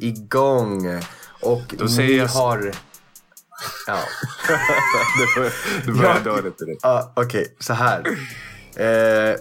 vi 0.00 0.06
igång. 0.08 0.86
Och 1.42 1.62
Då 1.78 1.84
ni 1.84 2.16
jag- 2.16 2.26
har... 2.28 2.70
Ja, 3.86 3.98
Du 5.86 5.92
börjar 5.92 6.20
Ja. 6.24 6.32
dåligt 6.34 6.54
ja 6.82 7.12
okej. 7.16 7.56
så 7.60 7.72
här. 7.72 8.02
Eh, 8.76 9.36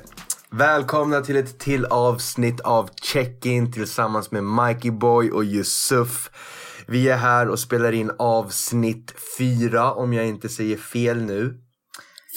välkomna 0.52 1.22
till 1.22 1.36
ett 1.36 1.60
till 1.60 1.86
avsnitt 1.86 2.60
av 2.62 2.90
Check-In 3.02 3.72
tillsammans 3.74 4.32
med 4.32 4.44
Mikey 4.44 4.92
Boy 4.92 5.32
och 5.32 5.44
Yusuf. 5.44 6.30
Vi 6.88 7.10
är 7.10 7.18
här 7.18 7.50
och 7.50 7.60
spelar 7.60 7.92
in 7.92 8.12
avsnitt 8.20 9.14
fyra 9.38 9.94
om 9.94 10.14
jag 10.14 10.26
inte 10.28 10.50
säger 10.50 10.78
fel 10.78 11.22
nu. 11.22 11.58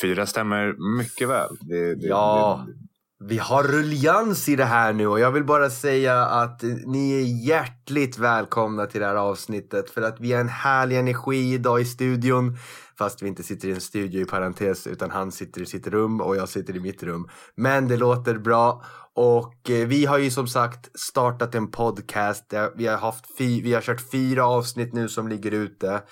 Fyra 0.03 0.27
stämmer 0.27 0.75
mycket 0.99 1.29
väl. 1.29 1.49
Det, 1.61 1.95
det, 1.95 2.07
Ja. 2.07 2.65
det, 2.67 2.73
vi 3.21 3.39
har 3.39 3.63
rullians 3.63 4.49
i 4.49 4.57
det 4.57 4.65
här 4.65 4.93
nu 4.93 5.07
och 5.07 5.21
jag 5.21 5.33
vill 5.33 5.45
bara 5.45 5.71
säga 5.71 6.25
att 6.25 6.63
ni 6.87 7.13
är 7.13 7.47
hjärtligt 7.49 8.19
välkomna 8.19 8.87
till 8.87 9.01
det 9.01 9.07
här 9.07 9.15
avsnittet 9.15 9.91
för 9.91 10.03
att 10.03 10.21
vi 10.21 10.33
har 10.33 10.41
en 10.41 10.49
härlig 10.49 10.99
energi 10.99 11.55
idag 11.55 11.81
i 11.81 11.85
studion. 11.85 12.57
Fast 12.99 13.23
vi 13.23 13.29
inte 13.29 13.43
sitter 13.43 13.69
i 13.69 13.73
en 13.73 13.81
studio 13.81 14.21
i 14.21 14.25
parentes 14.25 14.87
utan 14.87 15.11
han 15.11 15.33
sitter 15.33 15.63
i 15.63 15.67
sitt 15.67 15.87
rum 15.87 16.21
och 16.21 16.37
jag 16.37 16.49
sitter 16.49 16.77
i 16.77 16.81
mitt 16.81 17.03
rum. 17.03 17.29
Men 17.57 17.89
det 17.89 17.97
låter 17.97 18.39
bra 18.39 18.85
och 19.15 19.71
eh, 19.71 19.87
vi 19.87 20.05
har 20.05 20.19
ju 20.19 20.31
som 20.31 20.47
sagt 20.47 21.01
startat 21.01 21.55
en 21.55 21.71
podcast. 21.71 22.55
Vi 22.77 22.87
har, 22.87 22.97
haft 22.97 23.39
fy, 23.39 23.63
vi 23.63 23.75
har 23.75 23.81
kört 23.81 24.11
fyra 24.11 24.47
avsnitt 24.47 24.93
nu 24.93 25.09
som 25.09 25.29
ligger 25.29 25.51
ute. 25.51 26.03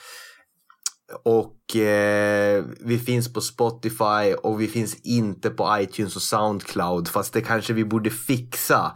Och 1.25 1.77
eh, 1.77 2.65
vi 2.81 2.99
finns 2.99 3.33
på 3.33 3.41
Spotify 3.41 4.35
och 4.43 4.61
vi 4.61 4.69
finns 4.69 4.95
inte 4.95 5.51
på 5.51 5.77
iTunes 5.81 6.17
och 6.17 6.23
Soundcloud. 6.23 7.09
Fast 7.09 7.33
det 7.33 7.41
kanske 7.41 7.73
vi 7.73 7.85
borde 7.85 8.11
fixa. 8.11 8.93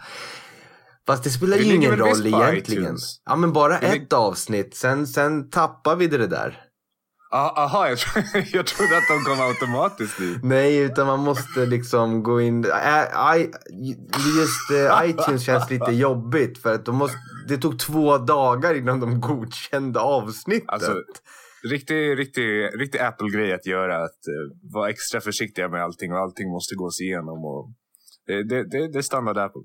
Fast 1.07 1.25
det 1.25 1.31
spelar 1.31 1.57
ju 1.57 1.75
ingen 1.75 1.97
roll 1.97 2.27
egentligen. 2.27 2.85
iTunes? 2.85 3.21
Ja 3.25 3.37
men 3.37 3.53
bara 3.53 3.79
Vi 3.79 3.87
ett 3.87 4.13
avsnitt. 4.13 4.77
Sen, 4.77 5.07
sen 5.07 5.51
tappar 5.51 5.97
vi 5.97 6.07
det 6.07 6.27
där. 6.27 6.67
Ah, 7.31 7.65
aha, 7.65 7.89
jag, 7.89 7.99
tro, 7.99 8.23
jag 8.53 8.67
trodde 8.67 8.97
att 8.97 9.09
de 9.09 9.25
kom 9.25 9.41
automatiskt 9.41 10.19
dit. 10.19 10.39
Nej, 10.43 10.79
utan 10.79 11.07
man 11.07 11.21
måste 11.21 11.67
liksom 11.67 12.23
gå 12.23 12.41
in. 12.41 12.65
I, 12.65 12.69
just 14.39 14.71
eh, 14.71 15.11
iTunes 15.11 15.43
känns 15.43 15.71
lite 15.71 15.91
jobbigt 15.93 16.59
för 16.59 16.75
att 16.75 16.85
de 16.85 16.97
måste, 16.97 17.17
det 17.49 17.57
tog 17.57 17.79
två 17.79 18.19
dagar 18.19 18.75
innan 18.75 19.01
de 19.01 19.21
godkände 19.21 20.01
avsnittet. 20.01 20.69
Alltså, 20.69 20.95
Riktig, 21.71 22.19
riktig, 22.19 22.49
riktig 22.81 22.99
Apple-grej 22.99 23.53
att 23.53 23.67
göra. 23.67 23.97
Att 24.05 24.23
eh, 24.35 24.73
vara 24.75 24.91
extra 24.91 25.21
försiktiga 25.21 25.69
med 25.69 25.83
allting 25.83 26.13
och 26.13 26.19
allting 26.19 26.49
måste 26.51 26.75
gås 26.75 27.01
igenom. 27.01 27.45
Och 27.45 27.73
det, 28.27 28.43
det, 28.45 28.65
det, 28.71 28.93
det 28.93 28.99
är 28.99 29.03
standard 29.03 29.39
Apple. 29.39 29.63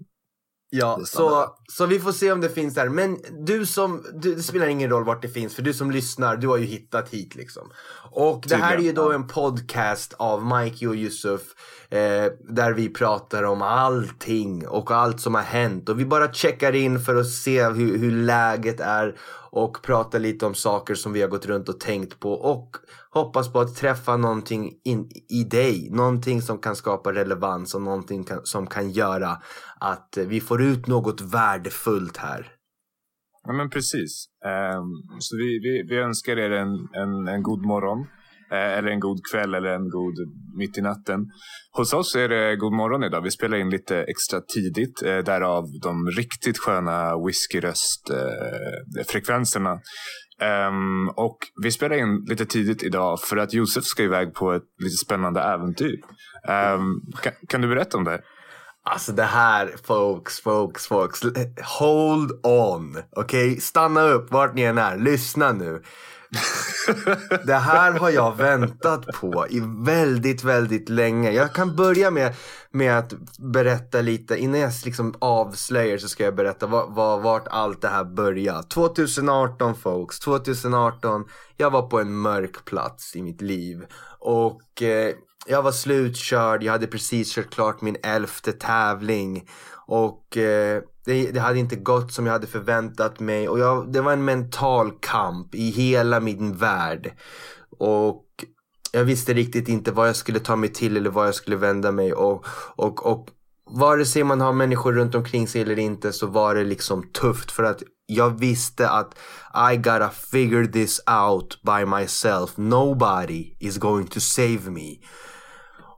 Ja, 0.74 1.00
så, 1.06 1.56
så 1.70 1.86
vi 1.86 2.00
får 2.00 2.12
se 2.12 2.32
om 2.32 2.42
det 2.42 2.50
finns 2.50 2.74
där. 2.74 2.90
Men 2.90 3.18
du 3.40 3.66
som, 3.66 4.06
du, 4.14 4.36
det 4.36 4.44
spelar 4.44 4.68
ingen 4.68 4.90
roll 4.90 5.04
vart 5.04 5.22
det 5.22 5.28
finns 5.28 5.56
för 5.56 5.62
du 5.62 5.74
som 5.74 5.92
lyssnar, 5.92 6.38
du 6.38 6.48
har 6.48 6.58
ju 6.58 6.66
hittat 6.66 7.10
hit 7.10 7.36
liksom. 7.36 7.72
Och 8.12 8.46
det 8.48 8.56
här 8.56 8.78
är 8.78 8.82
ju 8.82 8.92
då 8.92 9.12
en 9.12 9.28
podcast 9.28 10.14
av 10.14 10.46
Mikey 10.46 10.88
och 10.88 10.96
Yusuf. 10.96 11.42
Eh, 11.90 12.32
där 12.40 12.74
vi 12.74 12.90
pratar 12.90 13.44
om 13.44 13.62
allting 13.62 14.68
och 14.68 14.92
allt 14.92 15.22
som 15.22 15.36
har 15.36 15.42
hänt. 15.42 15.90
Och 15.90 16.00
vi 16.00 16.06
bara 16.06 16.34
checkar 16.34 16.76
in 16.76 17.00
för 17.00 17.16
att 17.16 17.30
se 17.30 17.64
hur, 17.64 17.98
hur 17.98 18.12
läget 18.12 18.80
är. 18.80 19.16
Och 19.50 19.82
prata 19.82 20.18
lite 20.18 20.46
om 20.46 20.56
saker 20.56 20.96
som 20.96 21.14
vi 21.14 21.22
har 21.22 21.30
gått 21.30 21.46
runt 21.46 21.70
och 21.70 21.80
tänkt 21.80 22.20
på. 22.20 22.34
Och 22.34 22.78
hoppas 23.14 23.54
på 23.54 23.60
att 23.60 23.76
träffa 23.76 24.18
någonting 24.18 24.72
in, 24.84 25.10
i 25.30 25.44
dig. 25.44 25.90
Någonting 25.92 26.42
som 26.42 26.58
kan 26.58 26.76
skapa 26.76 27.14
relevans 27.14 27.76
och 27.76 27.82
någonting 27.82 28.24
kan, 28.24 28.40
som 28.44 28.68
kan 28.68 28.92
göra 28.92 29.38
att 29.80 30.18
eh, 30.18 30.26
vi 30.26 30.42
får 30.42 30.62
ut 30.62 30.88
något 30.88 31.22
värdefullt 31.22 32.18
här. 32.18 32.52
Ja, 33.44 33.54
men 33.54 33.70
precis. 33.70 34.26
Ehm, 34.46 34.84
så 35.20 35.36
vi, 35.38 35.60
vi, 35.60 35.84
vi 35.90 35.98
önskar 36.02 36.38
er 36.38 36.52
en, 36.52 36.88
en, 36.94 37.28
en 37.28 37.44
god 37.44 37.66
morgon. 37.66 38.00
eh, 38.52 38.78
eller 38.78 38.92
en 38.92 39.00
god 39.00 39.20
kväll 39.32 39.54
eller 39.54 39.70
en 39.70 39.90
god 39.90 40.14
mitt 40.58 40.78
i 40.78 40.82
natten. 40.82 41.26
Hos 41.72 41.94
oss 41.94 42.16
är 42.16 42.30
det 42.30 42.56
god 42.56 42.74
morgon 42.74 43.04
idag. 43.04 43.22
Vi 43.22 43.32
spelar 43.32 43.58
in 43.58 43.70
lite 43.70 44.04
extra 44.04 44.42
tidigt. 44.42 45.02
Eh, 45.04 45.18
därav 45.18 45.66
de 45.82 46.08
riktigt 46.08 46.58
sköna 46.58 47.18
whiskyröstfrekvenserna. 47.26 49.72
Eh, 49.72 49.80
Um, 50.42 51.10
och 51.10 51.38
vi 51.64 51.72
spelar 51.72 51.96
in 51.96 52.26
lite 52.28 52.46
tidigt 52.46 52.84
idag 52.84 53.20
för 53.20 53.38
att 53.38 53.54
Josef 53.54 53.84
ska 53.84 54.04
iväg 54.04 54.34
på 54.34 54.52
ett 54.54 54.64
lite 54.80 54.98
spännande 55.06 55.42
äventyr. 55.42 56.02
Um, 56.48 57.02
kan, 57.22 57.34
kan 57.48 57.62
du 57.62 57.68
berätta 57.68 57.98
om 57.98 58.04
det? 58.04 58.22
Alltså 58.84 59.12
det 59.12 59.24
här, 59.24 59.72
folks, 59.84 60.42
folks, 60.42 60.88
folks. 60.88 61.22
Hold 61.80 62.32
on. 62.44 62.98
Okej, 63.12 63.60
stanna 63.60 64.02
upp 64.02 64.32
vart 64.32 64.56
ni 64.56 64.62
än 64.62 64.78
är. 64.78 64.98
Lyssna 64.98 65.52
nu. 65.52 65.84
Det 67.46 67.54
här 67.54 67.92
har 67.92 68.10
jag 68.10 68.38
väntat 68.38 69.06
på 69.08 69.46
i 69.50 69.62
väldigt, 69.86 70.44
väldigt 70.44 70.90
länge. 70.90 71.32
Jag 71.32 71.54
kan 71.54 71.76
börja 71.76 72.12
med, 72.12 72.36
med 72.72 72.98
att 72.98 73.14
berätta 73.40 74.02
lite. 74.02 74.38
Innan 74.38 74.60
jag 74.60 74.72
liksom 74.86 75.14
avslöjar 75.20 75.98
så 75.98 76.08
ska 76.08 76.24
jag 76.24 76.36
berätta 76.36 76.68
var, 76.68 76.88
var, 76.90 77.20
vart 77.20 77.48
allt 77.48 77.82
det 77.82 77.88
här 77.88 78.04
började. 78.04 78.64
2018 78.64 79.76
folks, 79.76 80.20
2018. 80.20 81.26
Jag 81.58 81.72
var 81.72 81.82
på 81.82 82.00
en 82.00 82.18
mörk 82.18 82.66
plats 82.66 83.16
i 83.16 83.22
mitt 83.22 83.42
liv. 83.42 83.86
Och 84.20 84.82
eh, 84.82 85.16
jag 85.46 85.62
var 85.62 85.72
slutkörd. 85.72 86.64
Jag 86.64 86.72
hade 86.72 86.88
precis 86.88 87.36
kört 87.36 87.54
klart 87.54 87.82
min 87.82 87.98
elfte 88.04 88.52
tävling. 88.52 89.50
Och 89.92 90.38
eh, 90.38 90.82
det, 91.06 91.32
det 91.32 91.40
hade 91.40 91.60
inte 91.60 91.76
gått 91.76 92.14
som 92.14 92.26
jag 92.26 92.34
hade 92.34 92.48
förväntat 92.48 93.20
mig. 93.20 93.50
Och 93.50 93.60
jag, 93.60 93.94
det 93.94 94.02
var 94.02 94.14
en 94.14 94.26
mental 94.26 94.92
kamp 95.00 95.56
i 95.56 95.70
hela 95.70 96.20
min 96.20 96.58
värld. 96.58 97.14
Och 97.80 98.26
jag 98.92 99.04
visste 99.04 99.34
riktigt 99.34 99.70
inte 99.70 99.92
vad 99.92 100.08
jag 100.08 100.16
skulle 100.16 100.40
ta 100.40 100.56
mig 100.56 100.74
till 100.74 100.98
eller 100.98 101.10
vad 101.10 101.28
jag 101.28 101.36
skulle 101.36 101.56
vända 101.56 101.92
mig. 101.92 102.14
Och, 102.14 102.46
och, 102.76 103.06
och 103.06 103.28
vare 103.70 104.06
sig 104.06 104.24
man 104.24 104.42
har 104.42 104.54
människor 104.54 104.94
runt 104.94 105.16
omkring 105.16 105.48
sig 105.48 105.62
eller 105.62 105.80
inte 105.80 106.14
så 106.14 106.28
var 106.28 106.56
det 106.56 106.64
liksom 106.64 107.04
tufft. 107.04 107.52
För 107.52 107.64
att 107.64 107.84
jag 108.06 108.40
visste 108.40 108.90
att 108.90 109.18
I 109.74 109.78
gotta 109.78 110.10
figure 110.10 110.68
this 110.68 111.02
out 111.26 111.60
by 111.64 111.86
myself. 111.86 112.58
Nobody 112.58 113.56
is 113.60 113.78
going 113.78 114.08
to 114.08 114.20
save 114.20 114.60
me. 114.70 114.98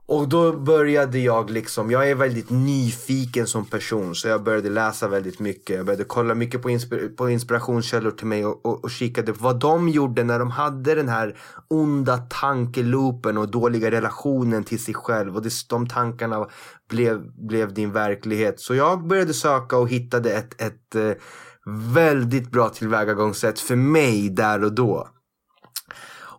Och 0.06 0.28
då 0.28 0.52
började 0.52 1.18
jag 1.18 1.50
liksom, 1.50 1.90
jag 1.90 2.10
är 2.10 2.14
väldigt 2.14 2.50
nyfiken 2.50 3.46
som 3.46 3.64
person 3.64 4.14
så 4.14 4.28
jag 4.28 4.42
började 4.42 4.70
läsa 4.70 5.08
väldigt 5.08 5.38
mycket. 5.38 5.76
Jag 5.76 5.86
började 5.86 6.04
kolla 6.04 6.34
mycket 6.34 6.62
på, 6.62 6.70
inspir 6.70 7.08
på 7.08 7.30
inspirationskällor 7.30 8.10
till 8.10 8.26
mig 8.26 8.46
och, 8.46 8.66
och, 8.66 8.84
och 8.84 8.90
kikade 8.90 9.32
på 9.32 9.44
vad 9.44 9.60
de 9.60 9.88
gjorde 9.88 10.24
när 10.24 10.38
de 10.38 10.50
hade 10.50 10.94
den 10.94 11.08
här 11.08 11.36
onda 11.68 12.16
tankeloopen 12.18 13.38
och 13.38 13.50
dåliga 13.50 13.90
relationen 13.90 14.64
till 14.64 14.84
sig 14.84 14.94
själv. 14.94 15.36
Och 15.36 15.42
det, 15.42 15.52
de 15.68 15.88
tankarna 15.88 16.48
blev, 16.90 17.22
blev 17.48 17.74
din 17.74 17.92
verklighet. 17.92 18.60
Så 18.60 18.74
jag 18.74 19.06
började 19.06 19.34
söka 19.34 19.76
och 19.76 19.88
hittade 19.88 20.32
ett, 20.32 20.60
ett 20.62 20.94
eh, 20.94 21.12
väldigt 21.94 22.50
bra 22.50 22.68
tillvägagångssätt 22.68 23.60
för 23.60 23.76
mig 23.76 24.28
där 24.30 24.64
och 24.64 24.72
då. 24.72 25.08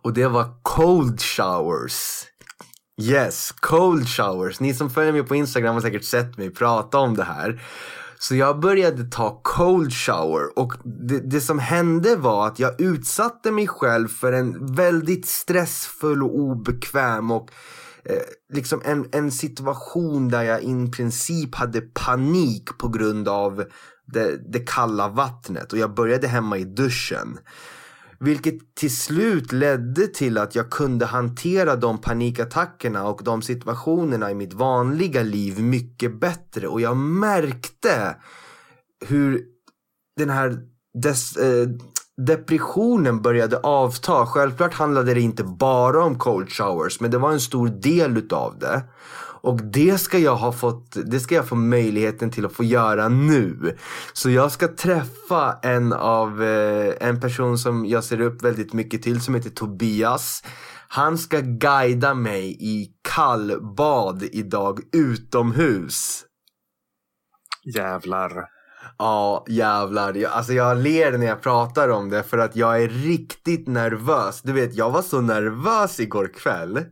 Och 0.02 0.12
det 0.12 0.28
var 0.28 0.44
cold 0.62 1.20
showers. 1.20 2.26
Yes, 3.02 3.52
cold 3.60 4.08
showers. 4.08 4.60
Ni 4.60 4.74
som 4.74 4.90
följer 4.90 5.12
mig 5.12 5.22
på 5.22 5.34
Instagram 5.34 5.74
har 5.74 5.80
säkert 5.80 6.04
sett 6.04 6.38
mig 6.38 6.50
prata 6.50 6.98
om 6.98 7.14
det 7.16 7.24
här. 7.24 7.62
Så 8.18 8.34
jag 8.34 8.60
började 8.60 9.04
ta 9.04 9.40
cold 9.42 9.92
shower 9.92 10.58
och 10.58 10.74
det, 10.84 11.20
det 11.20 11.40
som 11.40 11.58
hände 11.58 12.16
var 12.16 12.46
att 12.46 12.58
jag 12.58 12.80
utsatte 12.80 13.50
mig 13.50 13.66
själv 13.66 14.08
för 14.08 14.32
en 14.32 14.74
väldigt 14.74 15.26
stressfull 15.26 16.22
och 16.22 16.38
obekväm 16.38 17.30
och 17.30 17.50
eh, 18.04 18.22
liksom 18.52 18.82
en, 18.84 19.08
en 19.12 19.32
situation 19.32 20.28
där 20.28 20.42
jag 20.42 20.62
i 20.62 20.90
princip 20.96 21.54
hade 21.54 21.80
panik 21.80 22.78
på 22.78 22.88
grund 22.88 23.28
av 23.28 23.64
det, 24.06 24.52
det 24.52 24.66
kalla 24.66 25.08
vattnet 25.08 25.72
och 25.72 25.78
jag 25.78 25.94
började 25.94 26.28
hemma 26.28 26.58
i 26.58 26.64
duschen. 26.64 27.38
Vilket 28.20 28.74
till 28.74 28.96
slut 28.96 29.52
ledde 29.52 30.06
till 30.06 30.38
att 30.38 30.54
jag 30.54 30.70
kunde 30.70 31.06
hantera 31.06 31.76
de 31.76 32.00
panikattackerna 32.00 33.08
och 33.08 33.20
de 33.24 33.42
situationerna 33.42 34.30
i 34.30 34.34
mitt 34.34 34.54
vanliga 34.54 35.22
liv 35.22 35.62
mycket 35.62 36.20
bättre. 36.20 36.68
Och 36.68 36.80
jag 36.80 36.96
märkte 36.96 38.16
hur 39.06 39.44
den 40.16 40.30
här 40.30 40.58
des, 41.02 41.36
eh, 41.36 41.68
depressionen 42.26 43.22
började 43.22 43.58
avta. 43.58 44.26
Självklart 44.26 44.74
handlade 44.74 45.14
det 45.14 45.20
inte 45.20 45.44
bara 45.44 46.04
om 46.04 46.18
cold 46.18 46.50
showers, 46.50 47.00
men 47.00 47.10
det 47.10 47.18
var 47.18 47.32
en 47.32 47.40
stor 47.40 47.68
del 47.68 48.16
utav 48.16 48.58
det. 48.58 48.82
Och 49.46 49.62
det 49.62 49.98
ska 49.98 50.18
jag 50.18 50.36
ha 50.36 50.52
fått, 50.52 50.96
det 51.04 51.20
ska 51.20 51.34
jag 51.34 51.48
få 51.48 51.54
möjligheten 51.54 52.30
till 52.30 52.46
att 52.46 52.52
få 52.52 52.64
göra 52.64 53.08
nu. 53.08 53.76
Så 54.12 54.30
jag 54.30 54.52
ska 54.52 54.68
träffa 54.68 55.58
en 55.62 55.92
av, 55.92 56.42
eh, 56.42 56.94
en 57.08 57.20
person 57.20 57.58
som 57.58 57.86
jag 57.86 58.04
ser 58.04 58.20
upp 58.20 58.42
väldigt 58.42 58.72
mycket 58.72 59.02
till 59.02 59.20
som 59.20 59.34
heter 59.34 59.50
Tobias. 59.50 60.42
Han 60.88 61.18
ska 61.18 61.40
guida 61.40 62.14
mig 62.14 62.56
i 62.60 62.88
kallbad 63.14 64.22
idag 64.22 64.80
utomhus. 64.92 66.24
Jävlar. 67.74 68.44
Ja, 68.98 69.44
jävlar. 69.48 70.14
Jag, 70.14 70.32
alltså 70.32 70.52
jag 70.52 70.76
ler 70.78 71.18
när 71.18 71.26
jag 71.26 71.42
pratar 71.42 71.88
om 71.88 72.10
det 72.10 72.22
för 72.22 72.38
att 72.38 72.56
jag 72.56 72.82
är 72.82 72.88
riktigt 72.88 73.68
nervös. 73.68 74.42
Du 74.42 74.52
vet, 74.52 74.74
jag 74.74 74.90
var 74.90 75.02
så 75.02 75.20
nervös 75.20 76.00
igår 76.00 76.30
kväll. 76.34 76.84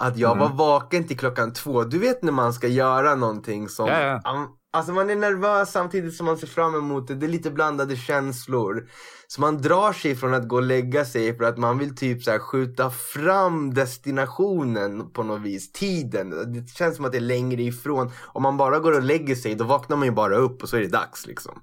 Att 0.00 0.16
jag 0.16 0.36
Mm. 0.36 0.38
var 0.38 0.56
vaken 0.56 1.06
till 1.08 1.18
klockan 1.18 1.52
två. 1.52 1.84
Du 1.84 1.98
vet 1.98 2.22
när 2.22 2.32
man 2.32 2.52
ska 2.52 2.68
göra 2.68 3.14
någonting 3.14 3.68
som... 3.68 3.88
Ja, 3.88 4.20
ja. 4.24 4.56
Alltså 4.72 4.92
man 4.92 5.10
är 5.10 5.16
nervös 5.16 5.72
samtidigt 5.72 6.14
som 6.14 6.26
man 6.26 6.38
ser 6.38 6.46
fram 6.46 6.74
emot 6.74 7.08
det. 7.08 7.14
Det 7.14 7.26
är 7.26 7.30
lite 7.30 7.50
blandade 7.50 7.96
känslor. 7.96 8.88
Så 9.26 9.40
man 9.40 9.58
drar 9.62 9.92
sig 9.92 10.16
från 10.16 10.34
att 10.34 10.48
gå 10.48 10.56
och 10.56 10.62
lägga 10.62 11.04
sig 11.04 11.36
för 11.36 11.44
att 11.44 11.58
man 11.58 11.78
vill 11.78 11.96
typ 11.96 12.22
så 12.22 12.38
skjuta 12.38 12.90
fram 12.90 13.74
destinationen 13.74 15.10
på 15.12 15.22
något 15.22 15.40
vis. 15.40 15.72
Tiden. 15.72 16.30
Det 16.52 16.70
känns 16.70 16.96
som 16.96 17.04
att 17.04 17.12
det 17.12 17.18
är 17.18 17.20
längre 17.20 17.62
ifrån. 17.62 18.10
Om 18.26 18.42
man 18.42 18.56
bara 18.56 18.78
går 18.78 18.92
och 18.92 19.02
lägger 19.02 19.34
sig 19.34 19.54
då 19.54 19.64
vaknar 19.64 19.96
man 19.96 20.06
ju 20.06 20.12
bara 20.12 20.36
upp 20.36 20.62
och 20.62 20.68
så 20.68 20.76
är 20.76 20.80
det 20.80 20.88
dags 20.88 21.26
liksom. 21.26 21.60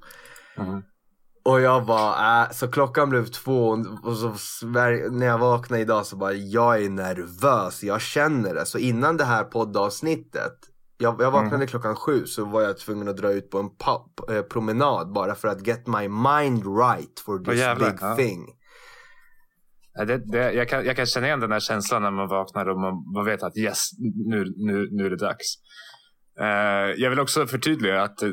Mm. 0.57 0.81
Och 1.47 1.61
jag 1.61 1.85
bara, 1.85 2.43
äh, 2.43 2.49
så 2.51 2.67
klockan 2.67 3.09
blev 3.09 3.25
två 3.25 3.77
och 4.03 4.17
så 4.17 4.33
när 5.11 5.25
jag 5.25 5.37
vaknade 5.37 5.81
idag 5.81 6.05
så 6.05 6.15
bara, 6.15 6.33
jag 6.33 6.83
är 6.83 6.89
nervös, 6.89 7.83
jag 7.83 8.01
känner 8.01 8.53
det. 8.53 8.65
Så 8.65 8.77
innan 8.77 9.17
det 9.17 9.23
här 9.23 9.43
poddavsnittet, 9.43 10.53
jag, 10.97 11.21
jag 11.21 11.31
vaknade 11.31 11.67
klockan 11.67 11.95
sju 11.95 12.25
så 12.25 12.45
var 12.45 12.61
jag 12.61 12.77
tvungen 12.77 13.07
att 13.07 13.17
dra 13.17 13.31
ut 13.31 13.49
på 13.49 13.59
en 13.59 13.69
eh, 14.35 14.41
promenad 14.41 15.13
bara 15.13 15.35
för 15.35 15.47
att 15.47 15.67
get 15.67 15.87
my 15.87 16.07
mind 16.07 16.63
right 16.79 17.19
for 17.25 17.39
this 17.39 17.59
jävlar, 17.59 17.91
big 17.91 17.99
ja. 18.01 18.15
thing. 18.15 18.47
Ja, 19.93 20.05
Det, 20.05 20.17
det, 20.17 20.51
jag, 20.51 20.69
kan, 20.69 20.85
jag 20.85 20.95
kan 20.95 21.05
känna 21.05 21.27
igen 21.27 21.39
den 21.39 21.51
här 21.51 21.59
känslan 21.59 22.01
när 22.01 22.11
man 22.11 22.27
vaknar 22.27 22.69
och 22.69 22.79
man, 22.79 22.93
man 23.15 23.25
vet 23.25 23.43
att 23.43 23.57
yes, 23.57 23.89
nu, 24.29 24.53
nu, 24.57 24.87
nu 24.91 25.05
är 25.05 25.09
det 25.09 25.17
dags. 25.17 25.55
Eh, 26.41 26.93
jag 26.97 27.09
vill 27.09 27.19
också 27.19 27.47
förtydliga 27.47 28.01
att 28.01 28.21
eh, 28.21 28.29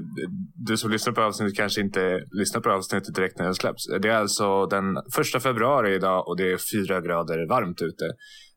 du 0.55 0.77
som 0.77 0.91
lyssnar 0.91 1.13
på 1.13 1.23
avsnittet 1.23 1.57
kanske 1.57 1.81
inte 1.81 2.21
lyssnar 2.31 2.61
på 2.61 2.71
avsnittet 2.71 3.15
direkt 3.15 3.39
när 3.39 3.47
det 3.47 3.55
släpps. 3.55 3.87
Det 4.03 4.09
är 4.09 4.17
alltså 4.17 4.67
den 4.67 4.85
första 5.15 5.41
februari 5.41 5.95
idag 5.95 6.29
och 6.29 6.37
det 6.37 6.53
är 6.53 6.59
fyra 6.73 7.01
grader 7.01 7.49
varmt 7.49 7.83
ute. 7.83 8.05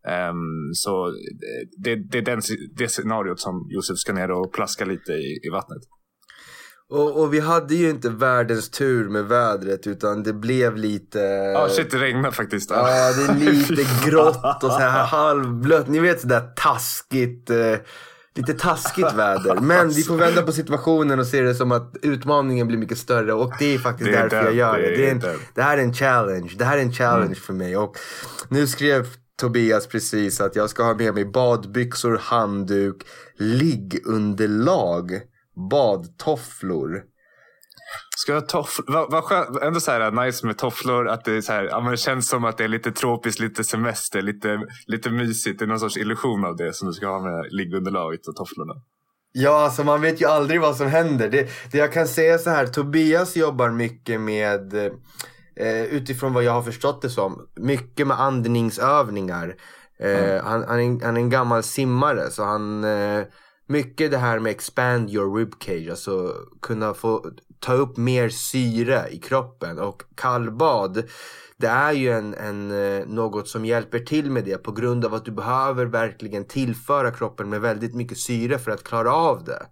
Ehm, 0.07 0.73
så 0.73 1.11
det, 1.83 1.95
det 1.95 2.17
är 2.17 2.21
den, 2.21 2.41
det 2.75 2.88
scenariot 2.88 3.39
som 3.39 3.67
Josef 3.69 3.97
ska 3.97 4.13
ner 4.13 4.31
och 4.31 4.53
plaska 4.53 4.85
lite 4.85 5.11
i, 5.11 5.39
i 5.44 5.49
vattnet. 5.49 5.81
Och, 6.89 7.21
och 7.21 7.33
vi 7.33 7.39
hade 7.39 7.75
ju 7.75 7.89
inte 7.89 8.09
världens 8.09 8.69
tur 8.69 9.09
med 9.09 9.25
vädret 9.25 9.88
utan 9.88 10.23
det 10.23 10.33
blev 10.33 10.77
lite... 10.77 11.19
Ja, 11.53 11.67
shit 11.69 11.91
det 11.91 11.97
regnar 11.97 12.31
faktiskt. 12.31 12.69
Ja, 12.69 12.83
det 12.85 13.23
är 13.23 13.71
lite 13.75 14.09
grått 14.09 14.63
och 14.63 14.71
så 14.71 14.79
här 14.79 15.05
halvblött. 15.05 15.88
Ni 15.88 15.99
vet 15.99 16.21
sådär 16.21 16.53
taskigt. 16.55 17.49
Lite 18.37 18.53
taskigt 18.53 19.13
väder. 19.13 19.55
Men 19.61 19.89
vi 19.89 20.03
får 20.03 20.17
vända 20.17 20.41
på 20.41 20.51
situationen 20.51 21.19
och 21.19 21.27
se 21.27 21.41
det 21.41 21.55
som 21.55 21.71
att 21.71 21.95
utmaningen 22.01 22.67
blir 22.67 22.77
mycket 22.77 22.97
större. 22.97 23.33
Och 23.33 23.53
det 23.59 23.73
är 23.73 23.77
faktiskt 23.77 24.11
Det 24.11 24.17
är 24.17 24.21
därför 24.21 24.35
jag 24.37 24.45
den, 24.45 24.55
gör 24.55 24.77
det. 24.77 24.89
det 24.89 24.95
Det, 24.95 25.09
en, 25.09 25.39
det 25.53 25.61
här 25.61 25.77
är 25.77 25.81
en 25.81 25.93
challenge. 25.93 26.53
Det 26.57 26.65
här 26.65 26.77
är 26.77 26.81
en 26.81 26.93
challenge 26.93 27.35
för 27.35 27.53
mig. 27.53 27.77
Och 27.77 27.97
nu 28.49 28.67
skrev 28.67 29.07
Tobias 29.39 29.87
precis 29.87 30.41
att 30.41 30.55
jag 30.55 30.69
ska 30.69 30.83
ha 30.83 30.93
med 30.93 31.13
mig 31.13 31.25
badbyxor, 31.25 32.17
handduk, 32.21 33.07
liggunderlag, 33.37 35.11
badtofflor. 35.69 37.03
Ska 38.17 38.31
jag 38.31 38.41
ha 38.41 38.47
tofflor? 38.47 38.85
Vad 38.93 39.11
vad 39.11 39.23
skönt, 39.23 39.61
ändå 39.61 39.79
så 39.79 39.91
här 39.91 40.25
nice 40.25 40.45
med 40.45 40.57
tofflor. 40.57 41.07
Att 41.07 41.25
det, 41.25 41.31
är 41.31 41.41
så 41.41 41.53
här, 41.53 41.63
ja, 41.63 41.79
men 41.81 41.91
det 41.91 41.97
känns 41.97 42.29
som 42.29 42.45
att 42.45 42.57
det 42.57 42.63
är 42.63 42.67
lite 42.67 42.91
tropiskt, 42.91 43.39
lite 43.39 43.63
semester, 43.63 44.21
lite, 44.21 44.59
lite 44.87 45.09
mysigt. 45.09 45.59
Det 45.59 45.65
är 45.65 45.67
någon 45.67 45.79
sorts 45.79 45.97
illusion 45.97 46.45
av 46.45 46.55
det 46.55 46.73
som 46.73 46.87
du 46.87 46.93
ska 46.93 47.07
ha 47.07 47.19
med 47.19 47.47
liggunderlaget 47.51 48.27
och 48.27 48.35
tofflorna. 48.35 48.73
Ja, 49.31 49.63
alltså 49.63 49.83
man 49.83 50.01
vet 50.01 50.21
ju 50.21 50.25
aldrig 50.25 50.61
vad 50.61 50.75
som 50.75 50.87
händer. 50.87 51.29
Det, 51.29 51.49
det 51.71 51.77
jag 51.77 51.93
kan 51.93 52.07
säga 52.07 52.37
så 52.37 52.49
här, 52.49 52.67
Tobias 52.67 53.35
jobbar 53.35 53.69
mycket 53.69 54.21
med, 54.21 54.73
eh, 55.55 55.83
utifrån 55.83 56.33
vad 56.33 56.43
jag 56.43 56.51
har 56.51 56.61
förstått 56.61 57.01
det 57.01 57.09
som, 57.09 57.47
mycket 57.55 58.07
med 58.07 58.19
andningsövningar. 58.19 59.55
Eh, 59.99 60.43
han, 60.43 60.63
han, 60.67 60.79
är 60.79 60.83
en, 60.83 61.01
han 61.03 61.17
är 61.17 61.21
en 61.21 61.29
gammal 61.29 61.63
simmare, 61.63 62.31
så 62.31 62.43
han, 62.43 62.83
eh, 62.83 63.23
mycket 63.67 64.11
det 64.11 64.17
här 64.17 64.39
med 64.39 64.51
expand 64.51 65.09
your 65.09 65.37
ribcage, 65.37 65.89
alltså 65.89 66.33
kunna 66.61 66.93
få 66.93 67.31
ta 67.59 67.74
upp 67.74 67.98
mer 67.98 68.30
syre 68.30 69.07
i 69.09 69.19
kroppen. 69.19 69.80
Och 69.80 70.04
kallbad, 70.15 71.04
det 71.57 71.68
är 71.68 71.92
ju 71.92 72.12
en, 72.12 72.33
en, 72.33 72.71
eh, 72.71 73.07
något 73.07 73.48
som 73.48 73.65
hjälper 73.65 74.00
till 74.00 74.31
med 74.31 74.45
det 74.45 74.57
på 74.57 74.71
grund 74.71 75.06
av 75.06 75.13
att 75.13 75.25
du 75.25 75.31
behöver 75.31 75.86
verkligen 75.86 76.48
tillföra 76.48 77.12
kroppen 77.12 77.50
med 77.50 77.62
väldigt 77.62 77.95
mycket 77.95 78.18
syre 78.18 78.59
för 78.59 78.71
att 78.71 78.83
klara 78.83 79.13
av 79.13 79.44
det. 79.44 79.65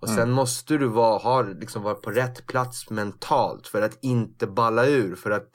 Och 0.00 0.08
sen 0.08 0.30
måste 0.30 0.76
du 0.76 0.86
vara, 0.86 1.18
ha, 1.18 1.42
liksom 1.42 1.82
vara 1.82 1.94
på 1.94 2.10
rätt 2.10 2.46
plats 2.46 2.90
mentalt 2.90 3.66
för 3.66 3.82
att 3.82 3.98
inte 4.02 4.46
balla 4.46 4.86
ur. 4.86 5.14
För 5.14 5.30
att 5.30 5.48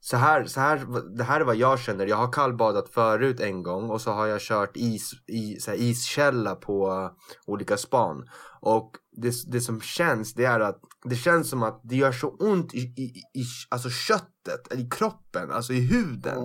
så 0.00 0.16
här, 0.16 0.44
så 0.44 0.60
här, 0.60 0.86
det 1.16 1.24
här 1.24 1.40
är 1.40 1.44
vad 1.44 1.56
jag 1.56 1.80
känner. 1.80 2.06
Jag 2.06 2.16
har 2.16 2.32
kallbadat 2.32 2.88
förut 2.88 3.40
en 3.40 3.62
gång 3.62 3.90
och 3.90 4.00
så 4.00 4.10
har 4.10 4.26
jag 4.26 4.40
kört 4.40 4.76
is, 4.76 5.12
i, 5.26 5.60
så 5.60 5.72
iskälla 5.72 6.54
på 6.54 7.10
olika 7.46 7.76
span. 7.76 8.24
Och 8.60 8.90
det, 9.20 9.52
det 9.52 9.60
som 9.60 9.80
känns 9.80 10.34
det 10.34 10.44
är 10.44 10.60
att 10.60 10.80
det 11.04 11.16
känns 11.16 11.50
som 11.50 11.62
att 11.62 11.80
det 11.84 11.96
gör 11.96 12.12
så 12.12 12.28
ont 12.28 12.74
i, 12.74 12.78
i, 12.78 13.02
i 13.40 13.44
alltså 13.68 13.90
köttet, 13.90 14.74
i 14.74 14.88
kroppen, 14.90 15.50
alltså 15.50 15.72
i 15.72 15.80
huden. 15.80 16.38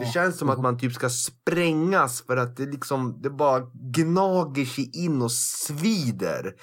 Det 0.00 0.06
känns 0.06 0.38
som 0.38 0.50
att 0.50 0.60
man 0.60 0.78
typ 0.78 0.92
ska 0.92 1.10
sprängas 1.10 2.22
för 2.22 2.36
att 2.36 2.56
det 2.56 2.66
liksom, 2.66 3.20
det 3.22 3.30
bara 3.30 3.60
gnager 3.74 4.64
sig 4.64 4.90
in 5.04 5.22
och 5.22 5.32
svider. 5.32 6.54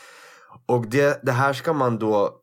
Och 0.65 0.88
det, 0.88 1.19
det 1.23 1.31
här 1.31 1.53
ska 1.53 1.73
man 1.73 2.00
då 2.00 2.41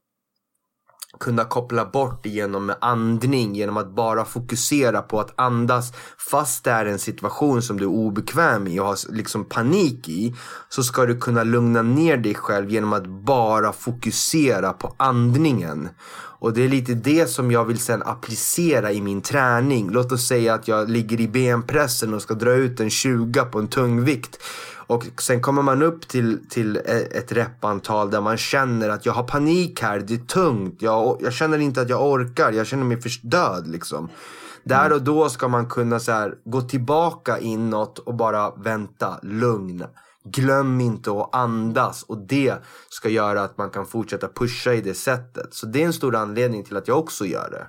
kunna 1.20 1.44
koppla 1.44 1.84
bort 1.84 2.26
genom 2.26 2.72
andning, 2.80 3.54
genom 3.54 3.76
att 3.76 3.94
bara 3.94 4.24
fokusera 4.24 5.02
på 5.02 5.20
att 5.20 5.40
andas 5.40 5.92
fast 6.30 6.64
det 6.64 6.70
är 6.70 6.86
en 6.86 6.98
situation 6.98 7.62
som 7.62 7.76
du 7.80 7.84
är 7.84 7.88
obekväm 7.88 8.66
i 8.66 8.80
och 8.80 8.86
har 8.86 9.12
liksom 9.12 9.44
panik 9.44 10.08
i 10.08 10.34
så 10.68 10.82
ska 10.82 11.06
du 11.06 11.20
kunna 11.20 11.42
lugna 11.42 11.82
ner 11.82 12.16
dig 12.16 12.34
själv 12.34 12.70
genom 12.70 12.92
att 12.92 13.06
bara 13.06 13.72
fokusera 13.72 14.72
på 14.72 14.94
andningen. 14.96 15.88
Och 16.38 16.52
det 16.52 16.64
är 16.64 16.68
lite 16.68 16.94
det 16.94 17.30
som 17.30 17.50
jag 17.50 17.64
vill 17.64 17.78
sen 17.78 18.02
applicera 18.02 18.92
i 18.92 19.00
min 19.00 19.20
träning. 19.20 19.90
Låt 19.90 20.12
oss 20.12 20.26
säga 20.26 20.54
att 20.54 20.68
jag 20.68 20.90
ligger 20.90 21.20
i 21.20 21.28
benpressen 21.28 22.14
och 22.14 22.22
ska 22.22 22.34
dra 22.34 22.52
ut 22.52 22.80
en 22.80 22.90
20 22.90 23.44
på 23.44 23.58
en 23.58 23.68
tungvikt. 23.68 24.38
Och 24.88 25.04
sen 25.18 25.42
kommer 25.42 25.62
man 25.62 25.82
upp 25.82 26.08
till, 26.08 26.38
till 26.48 26.76
e- 26.76 27.08
ett 27.10 27.32
repantal 27.32 28.10
där 28.10 28.20
man 28.20 28.36
känner 28.36 28.88
att 28.88 29.06
jag 29.06 29.12
har 29.12 29.22
panik 29.22 29.82
här, 29.82 29.98
det 30.00 30.14
är 30.14 30.18
tungt, 30.18 30.82
jag, 30.82 31.18
jag 31.20 31.32
känner 31.32 31.58
inte 31.58 31.80
att 31.80 31.88
jag 31.88 32.06
orkar, 32.06 32.52
jag 32.52 32.66
känner 32.66 32.84
mig 32.84 33.00
för 33.00 33.10
död 33.22 33.66
liksom. 33.66 34.08
Där 34.68 34.92
och 34.92 35.02
då 35.02 35.28
ska 35.28 35.48
man 35.48 35.66
kunna 35.68 36.00
så 36.00 36.12
här, 36.12 36.34
gå 36.44 36.60
tillbaka 36.60 37.38
inåt 37.38 37.98
och 37.98 38.14
bara 38.14 38.50
vänta, 38.50 39.18
lugn. 39.22 39.84
Glöm 40.24 40.80
inte 40.80 41.10
att 41.10 41.34
andas 41.34 42.02
och 42.02 42.26
det 42.26 42.54
ska 42.88 43.08
göra 43.08 43.42
att 43.42 43.58
man 43.58 43.70
kan 43.70 43.86
fortsätta 43.86 44.28
pusha 44.28 44.74
i 44.74 44.80
det 44.80 44.94
sättet. 44.94 45.54
Så 45.54 45.66
det 45.66 45.82
är 45.82 45.86
en 45.86 45.92
stor 45.92 46.16
anledning 46.16 46.64
till 46.64 46.76
att 46.76 46.88
jag 46.88 46.98
också 46.98 47.24
gör 47.26 47.50
det. 47.50 47.66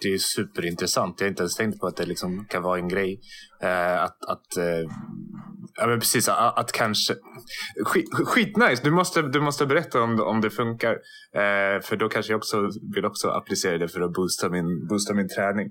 Det 0.00 0.08
är 0.08 0.18
superintressant. 0.18 1.20
Jag 1.20 1.26
har 1.26 1.30
inte 1.30 1.42
ens 1.42 1.56
tänkt 1.56 1.80
på 1.80 1.86
att 1.86 1.96
det 1.96 2.06
liksom 2.06 2.44
kan 2.48 2.62
vara 2.62 2.78
en 2.78 2.88
grej. 2.88 3.20
Eh, 3.62 4.02
att, 4.02 4.24
att, 4.24 4.56
eh, 4.56 4.90
ja, 5.76 5.86
men 5.86 6.00
precis, 6.00 6.28
att, 6.28 6.58
att 6.58 6.72
kanske... 6.72 7.14
Skit, 7.84 8.04
skitnice! 8.14 8.82
Du 8.84 8.90
måste, 8.90 9.22
du 9.22 9.40
måste 9.40 9.66
berätta 9.66 10.02
om, 10.02 10.20
om 10.20 10.40
det 10.40 10.50
funkar. 10.50 10.92
Eh, 11.34 11.80
för 11.82 11.96
då 11.96 12.08
kanske 12.08 12.32
jag 12.32 12.38
också 12.38 12.70
vill 12.94 13.04
också 13.04 13.28
applicera 13.28 13.78
det 13.78 13.88
för 13.88 14.00
att 14.00 14.12
boosta 14.12 14.48
min, 14.48 14.86
boosta 14.86 15.14
min 15.14 15.28
träning. 15.28 15.70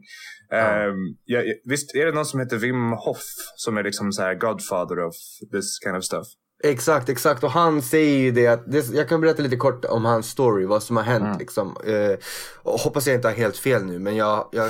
Eh, 0.54 0.94
ja, 1.26 1.42
visst 1.66 1.96
är 1.96 2.06
det 2.06 2.12
någon 2.12 2.26
som 2.26 2.40
heter 2.40 2.58
Wim 2.58 2.92
Hof 2.92 3.22
som 3.56 3.78
är 3.78 3.84
liksom 3.84 4.12
så 4.12 4.22
här 4.22 4.36
godfather 4.36 5.00
of 5.06 5.16
this 5.52 5.80
kind 5.84 5.98
of 5.98 6.04
stuff? 6.04 6.28
Exakt, 6.64 7.10
exakt. 7.10 7.44
Och 7.44 7.52
han 7.52 7.82
säger 7.82 8.18
ju 8.18 8.32
det 8.32 8.48
att, 8.48 8.72
det, 8.72 8.90
jag 8.94 9.10
kan 9.10 9.22
berätta 9.22 9.42
lite 9.42 9.56
kort 9.56 9.86
om 9.86 10.06
hans 10.06 10.30
story, 10.30 10.66
vad 10.66 10.84
som 10.84 10.98
har 10.98 11.04
hänt 11.04 11.26
Mm. 11.26 11.38
liksom. 11.38 11.78
Eh, 11.86 12.18
och 12.64 12.80
hoppas 12.80 13.08
jag 13.08 13.16
inte 13.16 13.28
har 13.28 13.36
helt 13.36 13.58
fel 13.58 13.86
nu, 13.86 14.00
men 14.00 14.16
jag, 14.16 14.50
jag, 14.52 14.66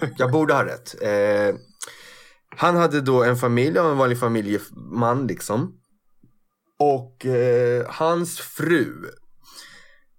jag, 0.00 0.10
jag 0.18 0.30
borde 0.30 0.54
ha 0.54 0.64
rätt. 0.64 1.02
Eh, 1.02 1.54
han 2.56 2.76
hade 2.76 3.00
då 3.00 3.24
en 3.24 3.36
familj, 3.36 3.76
han 3.76 3.84
var 3.84 3.92
en 3.92 3.98
vanlig 3.98 4.18
familjeman 4.18 5.26
liksom. 5.26 5.78
Och 6.78 7.26
eh, 7.26 7.86
hans 7.88 8.40
fru 8.40 8.94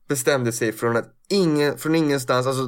bestämde 0.07 0.51
sig 0.51 0.71
från 0.71 0.97
att 0.97 1.09
ingen, 1.29 1.77
från 1.77 1.95
ingenstans, 1.95 2.47
alltså 2.47 2.67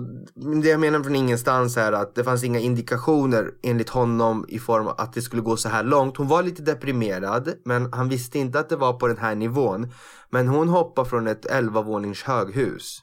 det 0.62 0.70
jag 0.70 0.80
menar 0.80 1.04
från 1.04 1.16
ingenstans 1.16 1.78
är 1.78 1.92
att 1.92 2.16
det 2.16 2.24
fanns 2.24 2.44
inga 2.44 2.60
indikationer 2.60 3.52
enligt 3.64 3.90
honom 3.90 4.46
i 4.48 4.60
form 4.60 4.88
av 4.88 4.96
att 4.98 5.14
det 5.14 5.22
skulle 5.22 5.42
gå 5.42 5.58
så 5.58 5.70
här 5.70 5.84
långt. 5.84 6.18
Hon 6.18 6.28
var 6.28 6.44
lite 6.44 6.62
deprimerad 6.62 7.54
men 7.66 7.94
han 7.94 8.10
visste 8.10 8.40
inte 8.40 8.60
att 8.60 8.70
det 8.70 8.76
var 8.76 8.94
på 8.94 9.08
den 9.08 9.18
här 9.18 9.36
nivån. 9.36 9.92
Men 10.30 10.48
hon 10.48 10.70
hoppade 10.70 11.10
från 11.10 11.28
ett 11.28 11.46
11 11.46 11.82
vånings 11.82 12.24
höghus 12.24 13.00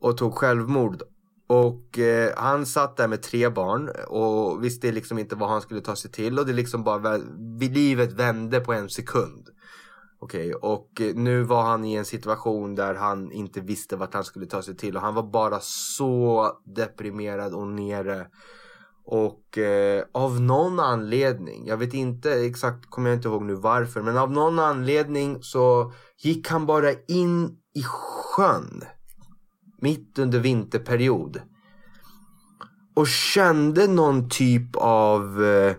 och 0.00 0.16
tog 0.16 0.34
självmord. 0.34 1.02
Och 1.46 1.98
eh, 1.98 2.32
han 2.36 2.66
satt 2.66 2.96
där 2.96 3.08
med 3.08 3.22
tre 3.22 3.48
barn 3.48 3.90
och 4.08 4.64
visste 4.64 4.92
liksom 4.92 5.18
inte 5.18 5.36
vad 5.36 5.48
han 5.48 5.60
skulle 5.60 5.80
ta 5.80 5.96
sig 5.96 6.10
till 6.10 6.38
och 6.38 6.46
det 6.46 6.52
liksom 6.52 6.84
bara, 6.84 7.16
livet 7.60 8.12
vände 8.12 8.60
på 8.60 8.72
en 8.72 8.88
sekund. 8.88 9.48
Okej, 10.18 10.54
och 10.54 11.00
eh, 11.00 11.14
nu 11.14 11.42
var 11.42 11.62
han 11.62 11.84
i 11.84 11.94
en 11.94 12.04
situation 12.04 12.74
där 12.74 12.94
han 12.94 13.32
inte 13.32 13.60
visste 13.60 13.96
vart 13.96 14.14
han 14.14 14.24
skulle 14.24 14.46
ta 14.46 14.62
sig 14.62 14.76
till 14.76 14.96
och 14.96 15.02
han 15.02 15.14
var 15.14 15.22
bara 15.22 15.60
så 15.60 16.50
deprimerad 16.76 17.54
och 17.54 17.66
nere. 17.66 18.26
Och 19.06 19.58
eh, 19.58 20.04
av 20.12 20.40
någon 20.40 20.80
anledning, 20.80 21.66
jag 21.66 21.76
vet 21.76 21.94
inte 21.94 22.32
exakt, 22.32 22.90
kommer 22.90 23.10
jag 23.10 23.18
inte 23.18 23.28
ihåg 23.28 23.42
nu 23.42 23.54
varför, 23.54 24.02
men 24.02 24.18
av 24.18 24.32
någon 24.32 24.58
anledning 24.58 25.42
så 25.42 25.92
gick 26.18 26.48
han 26.48 26.66
bara 26.66 26.92
in 27.08 27.58
i 27.74 27.82
sjön. 27.82 28.82
Mitt 29.84 30.18
under 30.18 30.38
vinterperiod. 30.38 31.40
Och 32.94 33.08
kände 33.08 33.86
någon 33.86 34.28
typ 34.28 34.76
av 34.76 35.44
eh, 35.44 35.76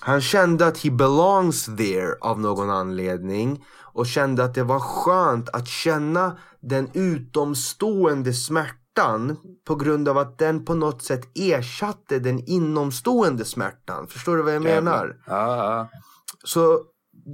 han 0.00 0.20
kände 0.20 0.66
att 0.66 0.78
he 0.78 0.90
belongs 0.90 1.64
there 1.64 2.14
av 2.20 2.40
någon 2.40 2.70
anledning 2.70 3.64
och 3.80 4.06
kände 4.06 4.44
att 4.44 4.54
det 4.54 4.62
var 4.62 4.80
skönt 4.80 5.48
att 5.48 5.68
känna 5.68 6.38
den 6.60 6.88
utomstående 6.92 8.32
smärtan 8.32 9.36
på 9.66 9.74
grund 9.74 10.08
av 10.08 10.18
att 10.18 10.38
den 10.38 10.64
på 10.64 10.74
något 10.74 11.02
sätt 11.02 11.28
ersatte 11.34 12.18
den 12.18 12.38
inomstående 12.38 13.44
smärtan. 13.44 14.06
Förstår 14.06 14.36
du 14.36 14.42
vad 14.42 14.54
jag 14.54 14.62
menar? 14.62 15.16
Ja, 15.26 15.56
ja. 15.56 15.88
Så 16.44 16.80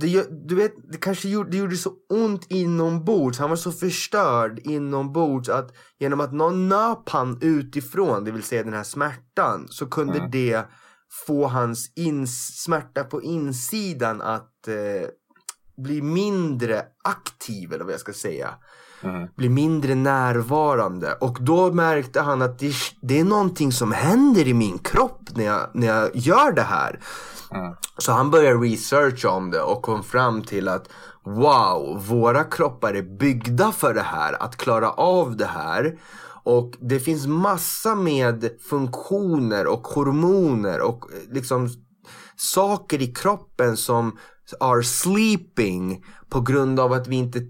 det, 0.00 0.48
du 0.48 0.54
vet, 0.54 0.72
det 0.92 0.98
kanske 0.98 1.28
gjorde, 1.28 1.50
det 1.50 1.56
gjorde 1.56 1.76
så 1.76 1.92
ont 2.08 2.46
inombords. 2.50 3.38
Han 3.38 3.50
var 3.50 3.56
så 3.56 3.72
förstörd 3.72 4.58
inombords 4.58 5.48
att 5.48 5.74
genom 5.98 6.20
att 6.20 6.32
någon 6.32 6.68
nöp 6.68 7.08
han 7.08 7.38
utifrån, 7.40 8.24
det 8.24 8.30
vill 8.30 8.42
säga 8.42 8.62
den 8.64 8.72
här 8.74 8.82
smärtan, 8.82 9.66
så 9.68 9.86
kunde 9.86 10.18
Mm. 10.18 10.30
det 10.30 10.66
få 11.26 11.46
hans 11.46 11.92
ins- 11.96 12.52
smärta 12.64 13.04
på 13.04 13.22
insidan 13.22 14.20
att 14.22 14.68
eh, 14.68 15.08
bli 15.76 16.02
mindre 16.02 16.82
aktiv, 17.04 17.72
eller 17.72 17.84
vad 17.84 17.92
jag 17.92 18.00
ska 18.00 18.12
säga. 18.12 18.54
Mm. 19.06 19.28
Bli 19.36 19.48
mindre 19.48 19.94
närvarande. 19.94 21.12
Och 21.12 21.38
då 21.40 21.72
märkte 21.72 22.20
han 22.20 22.42
att 22.42 22.58
det, 22.58 22.72
det 23.00 23.20
är 23.20 23.25
någonting 23.25 23.72
som 23.72 23.92
händer 23.92 24.48
i 24.48 24.54
min 24.54 24.78
kropp 24.78 25.20
när 25.34 25.44
jag, 25.44 25.60
när 25.72 25.86
jag 25.86 26.10
gör 26.16 26.52
det 26.52 26.62
här. 26.62 27.00
Mm. 27.50 27.75
Så 27.98 28.12
han 28.12 28.30
började 28.30 28.56
researcha 28.56 29.30
om 29.30 29.50
det 29.50 29.60
och 29.60 29.82
kom 29.82 30.02
fram 30.02 30.42
till 30.42 30.68
att 30.68 30.88
wow, 31.25 32.04
våra 32.08 32.44
kroppar 32.44 32.94
är 32.94 33.18
byggda 33.18 33.72
för 33.72 33.94
det 33.94 34.02
här, 34.02 34.42
att 34.42 34.56
klara 34.56 34.90
av 34.90 35.36
det 35.36 35.46
här. 35.46 35.98
Och 36.44 36.72
det 36.80 37.00
finns 37.00 37.26
massa 37.26 37.94
med 37.94 38.50
funktioner 38.70 39.66
och 39.66 39.86
hormoner 39.86 40.80
och 40.80 41.12
eh, 41.12 41.34
liksom 41.34 41.68
saker 42.36 43.02
i 43.02 43.06
kroppen 43.06 43.76
som 43.76 44.18
are 44.60 44.82
sleeping 44.82 46.04
på 46.28 46.40
grund 46.40 46.80
av 46.80 46.92
att 46.92 47.08
vi 47.08 47.16
inte 47.16 47.40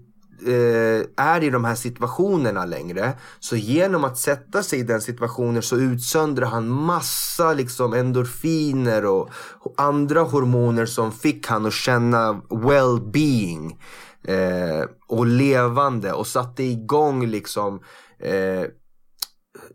Eh, 0.45 1.25
är 1.25 1.43
i 1.43 1.49
de 1.49 1.65
här 1.65 1.75
situationerna 1.75 2.65
längre. 2.65 3.13
Så 3.39 3.55
genom 3.55 4.03
att 4.03 4.17
sätta 4.17 4.63
sig 4.63 4.79
i 4.79 4.83
den 4.83 5.01
situationen 5.01 5.61
så 5.61 5.77
utsöndrar 5.77 6.47
han 6.47 6.69
massa 6.69 7.53
liksom 7.53 7.93
endorfiner 7.93 9.05
och, 9.05 9.29
andra 9.77 10.21
hormoner 10.21 10.85
som 10.85 11.11
fick 11.11 11.47
han 11.47 11.65
att 11.65 11.73
känna 11.73 12.41
well-being 12.49 13.77
eh, 14.23 14.85
och 15.07 15.25
levande 15.25 16.13
och 16.13 16.27
satte 16.27 16.63
igång 16.63 17.27
liksom 17.27 17.79
eh, 18.19 18.63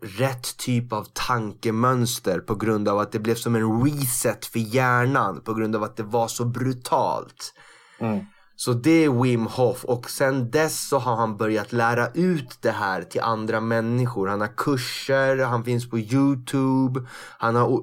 rätt 0.01 0.57
typ 0.57 0.93
av 0.93 1.07
tankemönster 1.13 2.39
på 2.39 2.55
grund 2.55 2.87
av 2.87 2.99
att 2.99 3.11
det 3.11 3.19
blev 3.19 3.35
som 3.35 3.55
en 3.55 3.83
reset 3.83 4.45
för 4.45 4.59
hjärnan 4.59 5.41
på 5.41 5.53
grund 5.53 5.75
av 5.75 5.83
att 5.83 5.97
det 5.97 6.03
var 6.03 6.27
så 6.27 6.45
brutalt. 6.45 7.53
Mm. 7.99 8.25
Så 8.63 8.73
det 8.73 9.05
är 9.05 9.23
Wim 9.23 9.47
Hof 9.47 9.85
och 9.85 10.09
sen 10.09 10.51
dess 10.51 10.87
så 10.87 10.99
har 10.99 11.15
han 11.15 11.37
börjat 11.37 11.71
lära 11.71 12.07
ut 12.13 12.57
det 12.61 12.71
här 12.71 13.01
till 13.01 13.21
andra 13.21 13.61
människor. 13.61 14.27
Han 14.27 14.41
har 14.41 14.57
kurser, 14.57 15.37
han 15.37 15.63
finns 15.63 15.89
på 15.89 15.99
Youtube, 15.99 17.01
han 17.37 17.55
har 17.55 17.81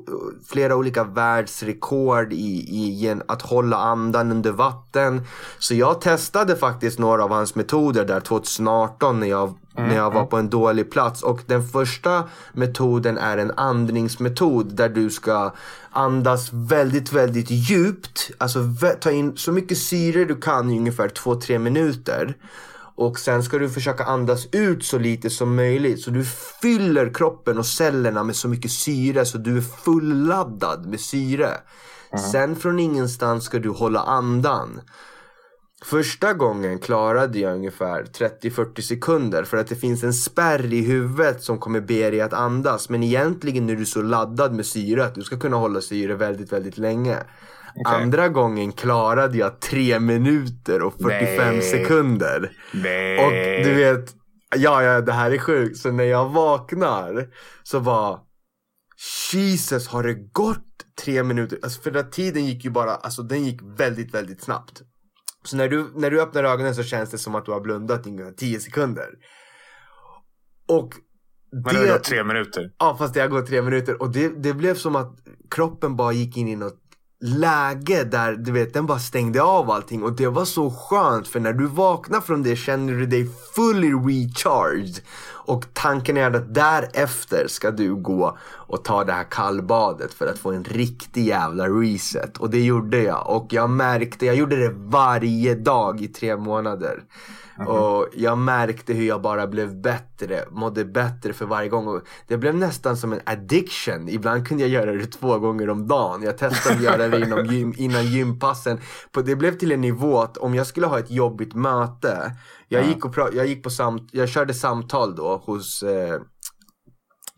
flera 0.48 0.76
olika 0.76 1.04
världsrekord 1.04 2.32
i, 2.32 2.36
i 2.36 3.20
att 3.28 3.42
hålla 3.42 3.76
andan 3.76 4.30
under 4.30 4.52
vatten. 4.52 5.26
Så 5.58 5.74
jag 5.74 6.00
testade 6.00 6.56
faktiskt 6.56 6.98
några 6.98 7.24
av 7.24 7.30
hans 7.30 7.54
metoder 7.54 8.04
där 8.04 8.20
2018 8.20 9.20
när 9.20 9.26
jag, 9.26 9.54
när 9.88 9.96
jag 9.96 10.10
var 10.10 10.24
på 10.24 10.36
en 10.36 10.50
dålig 10.50 10.90
plats. 10.90 11.22
Och 11.22 11.40
den 11.46 11.68
första 11.68 12.24
metoden 12.52 13.18
är 13.18 13.38
en 13.38 13.50
andningsmetod 13.56 14.76
där 14.76 14.88
du 14.88 15.10
ska 15.10 15.54
andas 15.90 16.48
väldigt, 16.52 17.12
väldigt 17.12 17.50
djupt. 17.50 18.30
Alltså 18.38 18.64
ta 19.00 19.10
in 19.10 19.36
så 19.36 19.52
mycket 19.52 19.78
syre 19.78 20.24
du 20.24 20.36
kan 20.36 20.70
i 20.70 20.78
ungefär 20.78 21.08
2-3 21.08 21.58
minuter. 21.58 22.36
Och 22.94 23.18
sen 23.18 23.42
ska 23.42 23.58
du 23.58 23.70
försöka 23.70 24.04
andas 24.04 24.46
ut 24.52 24.84
så 24.84 24.98
lite 24.98 25.30
som 25.30 25.56
möjligt. 25.56 26.00
Så 26.00 26.10
du 26.10 26.24
fyller 26.62 27.14
kroppen 27.14 27.58
och 27.58 27.66
cellerna 27.66 28.24
med 28.24 28.36
så 28.36 28.48
mycket 28.48 28.70
syre 28.70 29.24
så 29.24 29.38
du 29.38 29.56
är 29.56 29.60
fulladdad 29.60 30.86
med 30.86 31.00
syre. 31.00 31.50
Sen 32.32 32.56
från 32.56 32.78
ingenstans 32.78 33.44
ska 33.44 33.58
du 33.58 33.68
hålla 33.68 34.00
andan. 34.00 34.80
Första 35.84 36.32
gången 36.32 36.78
klarade 36.78 37.38
jag 37.38 37.54
ungefär 37.54 38.02
30-40 38.02 38.80
sekunder 38.80 39.44
för 39.44 39.56
att 39.56 39.66
det 39.66 39.76
finns 39.76 40.04
en 40.04 40.12
spärr 40.12 40.72
i 40.72 40.80
huvudet 40.80 41.42
som 41.42 41.58
kommer 41.58 41.80
be 41.80 42.10
dig 42.10 42.20
att 42.20 42.32
andas. 42.32 42.88
Men 42.88 43.02
egentligen 43.02 43.70
är 43.70 43.76
du 43.76 43.86
så 43.86 44.02
laddad 44.02 44.54
med 44.54 44.66
syre 44.66 45.04
att 45.04 45.14
du 45.14 45.22
ska 45.22 45.38
kunna 45.38 45.56
hålla 45.56 45.80
syre 45.80 46.14
väldigt, 46.14 46.52
väldigt 46.52 46.78
länge. 46.78 47.18
Andra 47.86 48.28
gången 48.28 48.72
klarade 48.72 49.38
jag 49.38 49.60
3 49.60 50.00
minuter 50.00 50.82
och 50.82 50.92
45 50.92 51.36
Nej. 51.36 51.62
sekunder. 51.62 52.52
Nej. 52.72 53.26
Och 53.26 53.64
du 53.66 53.74
vet, 53.74 54.14
ja, 54.56 54.82
ja, 54.82 55.00
det 55.00 55.12
här 55.12 55.30
är 55.30 55.38
sjukt. 55.38 55.76
Så 55.78 55.90
när 55.90 56.04
jag 56.04 56.28
vaknar 56.28 57.28
så 57.62 57.78
var 57.78 58.20
Jesus, 59.32 59.88
har 59.88 60.02
det 60.02 60.14
gått 60.14 60.66
tre 61.04 61.22
minuter? 61.22 61.58
Alltså 61.62 61.82
för 61.82 61.96
att 61.96 62.12
tiden 62.12 62.46
gick 62.46 62.64
ju 62.64 62.70
bara, 62.70 62.94
alltså 62.94 63.22
den 63.22 63.44
gick 63.44 63.60
väldigt, 63.62 64.14
väldigt 64.14 64.42
snabbt. 64.42 64.82
Så 65.44 65.56
när 65.56 65.68
du, 65.68 65.92
när 65.94 66.10
du 66.10 66.22
öppnar 66.22 66.44
ögonen 66.44 66.74
så 66.74 66.82
känns 66.82 67.10
det 67.10 67.18
som 67.18 67.34
att 67.34 67.44
du 67.44 67.52
har 67.52 67.60
blundat 67.60 68.06
i 68.06 68.10
ungefär 68.10 68.32
10 68.32 68.60
sekunder. 68.60 69.08
Och 70.68 70.94
Men 71.52 71.62
det 71.62 71.80
har 71.80 71.86
gått 71.86 72.04
tre 72.04 72.24
minuter. 72.24 72.72
Ja, 72.78 72.96
fast 72.98 73.14
det 73.14 73.20
har 73.20 73.28
gått 73.28 73.46
tre 73.46 73.62
minuter. 73.62 74.02
Och 74.02 74.12
det, 74.12 74.28
det 74.28 74.54
blev 74.54 74.74
som 74.74 74.96
att 74.96 75.16
kroppen 75.50 75.96
bara 75.96 76.12
gick 76.12 76.36
in 76.36 76.48
i 76.48 76.56
något 76.56 76.89
läge 77.20 78.04
där 78.04 78.32
du 78.32 78.52
vet, 78.52 78.74
den 78.74 78.86
bara 78.86 78.98
stängde 78.98 79.42
av 79.42 79.70
allting. 79.70 80.02
Och 80.02 80.12
det 80.12 80.26
var 80.26 80.44
så 80.44 80.70
skönt 80.70 81.28
för 81.28 81.40
när 81.40 81.52
du 81.52 81.66
vaknar 81.66 82.20
från 82.20 82.42
det 82.42 82.56
känner 82.56 82.92
du 82.92 83.06
dig 83.06 83.28
fully 83.54 83.92
recharged. 83.92 85.00
Och 85.50 85.64
tanken 85.72 86.16
är 86.16 86.30
att 86.30 86.54
därefter 86.54 87.46
ska 87.48 87.70
du 87.70 87.94
gå 87.94 88.38
och 88.42 88.84
ta 88.84 89.04
det 89.04 89.12
här 89.12 89.24
kallbadet 89.30 90.14
för 90.14 90.26
att 90.26 90.38
få 90.38 90.52
en 90.52 90.64
riktig 90.64 91.26
jävla 91.26 91.68
reset. 91.68 92.36
Och 92.36 92.50
det 92.50 92.64
gjorde 92.64 93.02
jag. 93.02 93.30
Och 93.30 93.52
jag 93.52 93.70
märkte, 93.70 94.26
jag 94.26 94.36
gjorde 94.36 94.56
det 94.56 94.74
varje 94.76 95.54
dag 95.54 96.00
i 96.00 96.08
tre 96.08 96.36
månader. 96.36 97.02
Och 97.66 98.08
jag 98.14 98.38
märkte 98.38 98.92
hur 98.92 99.06
jag 99.06 99.22
bara 99.22 99.46
blev 99.46 99.80
bättre, 99.80 100.44
mådde 100.50 100.84
bättre 100.84 101.32
för 101.32 101.46
varje 101.46 101.68
gång. 101.68 101.86
Och 101.88 102.02
det 102.26 102.36
blev 102.36 102.54
nästan 102.54 102.96
som 102.96 103.12
en 103.12 103.20
addiction. 103.26 104.08
Ibland 104.08 104.48
kunde 104.48 104.62
jag 104.62 104.70
göra 104.70 104.92
det 104.92 105.06
två 105.06 105.38
gånger 105.38 105.70
om 105.70 105.88
dagen. 105.88 106.22
Jag 106.22 106.38
testade 106.38 106.76
att 106.76 106.82
göra 106.82 107.08
det 107.08 107.20
inom 107.26 107.46
gym, 107.46 107.74
innan 107.76 108.06
gympassen. 108.06 108.80
Det 109.24 109.36
blev 109.36 109.58
till 109.58 109.72
en 109.72 109.80
nivå 109.80 110.20
att 110.20 110.36
om 110.36 110.54
jag 110.54 110.66
skulle 110.66 110.86
ha 110.86 110.98
ett 110.98 111.10
jobbigt 111.10 111.54
möte. 111.54 112.32
Jag, 112.68 112.86
gick, 112.86 113.04
och 113.04 113.14
jag, 113.32 113.46
gick 113.46 113.62
på 113.62 113.70
samt, 113.70 114.08
jag 114.12 114.28
körde 114.28 114.54
samtal 114.54 115.14
då 115.14 115.36
hos, 115.36 115.82
eh, 115.82 116.20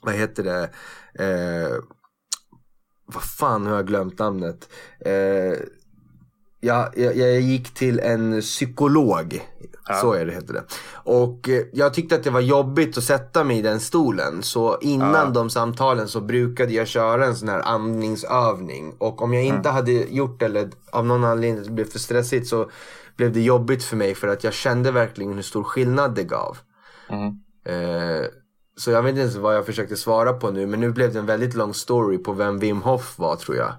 vad 0.03 0.15
heter 0.15 0.43
det, 0.45 0.71
eh, 1.25 1.77
vad 3.07 3.23
fan 3.23 3.65
nu 3.65 3.71
har 3.71 3.77
jag 3.77 3.87
glömt 3.87 4.19
namnet. 4.19 4.69
Eh, 5.01 5.59
jag, 6.65 6.89
jag, 6.97 7.17
jag 7.17 7.41
gick 7.41 7.75
till 7.75 8.01
en 8.01 8.41
psykolog. 8.41 9.49
Ja. 9.89 9.95
Så 9.95 10.13
är 10.13 10.27
det 10.27 10.33
heter 10.33 10.55
det. 10.55 10.65
Och 10.95 11.49
eh, 11.49 11.63
jag 11.73 11.95
tyckte 11.95 12.15
att 12.15 12.25
det 12.25 12.31
var 12.31 12.41
jobbigt 12.41 12.99
att 12.99 13.05
sätta 13.05 13.45
mig 13.45 13.59
i 13.59 13.63
den 13.63 13.81
stolen. 13.81 14.43
Så 14.43 14.79
innan 14.81 15.27
Ja. 15.27 15.31
de 15.31 15.51
samtalen 15.51 16.09
så 16.09 16.21
brukade 16.21 16.73
jag 16.73 16.87
köra 16.89 17.27
en 17.27 17.37
sån 17.37 17.49
här 17.49 17.61
andningsövning. 17.61 18.95
Och 18.99 19.23
om 19.23 19.35
jag 19.35 19.45
inte 19.45 19.69
hade 19.69 19.93
gjort 19.93 20.41
det 20.41 20.47
eller 20.47 20.71
av 20.93 21.07
någon 21.07 21.25
anledning 21.25 21.63
det 21.65 21.71
blev 21.71 21.85
för 21.85 21.99
stressigt 21.99 22.47
så 22.47 22.71
blev 23.17 23.33
det 23.33 23.41
jobbigt 23.41 23.85
för 23.85 23.97
mig. 23.97 24.15
För 24.15 24.29
att 24.29 24.45
jag 24.45 24.53
kände 24.53 24.91
verkligen 24.91 25.33
hur 25.35 25.43
stor 25.43 25.63
skillnad 25.65 26.15
det 26.15 26.25
gav. 26.25 26.59
Mm. 27.09 27.27
Eh, 27.67 28.27
så 28.77 28.91
jag 28.91 29.03
vet 29.03 29.11
inte 29.11 29.21
ens 29.21 29.37
vad 29.37 29.57
jag 29.57 29.67
försökte 29.67 29.97
svara 29.97 30.33
på 30.33 30.51
nu. 30.51 30.67
Men 30.67 30.81
nu 30.81 30.91
blev 30.91 31.13
det 31.13 31.19
en 31.19 31.27
väldigt 31.27 31.55
lång 31.55 31.75
story 31.75 32.19
på 32.19 32.33
vem 32.33 32.59
Wim 32.59 32.83
Hof 32.83 33.19
var 33.19 33.37
tror 33.37 33.57
jag. 33.57 33.73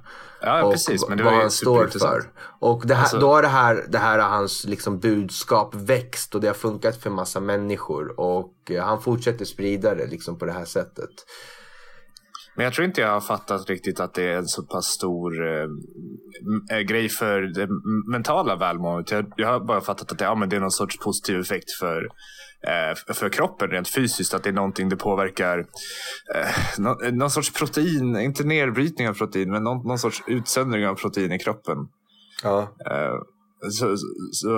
Ja, 0.45 0.69
precis. 0.71 1.09
Men 1.09 1.17
det 1.17 1.23
vad 1.23 1.33
han 1.33 1.51
står 1.51 1.87
för. 1.87 2.21
Och 2.59 2.83
det 2.85 2.95
här, 2.95 3.01
Alltså- 3.01 3.19
då 3.19 3.27
har 3.27 3.41
det 3.41 3.47
här, 3.47 3.85
det 3.89 3.97
här 3.97 4.19
hans 4.19 4.65
liksom 4.65 4.99
budskap 4.99 5.75
växt 5.75 6.35
och 6.35 6.41
det 6.41 6.47
har 6.47 6.53
funkat 6.53 6.97
för 6.97 7.09
massa 7.09 7.39
människor. 7.39 8.19
Och 8.19 8.53
eh, 8.69 8.83
han 8.83 9.01
fortsätter 9.01 9.45
sprida 9.45 9.95
det 9.95 10.07
liksom 10.07 10.39
på 10.39 10.45
det 10.45 10.51
här 10.51 10.65
sättet. 10.65 11.09
Men 12.55 12.63
jag 12.63 12.73
tror 12.73 12.85
inte 12.87 13.01
jag 13.01 13.11
har 13.11 13.21
fattat 13.21 13.69
riktigt 13.69 13.99
att 13.99 14.13
det 14.13 14.23
är 14.23 14.37
en 14.37 14.47
så 14.47 14.63
pass 14.63 14.85
stor 14.85 15.47
eh, 16.71 16.79
grej 16.79 17.09
för 17.09 17.41
det 17.41 17.67
mentala 18.11 18.55
välmåendet. 18.55 19.11
Jag, 19.11 19.33
jag 19.35 19.47
har 19.47 19.59
bara 19.59 19.81
fattat 19.81 20.11
att 20.11 20.17
det, 20.17 20.25
ja, 20.25 20.35
men 20.35 20.49
det 20.49 20.55
är 20.55 20.59
någon 20.59 20.71
sorts 20.71 20.97
positiv 20.97 21.39
effekt 21.39 21.71
för, 21.79 22.07
för 23.13 23.29
kroppen 23.29 23.69
rent 23.69 23.93
fysiskt. 23.93 24.33
Att 24.33 24.43
det 24.43 24.49
är 24.49 24.53
någonting 24.53 24.89
det 24.89 24.95
påverkar. 24.95 25.59
Eh, 26.35 26.79
någon, 26.79 27.17
någon 27.17 27.29
sorts 27.29 27.53
protein, 27.53 28.15
inte 28.15 28.43
nedbrytning 28.43 29.09
av 29.09 29.13
protein, 29.13 29.51
men 29.51 29.63
någon, 29.63 29.87
någon 29.87 29.99
sorts 29.99 30.23
utsöndring 30.27 30.87
av 30.87 30.95
protein 30.95 31.31
i 31.31 31.39
kroppen. 31.39 31.77
Ja. 32.43 32.61
Eh, 32.61 33.15
så, 33.71 33.95
så, 34.31 34.49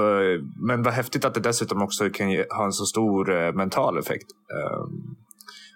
men 0.68 0.84
vad 0.84 0.94
häftigt 0.94 1.26
att 1.26 1.34
det 1.34 1.40
dessutom 1.40 1.82
också 1.82 2.10
kan 2.10 2.32
ge, 2.32 2.46
ha 2.50 2.66
en 2.66 2.72
så 2.72 2.86
stor 2.86 3.36
eh, 3.36 3.54
mental 3.54 3.98
effekt. 3.98 4.28
Eh, 4.54 4.86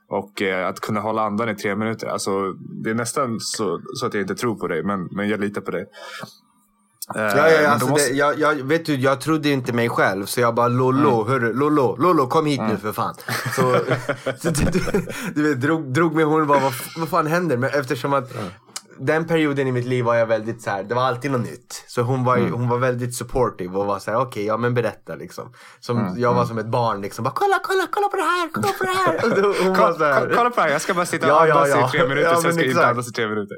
och 0.09 0.41
eh, 0.41 0.67
att 0.67 0.79
kunna 0.79 0.99
hålla 0.99 1.21
andan 1.21 1.49
i 1.49 1.55
tre 1.55 1.75
minuter. 1.75 2.07
Alltså, 2.07 2.51
det 2.83 2.89
är 2.89 2.93
nästan 2.93 3.39
så, 3.39 3.81
så 3.93 4.05
att 4.05 4.13
jag 4.13 4.23
inte 4.23 4.35
tror 4.35 4.55
på 4.55 4.67
dig, 4.67 4.83
men, 4.83 5.07
men 5.11 5.29
jag 5.29 5.39
litar 5.39 5.61
på 5.61 5.71
dig. 5.71 5.85
Eh, 7.15 7.21
Ja, 7.21 7.49
ja, 7.49 7.69
alltså 7.69 7.87
måste- 7.87 8.09
det, 8.09 8.15
jag, 8.15 8.39
jag, 8.39 8.55
vet 8.55 8.85
du, 8.85 8.95
jag 8.95 9.21
trodde 9.21 9.49
inte 9.49 9.73
mig 9.73 9.89
själv 9.89 10.25
så 10.25 10.39
jag 10.41 10.55
bara 10.55 10.67
Lollo, 10.67 11.25
hörru, 11.27 11.53
Lollo, 11.53 11.95
Lollo 11.99 12.27
kom 12.27 12.45
hit 12.45 12.61
nu 12.69 12.77
för 12.77 12.91
fan. 12.93 13.15
Så, 13.55 13.61
så 14.41 14.49
du, 14.49 14.65
du, 15.35 15.49
vet, 15.49 15.61
drog, 15.61 15.93
drog 15.93 16.15
mig 16.15 16.23
hon 16.23 16.47
bara 16.47 16.59
vad, 16.59 16.73
vad 16.97 17.09
fan 17.09 17.27
händer? 17.27 17.57
Men 17.57 17.69
eftersom 17.69 18.13
att 18.13 18.31
den 18.99 19.27
perioden 19.27 19.67
i 19.67 19.71
mitt 19.71 19.85
liv 19.85 20.05
var 20.05 20.15
jag 20.15 20.25
väldigt 20.25 20.61
så 20.61 20.69
här, 20.69 20.83
det 20.83 20.95
var 20.95 21.01
alltid 21.03 21.31
något 21.31 21.41
nytt. 21.41 21.83
Så 21.87 22.01
hon 22.01 22.23
var, 22.23 22.37
ju- 22.37 22.49
hon 22.51 22.69
var 22.69 22.77
väldigt 22.77 23.15
supportive 23.15 23.77
och 23.77 23.85
var 23.85 23.99
så 23.99 24.11
här, 24.11 24.19
okej, 24.19 24.45
ja 24.45 24.57
men 24.57 24.73
berätta 24.73 25.15
liksom. 25.15 25.53
Som, 25.79 26.15
Jag 26.17 26.33
var 26.33 26.45
som 26.45 26.57
ett 26.57 26.65
barn 26.65 27.01
liksom, 27.01 27.23
bara 27.23 27.33
kolla, 27.35 27.59
kolla, 27.63 27.87
kolla 27.91 28.07
på 28.07 28.15
det 28.17 28.23
här, 28.23 28.49
kolla 28.53 28.67
på 28.77 28.83
det 28.83 28.89
här. 28.89 29.15
Och 29.15 29.65
var 29.67 29.75
Kolla, 29.75 29.93
så 29.93 30.03
här, 30.03 30.31
kolla, 30.35 30.49
på 30.49 30.55
det 30.55 30.61
här, 30.61 30.69
jag 30.69 30.81
ska 30.81 30.93
bara 30.93 31.05
sitta 31.05 31.25
och 31.25 31.31
Ja, 31.31 31.47
ja, 31.47 31.53
andas 31.55 31.69
ja. 31.69 31.87
i 31.87 31.91
tre 31.91 32.07
minuter, 32.07 32.29
Ja, 32.29 32.41
sen 32.41 32.53
ska 32.53 32.61
jag 32.61 32.69
inte 32.71 32.87
andas 32.87 33.07
i 33.09 33.11
tre 33.11 33.27
minuter. 33.27 33.57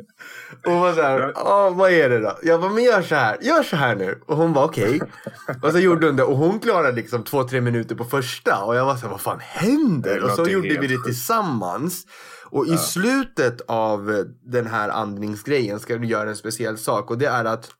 Och 0.65 0.71
hon 0.71 0.81
var 0.81 0.93
såhär, 0.93 1.33
vad 1.73 1.91
är 1.91 2.09
det 2.09 2.19
då? 2.19 2.37
Jag 2.43 2.61
bara, 2.61 2.71
men 2.71 2.83
gör 2.83 3.01
så 3.01 3.15
här, 3.15 3.37
gör 3.41 3.63
så 3.63 3.75
här 3.75 3.95
nu. 3.95 4.21
Och 4.27 4.37
hon 4.37 4.53
var 4.53 4.63
okej. 4.65 5.01
Och 5.63 5.71
så 5.71 5.79
gjorde 5.79 6.05
hon 6.07 6.15
det 6.15 6.23
och 6.23 6.37
hon 6.37 6.59
klarade 6.59 6.91
liksom 6.91 7.23
två, 7.23 7.43
tre 7.43 7.61
minuter 7.61 7.95
på 7.95 8.03
första. 8.03 8.63
Och 8.63 8.75
jag 8.75 8.85
var 8.85 8.95
såhär, 8.95 9.09
vad 9.11 9.21
fan 9.21 9.39
händer? 9.39 10.23
Och 10.23 10.31
så 10.31 10.45
gjorde 10.45 10.77
vi 10.77 10.87
det 10.87 11.03
tillsammans. 11.05 12.05
Och 12.51 12.67
i 12.67 12.77
slutet 12.77 13.61
av 13.67 14.25
den 14.43 14.67
här 14.67 14.89
andningsgrejen 14.89 15.79
ska 15.79 15.97
du 15.97 16.07
göra 16.07 16.29
en 16.29 16.35
speciell 16.35 16.77
sak. 16.77 17.09
Och 17.11 17.17
det 17.17 17.25
är 17.25 17.45
att 17.45 17.71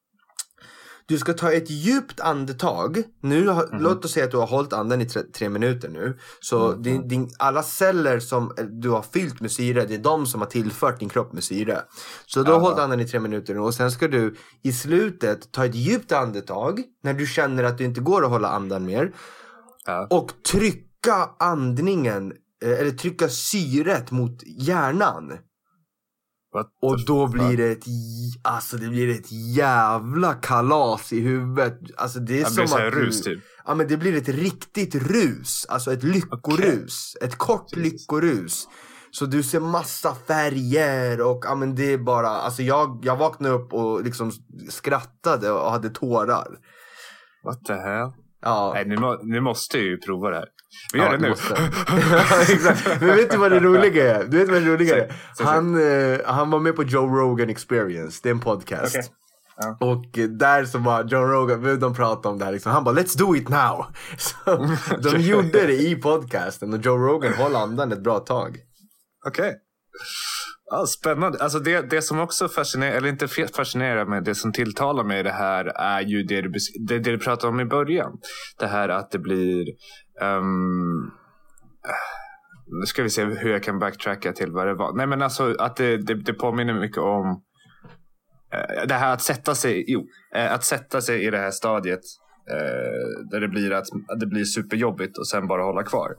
du 1.05 1.17
ska 1.17 1.33
ta 1.33 1.51
ett 1.51 1.69
djupt 1.69 2.19
andetag. 2.19 3.03
Nu, 3.21 3.43
Mhm. 3.45 3.63
Låt 3.71 4.05
oss 4.05 4.11
säga 4.11 4.25
att 4.25 4.31
du 4.31 4.37
har 4.37 4.47
hållit 4.47 4.73
andan 4.73 5.01
i 5.01 5.05
tre, 5.05 5.21
tre 5.33 5.49
minuter 5.49 5.89
nu. 5.89 6.17
Så 6.39 6.67
Mhm. 6.71 6.81
din, 6.83 7.07
din, 7.07 7.29
alla 7.39 7.63
celler 7.63 8.19
som 8.19 8.53
eh, 8.57 8.65
du 8.65 8.89
har 8.89 9.01
fyllt 9.01 9.39
med 9.41 9.51
syre, 9.51 9.85
det 9.85 9.93
är 9.93 9.97
de 9.99 10.25
som 10.25 10.41
har 10.41 10.47
tillfört 10.47 10.99
din 10.99 11.09
kropp 11.09 11.33
med 11.33 11.43
syre. 11.43 11.81
Så 12.25 12.43
du 12.43 12.51
har 12.51 12.59
hållit 12.59 12.79
andan 12.79 12.99
i 12.99 13.07
tre 13.07 13.19
minuter 13.19 13.53
nu 13.53 13.59
och 13.59 13.73
sen 13.73 13.91
ska 13.91 14.07
du 14.07 14.35
i 14.63 14.73
slutet 14.73 15.51
ta 15.51 15.65
ett 15.65 15.75
djupt 15.75 16.11
andetag 16.11 16.83
när 17.03 17.13
du 17.13 17.25
känner 17.25 17.63
att 17.63 17.77
du 17.77 17.83
inte 17.83 18.01
går 18.01 18.23
att 18.23 18.29
hålla 18.29 18.47
andan 18.47 18.85
mer. 18.85 19.11
Ja. 19.85 20.07
Och 20.09 20.31
trycka 20.51 21.29
andningen, 21.39 22.33
eller 22.61 22.91
trycka 22.91 23.29
syret 23.29 24.11
mot 24.11 24.43
hjärnan. 24.43 25.37
What 26.53 26.67
Och 26.81 27.05
då 27.05 27.27
blir 27.27 27.57
det 27.57 27.71
ett, 27.71 27.83
alltså 28.43 28.77
det 28.77 28.87
blir 28.87 29.09
ett 29.09 29.31
jävla 29.55 30.33
kalas 30.33 31.13
i 31.13 31.19
huvudet. 31.19 31.79
Alltså 31.97 32.19
det 32.19 32.39
är 32.39 32.43
Det 32.43 32.49
som 32.49 32.77
blir 32.77 32.87
att 32.87 32.93
rus 32.93 33.23
du, 33.23 33.35
typ. 33.35 33.43
Ja 33.65 33.75
men 33.75 33.87
det 33.87 33.97
blir 33.97 34.17
ett 34.17 34.29
riktigt 34.29 34.95
rus. 34.95 35.65
Alltså 35.69 35.93
ett 35.93 36.03
lyckorus. 36.03 37.17
Ett 37.21 37.37
kort 37.37 37.65
Jesus. 37.75 37.91
lyckorus. 37.91 38.67
Så 39.11 39.25
du 39.25 39.43
ser 39.43 39.59
massa 39.59 40.15
färger 40.15 41.21
och 41.21 41.43
ja 41.45 41.55
men 41.55 41.75
det 41.75 41.93
är 41.93 41.97
bara, 41.97 42.29
alltså 42.29 42.63
jag, 42.63 42.99
jag 43.03 43.17
vaknade 43.17 43.55
upp 43.55 43.73
och 43.73 44.03
liksom 44.03 44.31
skrattade 44.69 45.51
och 45.51 45.71
hade 45.71 45.89
tårar. 45.89 46.57
What 47.43 47.65
the 47.65 47.73
hell? 47.73 48.11
Ja. 48.41 48.71
Nej, 48.73 48.85
nu, 48.87 48.95
nu 49.23 49.41
måste 49.41 49.77
jag 49.77 49.85
ju 49.85 49.97
prova 49.97 50.29
det 50.29 50.35
här. 50.35 50.47
Vi 50.93 50.99
gör 50.99 51.05
Ja, 51.05 51.11
det 51.11 51.17
nu. 51.17 51.27
Exakt. 52.53 53.01
Men 53.01 53.15
vet 53.15 53.31
du 53.31 53.37
vad 53.37 53.51
det 53.51 53.59
roliga 53.59 54.15
är? 54.15 54.23
Du 54.23 54.37
vet 54.37 54.49
vad 54.49 54.61
det 54.61 54.69
roliga 54.69 54.97
är? 54.97 55.13
Han, 55.39 55.91
eh, 56.13 56.19
han 56.25 56.51
var 56.51 56.59
med 56.59 56.75
på 56.75 56.83
Joe 56.83 57.15
Rogan 57.15 57.49
Experience. 57.49 58.19
Det 58.23 58.29
är 58.29 58.31
en 58.31 58.39
podcast. 58.39 58.95
Okej. 58.95 59.09
Ja. 59.57 59.77
Och 59.79 60.05
där 60.29 60.65
så 60.65 60.77
var 60.77 61.03
Joe 61.03 61.21
Rogan, 61.21 61.79
de 61.79 61.93
pratade 61.93 62.27
om 62.27 62.39
det 62.39 62.45
här 62.45 62.51
liksom. 62.51 62.71
Han 62.71 62.83
bara 62.83 62.95
let's 62.95 63.17
do 63.17 63.35
it 63.35 63.49
now. 63.49 63.85
Så 64.17 65.09
de 65.09 65.21
gjorde 65.21 65.67
det 65.67 65.81
i 65.81 65.95
podcasten 65.95 66.73
och 66.73 66.79
Joe 66.85 66.97
Rogan 66.97 67.33
höll 67.33 67.55
andan 67.55 67.91
ett 67.91 68.03
bra 68.03 68.19
tag. 68.19 68.57
Okej. 69.27 69.55
Ja, 70.73 70.85
spännande. 70.85 71.37
Alltså 71.39 71.59
det, 71.59 71.89
det 71.89 72.01
som 72.01 72.19
också 72.19 72.47
fascinerar, 72.47 72.91
eller 72.91 73.09
inte 73.09 73.27
fascinerar 73.27 74.05
mig, 74.05 74.21
det 74.21 74.35
som 74.35 74.53
tilltalar 74.53 75.03
mig 75.03 75.19
i 75.19 75.23
det 75.23 75.31
här 75.31 75.65
är 75.65 76.01
ju 76.01 76.23
det 76.23 76.41
du, 76.41 76.51
det, 76.87 76.99
det 76.99 77.11
du 77.11 77.19
pratade 77.19 77.53
om 77.53 77.59
i 77.59 77.65
början. 77.65 78.11
Det 78.59 78.67
här 78.67 78.89
att 78.89 79.11
det 79.11 79.19
blir... 79.19 79.65
Um, 80.21 81.11
nu 82.79 82.85
ska 82.85 83.03
vi 83.03 83.09
se 83.09 83.23
hur 83.23 83.51
jag 83.51 83.63
kan 83.63 83.79
backtracka 83.79 84.33
till 84.33 84.51
vad 84.51 84.67
det 84.67 84.75
var. 84.75 84.93
Nej 84.93 85.07
men 85.07 85.21
alltså 85.21 85.55
att 85.59 85.75
det, 85.75 85.97
det, 85.97 86.13
det 86.13 86.33
påminner 86.33 86.73
mycket 86.73 86.97
om 86.97 87.43
eh, 88.53 88.87
det 88.87 88.93
här 88.93 89.13
att 89.13 89.21
sätta 89.21 89.55
sig, 89.55 89.85
jo, 89.87 90.07
eh, 90.35 90.53
att 90.53 90.63
sätta 90.63 91.01
sig 91.01 91.25
i 91.25 91.29
det 91.29 91.37
här 91.37 91.51
stadiet 91.51 92.01
eh, 92.49 93.29
där 93.31 93.39
det 93.39 93.47
blir 93.47 93.71
att 93.71 93.85
det 94.19 94.25
blir 94.25 94.43
superjobbigt 94.43 95.17
och 95.17 95.27
sen 95.27 95.47
bara 95.47 95.63
hålla 95.63 95.83
kvar. 95.83 96.09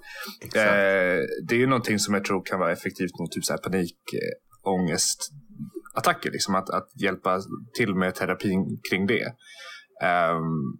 Eh, 0.54 1.20
det 1.48 1.54
är 1.54 1.58
ju 1.58 1.66
någonting 1.66 1.98
som 1.98 2.14
jag 2.14 2.24
tror 2.24 2.44
kan 2.44 2.58
vara 2.58 2.72
effektivt 2.72 3.18
mot 3.20 3.32
typ 3.32 3.44
så 3.44 3.52
här 3.52 3.60
panik, 3.60 3.96
eh, 4.14 4.70
ångest, 4.70 5.18
attacker. 5.94 6.30
Liksom, 6.30 6.54
att, 6.54 6.70
att 6.70 6.88
hjälpa 7.02 7.40
till 7.74 7.94
med 7.94 8.14
terapin 8.14 8.80
kring 8.90 9.06
det. 9.06 9.34
Ehm, 10.02 10.78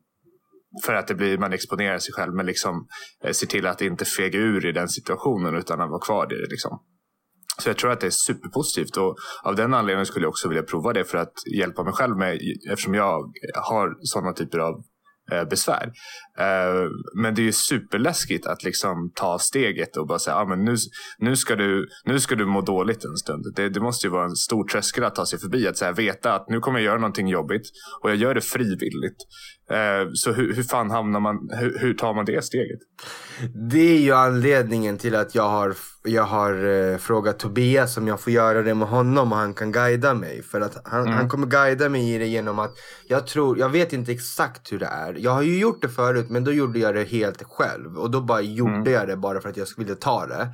för 0.85 0.95
att 0.95 1.07
det 1.07 1.15
blir, 1.15 1.39
man 1.39 1.53
exponerar 1.53 1.99
sig 1.99 2.13
själv 2.15 2.35
men 2.35 2.47
liksom 2.47 2.87
eh, 3.25 3.33
ser 3.33 3.47
till 3.47 3.67
att 3.67 3.81
inte 3.81 4.05
fega 4.05 4.39
ur 4.39 4.67
i 4.67 4.73
den 4.73 4.89
situationen 4.89 5.55
utan 5.55 5.81
att 5.81 5.91
vara 5.91 6.01
kvar 6.01 6.33
i 6.33 6.37
det. 6.37 6.51
Liksom. 6.51 6.83
Så 7.59 7.69
jag 7.69 7.77
tror 7.77 7.91
att 7.91 8.01
det 8.01 8.07
är 8.07 8.11
superpositivt 8.11 8.97
och 8.97 9.17
av 9.43 9.57
den 9.57 9.75
anledningen 9.75 10.07
skulle 10.07 10.25
jag 10.25 10.31
också 10.31 10.49
vilja 10.49 10.63
prova 10.63 10.93
det 10.93 11.05
för 11.05 11.19
att 11.19 11.33
hjälpa 11.57 11.85
mig 11.85 11.93
själv 11.93 12.17
med 12.17 12.39
eftersom 12.71 12.95
jag 12.95 13.33
har 13.55 13.97
sådana 14.01 14.33
typer 14.33 14.59
av 14.59 14.75
eh, 14.75 14.83
Eh, 15.33 15.45
besvär. 15.49 15.93
Eh, 16.39 16.89
men 17.15 17.35
det 17.35 17.43
är 17.43 17.45
ju 17.45 17.53
superläskigt 17.53 18.47
att 18.47 18.65
liksom 18.65 19.13
ta 19.15 19.39
steget 19.39 19.97
och 19.97 20.07
bara 20.07 20.19
säga 20.19 20.37
ah, 20.37 20.45
men 20.45 20.65
nu, 20.65 20.77
nu, 21.19 21.37
ska 21.37 21.57
du, 21.57 21.89
nu 22.05 22.21
ska 22.21 22.35
du 22.35 22.47
må 22.47 22.61
dåligt 22.61 23.05
en 23.05 23.17
stund. 23.17 23.45
Det, 23.57 23.69
det 23.69 23.81
måste 23.81 24.07
ju 24.07 24.11
vara 24.11 24.25
en 24.25 24.37
stor 24.37 24.65
tröskel 24.65 25.05
att 25.05 25.15
ta 25.15 25.27
sig 25.27 25.39
förbi. 25.39 25.69
Att 25.69 25.77
så 25.77 25.85
här, 25.85 25.93
veta 25.93 26.35
att 26.35 26.49
nu 26.49 26.61
kommer 26.61 26.79
jag 26.79 26.85
göra 26.85 26.99
någonting 26.99 27.29
jobbigt 27.29 27.63
och 28.03 28.11
jag 28.11 28.17
gör 28.17 28.35
det 28.35 28.41
frivilligt. 28.41 29.17
Eh, 29.73 30.09
så 30.15 30.33
hur, 30.33 30.55
hur 30.55 30.63
fan 30.63 30.91
hamnar 30.91 31.21
man, 31.21 31.51
hur, 31.53 31.79
hur 31.79 31.95
tar 31.95 32.15
man 32.15 32.25
det 32.25 32.45
steget? 32.45 32.79
Det 33.71 33.97
är 33.97 34.01
ju 34.01 34.13
anledningen 34.13 34.99
till 34.99 35.15
att 35.17 35.35
jag 35.35 35.49
har, 35.49 35.75
jag 36.05 36.23
har 36.23 36.65
eh, 36.93 36.97
frågat 36.99 37.39
Tobias 37.39 37.97
om 37.97 38.09
jag 38.09 38.21
får 38.21 38.33
göra 38.33 38.63
det 38.63 38.75
med 38.75 38.89
honom 38.89 39.33
och 39.33 39.39
han 39.39 39.55
kan 39.55 39.73
guida 39.73 40.15
mig. 40.15 40.43
För 40.43 40.61
att 40.61 40.79
han, 40.85 41.03
Mm. 41.03 41.15
han 41.15 41.29
kommer 41.29 41.47
guida 41.47 41.89
mig 41.89 42.15
i 42.15 42.19
det 42.19 42.27
genom 42.27 42.59
att 42.59 42.73
jag 43.09 43.27
tror, 43.27 43.59
jag 43.59 43.69
vet 43.69 43.93
inte 43.93 44.13
exakt 44.13 44.73
hur 44.73 44.79
det 44.79 44.87
är. 44.87 45.15
Jag 45.19 45.31
har 45.31 45.43
ju 45.43 45.59
gjort 45.59 45.83
det 45.83 45.89
förut 45.89 46.27
men 46.31 46.45
då 46.45 46.53
gjorde 46.53 46.79
jag 46.79 46.95
det 46.95 47.05
helt 47.05 47.43
själv. 47.43 47.99
Och 47.99 48.11
då 48.11 48.21
bara 48.21 48.41
gjorde 48.41 48.73
Mm. 48.73 48.93
jag 48.93 49.09
det 49.09 49.17
bara 49.17 49.41
för 49.41 49.49
att 49.49 49.57
jag 49.57 49.67
ville 49.77 49.95
ta 49.95 50.27
det. 50.27 50.49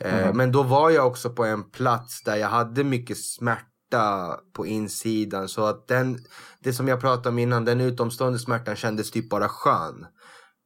Eh, 0.00 0.34
Men 0.34 0.52
då 0.52 0.62
var 0.62 0.90
jag 0.90 1.06
också 1.06 1.30
på 1.30 1.44
en 1.44 1.70
plats 1.70 2.22
där 2.22 2.36
jag 2.36 2.48
hade 2.48 2.84
mycket 2.84 3.16
smärta 3.18 3.66
på 4.52 4.66
insidan. 4.66 5.48
Så 5.48 5.64
att 5.64 5.88
den, 5.88 6.18
det 6.60 6.72
som 6.72 6.88
jag 6.88 7.00
pratade 7.00 7.28
om 7.28 7.38
innan, 7.38 7.64
den 7.64 7.80
utomstående 7.80 8.38
smärtan 8.38 8.76
kändes 8.76 9.10
typ 9.10 9.30
bara 9.30 9.48
skön. 9.48 10.06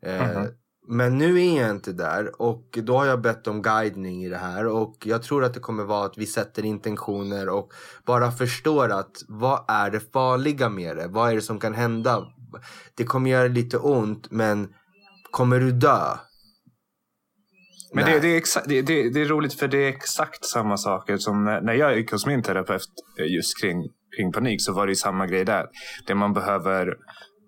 Eh, 0.03 0.31
Mhm. 0.31 0.49
Men 0.89 1.19
nu 1.19 1.41
är 1.43 1.63
jag 1.63 1.71
inte 1.71 1.93
där 1.93 2.43
och 2.43 2.79
då 2.83 2.99
har 2.99 3.07
jag 3.07 3.21
bett 3.21 3.47
om 3.47 3.63
guidning 3.63 4.25
i 4.25 4.29
det 4.29 4.37
här 4.37 4.67
och 4.67 4.97
jag 5.05 5.23
tror 5.23 5.45
att 5.45 5.55
det 5.55 5.61
kommer 5.61 5.85
vara 5.85 6.07
att 6.07 6.19
vi 6.19 6.27
sätter 6.27 6.65
intentioner 6.65 7.49
och 7.49 7.73
bara 8.05 8.31
förstår 8.33 8.89
att 8.93 9.23
vad 9.29 9.65
är 9.69 9.91
det 9.91 10.13
farliga 10.13 10.69
med 10.69 10.97
det? 10.97 11.09
Vad 11.09 11.31
är 11.31 11.35
det 11.35 11.43
som 11.43 11.61
kan 11.61 11.75
hända? 11.75 12.27
Det 12.95 13.05
kommer 13.05 13.31
göra 13.31 13.49
lite 13.49 13.79
ont 13.79 14.31
men 14.31 14.75
kommer 15.31 15.61
du 15.61 15.73
dö? 15.73 16.17
Men 17.95 18.05
det, 18.05 18.21
det, 18.21 18.29
är 18.29 18.41
exa- 18.41 18.65
det, 18.67 18.83
det, 18.83 19.11
det 19.11 19.21
är 19.21 19.25
roligt 19.25 19.55
för 19.55 19.69
det 19.69 19.79
är 19.79 19.89
exakt 19.89 20.45
samma 20.45 20.77
saker 20.77 21.17
som 21.17 21.45
när, 21.45 21.61
när 21.61 21.73
jag 21.73 21.97
gick 21.97 22.13
hos 22.13 22.27
min 22.27 22.43
terapeut 22.43 22.83
eh, 23.21 23.35
just 23.35 23.61
kring, 23.61 23.77
kring 24.17 24.33
panik 24.33 24.63
så 24.63 24.73
var 24.73 24.87
det 24.87 24.91
ju 24.91 24.97
samma 24.97 25.27
grej 25.27 25.45
där. 25.45 25.67
Det 26.07 26.15
man 26.15 26.33
behöver, 26.33 26.87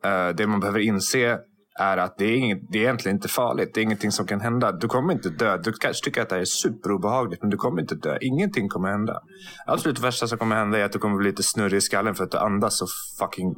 eh, 0.05 0.29
det 0.29 0.47
man 0.47 0.61
behöver 0.61 0.81
inse 0.81 1.39
är 1.81 1.97
att 1.97 2.19
det 2.19 2.25
är, 2.25 2.37
inget, 2.37 2.59
det 2.71 2.79
är 2.79 2.83
egentligen 2.83 3.17
inte 3.17 3.29
farligt. 3.29 3.71
Det 3.75 3.81
är 3.81 3.83
ingenting 3.83 4.13
som 4.13 4.27
kan 4.27 4.41
hända. 4.41 4.73
Du 4.73 4.89
kommer 4.89 5.13
inte 5.13 5.29
dö. 5.29 5.57
Du 5.57 5.73
kanske 5.73 6.05
tycker 6.05 6.23
att 6.23 6.29
det 6.29 6.35
här 6.35 6.41
är 6.41 6.45
superobehagligt 6.45 7.43
men 7.43 7.51
du 7.51 7.57
kommer 7.57 7.81
inte 7.81 7.95
dö. 7.95 8.19
Ingenting 8.21 8.69
kommer 8.69 8.89
hända. 8.89 9.21
Absolut 9.67 10.01
värsta 10.01 10.27
som 10.27 10.39
kommer 10.39 10.57
hända 10.57 10.79
är 10.79 10.85
att 10.85 10.93
du 10.93 10.99
kommer 10.99 11.17
bli 11.17 11.31
lite 11.31 11.43
snurrig 11.43 11.79
i 11.79 11.81
skallen 11.81 12.15
för 12.15 12.25
att 12.25 12.31
du 12.31 12.39
andas 12.39 12.79
så 12.79 12.87
fucking 13.19 13.55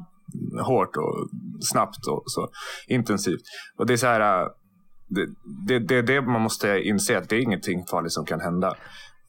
hårt 0.66 0.97
och 0.97 1.29
snabbt 1.61 2.07
och 2.07 2.23
så 2.27 2.49
intensivt. 2.88 3.43
Och 3.79 3.87
det 3.87 3.93
är 3.93 3.97
så 3.97 4.07
här... 4.07 4.49
det, 5.11 5.27
det, 5.66 5.79
det 5.79 6.03
det 6.03 6.20
man 6.20 6.40
måste 6.40 6.81
inse 6.81 7.18
att 7.18 7.29
det 7.29 7.37
är 7.37 7.40
ingenting 7.40 7.87
farligt 7.90 8.12
som 8.12 8.25
kan 8.25 8.40
hända. 8.40 8.75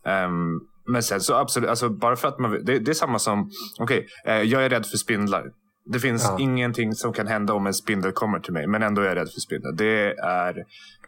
Ehm, 0.05 0.59
men 0.87 1.03
sen 1.03 1.21
så 1.21 1.35
absolut, 1.35 1.69
alltså 1.69 1.89
bara 1.89 2.15
för 2.15 2.27
att 2.27 2.39
man, 2.39 2.51
det, 2.51 2.79
det 2.79 2.91
är 2.91 2.93
samma 2.93 3.19
som, 3.19 3.51
okej, 3.79 4.07
okay, 4.23 4.35
eh, 4.35 4.41
jag 4.41 4.65
är 4.65 4.69
rädd 4.69 4.85
för 4.85 4.97
spindlar. 4.97 5.51
Det 5.85 5.99
finns 5.99 6.23
ja. 6.23 6.37
ingenting 6.39 6.93
som 6.93 7.13
kan 7.13 7.27
hända 7.27 7.53
om 7.53 7.67
en 7.67 7.73
spindel 7.73 8.11
kommer 8.11 8.39
till 8.39 8.53
mig, 8.53 8.67
men 8.67 8.83
ändå 8.83 9.01
är 9.01 9.05
jag 9.05 9.15
rädd 9.15 9.29
för 9.33 9.39
spindlar. 9.39 9.71
Det 9.71 10.13
är, 10.19 10.57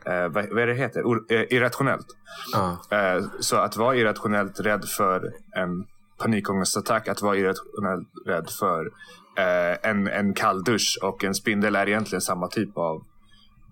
eh, 0.06 0.30
vad, 0.30 0.50
vad 0.50 0.60
är 0.60 0.68
det 0.68 0.74
heter? 0.74 1.02
Or, 1.02 1.26
eh, 1.30 1.42
irrationellt. 1.50 2.06
Ja. 2.54 2.78
Eh, 2.98 3.24
så 3.40 3.56
att 3.56 3.78
vara 3.78 3.96
irrationellt 3.96 4.60
rädd 4.60 4.86
för 4.98 5.34
en 5.56 5.86
panikångestattack, 6.20 7.08
att 7.08 7.22
vara 7.22 7.38
irrationellt 7.38 8.08
rädd 8.26 8.50
för 8.60 8.86
eh, 9.38 9.90
en, 9.90 10.08
en 10.08 10.34
kall 10.34 10.64
dusch 10.64 11.00
och 11.04 11.24
en 11.24 11.36
spindel 11.36 11.76
är 11.76 11.88
egentligen 11.88 12.22
samma 12.22 12.48
typ 12.48 12.78
av 12.78 13.02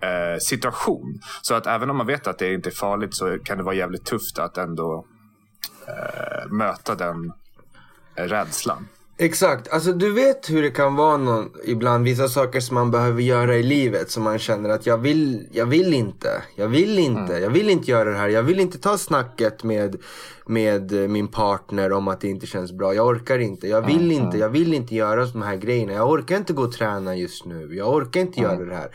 eh, 0.01 0.39
situation. 0.39 1.21
Så 1.41 1.55
att 1.55 1.67
även 1.67 1.89
om 1.89 1.97
man 1.97 2.07
vet 2.07 2.27
att 2.27 2.39
det 2.39 2.53
inte 2.53 2.69
är 2.69 2.71
farligt 2.71 3.15
så 3.15 3.37
kan 3.43 3.57
det 3.57 3.63
vara 3.63 3.75
jävligt 3.75 4.05
tufft 4.05 4.39
att 4.39 4.57
ändå 4.57 5.05
eh, 5.87 6.51
möta 6.51 6.95
den 6.95 7.33
rädslan. 8.15 8.87
Exakt, 9.23 9.73
alltså 9.73 9.93
du 9.93 10.11
vet 10.11 10.49
hur 10.49 10.61
det 10.61 10.71
kan 10.71 10.95
vara 10.95 11.17
någon, 11.17 11.51
ibland 11.65 12.03
vissa 12.03 12.27
saker 12.27 12.59
som 12.59 12.75
man 12.75 12.91
behöver 12.91 13.21
göra 13.21 13.55
i 13.55 13.63
livet 13.63 14.11
som 14.11 14.23
man 14.23 14.39
känner 14.39 14.69
att 14.69 14.85
jag 14.85 14.97
vill, 14.97 15.47
jag 15.51 15.65
vill 15.65 15.93
inte, 15.93 16.43
jag 16.55 16.67
vill 16.67 16.99
inte, 16.99 17.33
mm. 17.33 17.43
jag 17.43 17.49
vill 17.49 17.69
inte 17.69 17.91
göra 17.91 18.09
det 18.09 18.17
här, 18.17 18.29
jag 18.29 18.43
vill 18.43 18.59
inte 18.59 18.77
ta 18.77 18.97
snacket 18.97 19.63
med, 19.63 19.95
med 20.45 20.91
min 20.91 21.27
partner 21.27 21.91
om 21.91 22.07
att 22.07 22.21
det 22.21 22.27
inte 22.27 22.45
känns 22.45 22.71
bra, 22.71 22.93
jag 22.93 23.07
orkar 23.07 23.39
inte, 23.39 23.67
jag 23.67 23.85
vill 23.85 24.11
mm. 24.11 24.23
inte, 24.23 24.37
jag 24.37 24.49
vill 24.49 24.73
inte 24.73 24.95
göra 24.95 25.25
de 25.25 25.41
här 25.41 25.55
grejerna, 25.55 25.93
jag 25.93 26.09
orkar 26.09 26.37
inte 26.37 26.53
gå 26.53 26.63
och 26.63 26.73
träna 26.73 27.15
just 27.15 27.45
nu, 27.45 27.75
jag 27.75 27.93
orkar 27.93 28.21
inte 28.21 28.39
mm. 28.39 28.51
göra 28.51 28.65
det 28.69 28.75
här. 28.75 28.89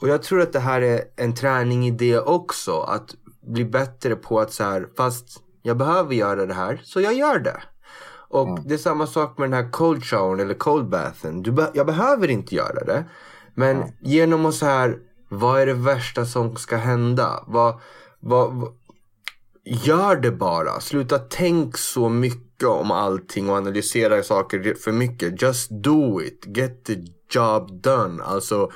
Och 0.00 0.08
jag 0.08 0.22
tror 0.22 0.40
att 0.40 0.52
det 0.52 0.60
här 0.60 0.80
är 0.80 1.04
en 1.16 1.34
träning 1.34 1.86
i 1.86 1.90
det 1.90 2.18
också, 2.18 2.80
att 2.80 3.14
bli 3.40 3.64
bättre 3.64 4.16
på 4.16 4.40
att 4.40 4.52
så 4.52 4.64
här, 4.64 4.88
fast 4.96 5.42
jag 5.62 5.76
behöver 5.76 6.14
göra 6.14 6.46
det 6.46 6.54
här, 6.54 6.80
så 6.84 7.00
jag 7.00 7.14
gör 7.14 7.38
det. 7.38 7.62
Och 8.28 8.48
mm. 8.48 8.62
det 8.66 8.74
är 8.74 8.78
samma 8.78 9.06
sak 9.06 9.38
med 9.38 9.50
den 9.50 9.64
här 9.64 9.70
cold 9.70 10.04
showern 10.04 10.40
eller 10.40 10.54
cold 10.54 10.88
bathen. 10.88 11.42
Du 11.42 11.52
be 11.52 11.70
jag 11.74 11.86
behöver 11.86 12.30
inte 12.30 12.54
göra 12.54 12.84
det. 12.84 13.04
Men 13.54 13.76
mm. 13.76 13.88
genom 14.00 14.46
att 14.46 14.54
så 14.54 14.66
här, 14.66 14.98
vad 15.28 15.60
är 15.60 15.66
det 15.66 15.74
värsta 15.74 16.26
som 16.26 16.56
ska 16.56 16.76
hända? 16.76 17.44
Vad, 17.46 17.80
vad, 18.20 18.54
vad, 18.54 18.72
gör 19.64 20.16
det 20.16 20.30
bara. 20.30 20.80
Sluta 20.80 21.18
tänk 21.18 21.78
så 21.78 22.08
mycket 22.08 22.68
om 22.68 22.90
allting 22.90 23.50
och 23.50 23.56
analysera 23.56 24.22
saker 24.22 24.74
för 24.74 24.92
mycket. 24.92 25.42
Just 25.42 25.70
do 25.70 26.22
it. 26.22 26.44
Get 26.46 26.84
the 26.84 26.96
job 27.30 27.82
done. 27.82 28.22
Alltså 28.22 28.70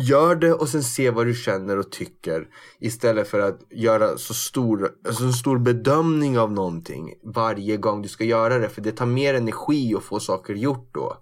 Gör 0.00 0.34
det 0.34 0.52
och 0.52 0.68
sen 0.68 0.82
se 0.82 1.10
vad 1.10 1.26
du 1.26 1.34
känner 1.34 1.78
och 1.78 1.92
tycker. 1.92 2.48
Istället 2.78 3.28
för 3.28 3.40
att 3.40 3.60
göra 3.70 4.18
så 4.18 4.34
stor, 4.34 4.92
så 5.12 5.32
stor 5.32 5.58
bedömning 5.58 6.38
av 6.38 6.52
någonting 6.52 7.14
varje 7.22 7.76
gång 7.76 8.02
du 8.02 8.08
ska 8.08 8.24
göra 8.24 8.58
det. 8.58 8.68
För 8.68 8.80
det 8.80 8.92
tar 8.92 9.06
mer 9.06 9.34
energi 9.34 9.94
att 9.94 10.02
få 10.02 10.20
saker 10.20 10.54
gjort 10.54 10.94
då. 10.94 11.16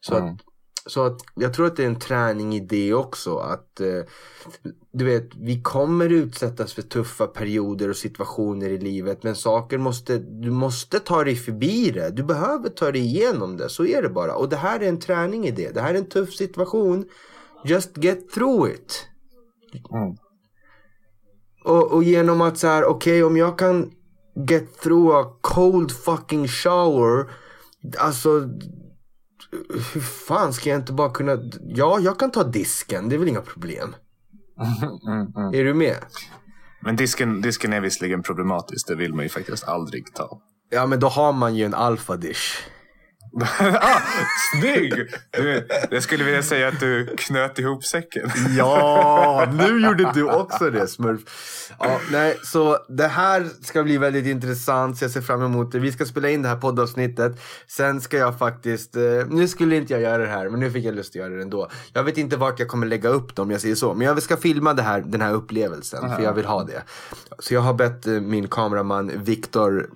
Så, 0.00 0.16
mm. 0.16 0.28
att, 0.28 0.40
så 0.86 1.04
att 1.04 1.20
jag 1.34 1.54
tror 1.54 1.66
att 1.66 1.76
det 1.76 1.82
är 1.82 1.86
en 1.86 1.98
träning 1.98 2.54
i 2.54 2.60
det 2.60 2.94
också. 2.94 3.36
Att 3.36 3.80
eh, 3.80 4.02
du 4.92 5.04
vet, 5.04 5.34
vi 5.34 5.62
kommer 5.62 6.08
utsättas 6.12 6.72
för 6.72 6.82
tuffa 6.82 7.26
perioder 7.26 7.88
och 7.88 7.96
situationer 7.96 8.68
i 8.68 8.78
livet. 8.78 9.22
Men 9.22 9.34
saker 9.34 9.78
måste, 9.78 10.18
du 10.18 10.50
måste 10.50 11.00
ta 11.00 11.24
dig 11.24 11.36
förbi 11.36 11.90
det. 11.90 12.10
Du 12.10 12.22
behöver 12.22 12.68
ta 12.68 12.92
dig 12.92 13.00
igenom 13.00 13.56
det. 13.56 13.68
Så 13.68 13.86
är 13.86 14.02
det 14.02 14.08
bara. 14.08 14.34
Och 14.34 14.48
det 14.48 14.56
här 14.56 14.80
är 14.80 14.88
en 14.88 15.00
träning 15.00 15.46
i 15.46 15.50
det. 15.50 15.74
Det 15.74 15.80
här 15.80 15.94
är 15.94 15.98
en 15.98 16.08
tuff 16.08 16.34
situation. 16.34 17.04
Just 17.64 17.98
get 17.98 18.30
through 18.30 18.70
it. 18.70 19.08
Mm. 19.92 20.16
Och, 21.64 21.92
och, 21.92 22.04
genom 22.04 22.40
att 22.40 22.58
så 22.58 22.66
här, 22.66 22.84
okej 22.84 23.12
okay, 23.12 23.22
om 23.22 23.36
jag 23.36 23.58
kan 23.58 23.90
get 24.48 24.80
through 24.80 25.16
a 25.16 25.38
cold 25.40 25.92
fucking 25.92 26.48
shower. 26.48 27.30
Alltså, 27.98 28.48
hur 29.94 30.00
fan 30.00 30.52
ska 30.52 30.70
jag 30.70 30.78
inte 30.78 30.92
bara 30.92 31.10
kunna, 31.10 31.38
ja 31.60 31.98
jag 32.00 32.18
kan 32.18 32.30
ta 32.30 32.44
disken, 32.44 33.08
det 33.08 33.16
är 33.16 33.18
väl 33.18 33.28
inga 33.28 33.40
problem. 33.40 33.96
Mm, 35.08 35.20
mm, 35.36 35.54
är 35.54 35.64
du 35.64 35.74
med? 35.74 35.96
Men 36.80 36.96
disken, 36.96 37.40
disken 37.40 37.72
är 37.72 37.80
visserligen 37.80 38.22
problematisk, 38.22 38.88
det 38.88 38.94
vill 38.94 39.14
man 39.14 39.24
ju 39.24 39.28
faktiskt 39.28 39.64
aldrig 39.64 40.14
ta. 40.14 40.40
Ja 40.70 40.86
men 40.86 41.00
då 41.00 41.08
har 41.08 41.32
man 41.32 41.54
ju 41.56 41.64
en 41.64 41.74
alfa 41.74 42.16
dish. 42.16 42.62
ah, 43.80 44.00
snygg! 44.52 44.92
Du, 45.30 45.66
jag 45.90 46.02
skulle 46.02 46.24
vilja 46.24 46.42
säga 46.42 46.68
att 46.68 46.80
du 46.80 47.16
knöt 47.16 47.58
ihop 47.58 47.84
säcken. 47.84 48.30
ja, 48.56 49.48
nu 49.52 49.80
gjorde 49.80 50.12
du 50.14 50.24
också 50.24 50.70
det 50.70 50.88
smurf. 50.88 51.20
Ja, 51.78 52.00
nej, 52.12 52.36
så 52.44 52.78
det 52.88 53.06
här 53.06 53.46
ska 53.62 53.82
bli 53.82 53.98
väldigt 53.98 54.26
intressant. 54.26 54.98
Så 54.98 55.04
jag 55.04 55.10
ser 55.10 55.20
fram 55.20 55.42
emot 55.42 55.72
det. 55.72 55.78
Vi 55.78 55.92
ska 55.92 56.04
spela 56.04 56.30
in 56.30 56.42
det 56.42 56.48
här 56.48 56.56
poddavsnittet. 56.56 57.40
Sen 57.66 58.00
ska 58.00 58.16
jag 58.16 58.38
faktiskt, 58.38 58.96
eh, 58.96 59.02
nu 59.28 59.48
skulle 59.48 59.76
inte 59.76 59.92
jag 59.92 60.02
göra 60.02 60.18
det 60.18 60.30
här, 60.30 60.48
men 60.48 60.60
nu 60.60 60.70
fick 60.70 60.84
jag 60.84 60.94
lust 60.94 61.10
att 61.10 61.14
göra 61.14 61.34
det 61.34 61.42
ändå. 61.42 61.68
Jag 61.92 62.04
vet 62.04 62.18
inte 62.18 62.36
vart 62.36 62.58
jag 62.58 62.68
kommer 62.68 62.86
lägga 62.86 63.08
upp 63.08 63.36
dem, 63.36 63.50
jag 63.50 63.60
säger 63.60 63.74
så. 63.74 63.94
Men 63.94 64.06
jag 64.06 64.22
ska 64.22 64.36
filma 64.36 64.74
det 64.74 64.82
här, 64.82 65.00
den 65.00 65.20
här 65.20 65.32
upplevelsen, 65.32 66.04
Aha. 66.04 66.16
för 66.16 66.22
jag 66.22 66.32
vill 66.32 66.44
ha 66.44 66.64
det. 66.64 66.82
Så 67.38 67.54
jag 67.54 67.60
har 67.60 67.74
bett 67.74 68.06
eh, 68.06 68.12
min 68.12 68.48
kameraman 68.48 69.12
Viktor 69.24 69.90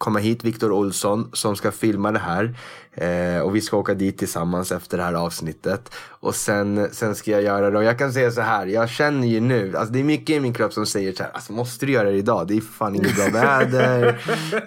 komma 0.00 0.18
hit, 0.18 0.44
Viktor 0.44 0.72
Olsson, 0.72 1.30
som 1.32 1.56
ska 1.56 1.70
filma 1.70 2.12
det 2.12 2.18
här. 2.18 2.54
Eh, 2.92 3.40
och 3.40 3.56
vi 3.56 3.60
ska 3.60 3.76
åka 3.76 3.94
dit 3.94 4.18
tillsammans 4.18 4.72
efter 4.72 4.98
det 4.98 5.04
här 5.04 5.14
avsnittet. 5.14 5.94
Och 6.20 6.34
sen, 6.34 6.88
sen 6.92 7.14
ska 7.14 7.30
jag 7.30 7.42
göra 7.42 7.70
det. 7.70 7.78
Och 7.78 7.84
jag 7.84 7.98
kan 7.98 8.12
säga 8.12 8.30
så 8.30 8.40
här, 8.40 8.66
jag 8.66 8.88
känner 8.88 9.28
ju 9.28 9.40
nu, 9.40 9.76
alltså 9.76 9.92
det 9.92 10.00
är 10.00 10.04
mycket 10.04 10.36
i 10.36 10.40
min 10.40 10.54
kropp 10.54 10.72
som 10.72 10.86
säger 10.86 11.12
så 11.12 11.22
här, 11.22 11.30
alltså 11.32 11.52
måste 11.52 11.86
du 11.86 11.92
göra 11.92 12.10
det 12.10 12.16
idag? 12.16 12.46
Det 12.46 12.56
är 12.56 12.60
fan 12.60 12.94
inget 12.94 13.16
bra 13.16 13.28
väder. 13.28 14.06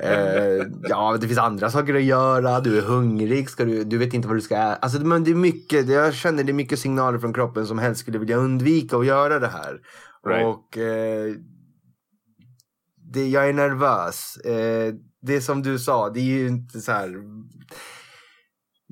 eh, 0.01 0.67
ja, 0.89 1.17
det 1.21 1.27
finns 1.27 1.39
andra 1.39 1.69
saker 1.69 1.95
att 1.95 2.03
göra. 2.03 2.59
Du 2.59 2.77
är 2.77 2.81
hungrig, 2.81 3.49
ska 3.49 3.65
du, 3.65 3.83
du 3.83 3.97
vet 3.97 4.13
inte 4.13 4.27
vad 4.27 4.37
du 4.37 4.41
ska 4.41 4.55
äta. 4.55 4.75
Alltså 4.75 4.99
men 4.99 5.23
det 5.23 5.31
är 5.31 5.35
mycket, 5.35 5.89
jag 5.89 6.13
känner 6.13 6.43
det 6.43 6.51
är 6.51 6.53
mycket 6.53 6.79
signaler 6.79 7.19
från 7.19 7.33
kroppen 7.33 7.67
som 7.67 7.79
helst 7.79 8.01
skulle 8.01 8.19
vilja 8.19 8.37
undvika 8.37 8.97
att 8.97 9.05
göra 9.05 9.39
det 9.39 9.47
här. 9.47 9.79
Right. 10.27 10.45
Och 10.45 10.77
eh, 10.77 11.35
det, 13.13 13.27
jag 13.27 13.49
är 13.49 13.53
nervös. 13.53 14.37
Eh, 14.37 14.93
det 15.23 15.41
som 15.41 15.61
du 15.63 15.79
sa, 15.79 16.09
det 16.09 16.19
är 16.19 16.23
ju 16.23 16.47
inte 16.47 16.81
så 16.81 16.91
här. 16.91 17.23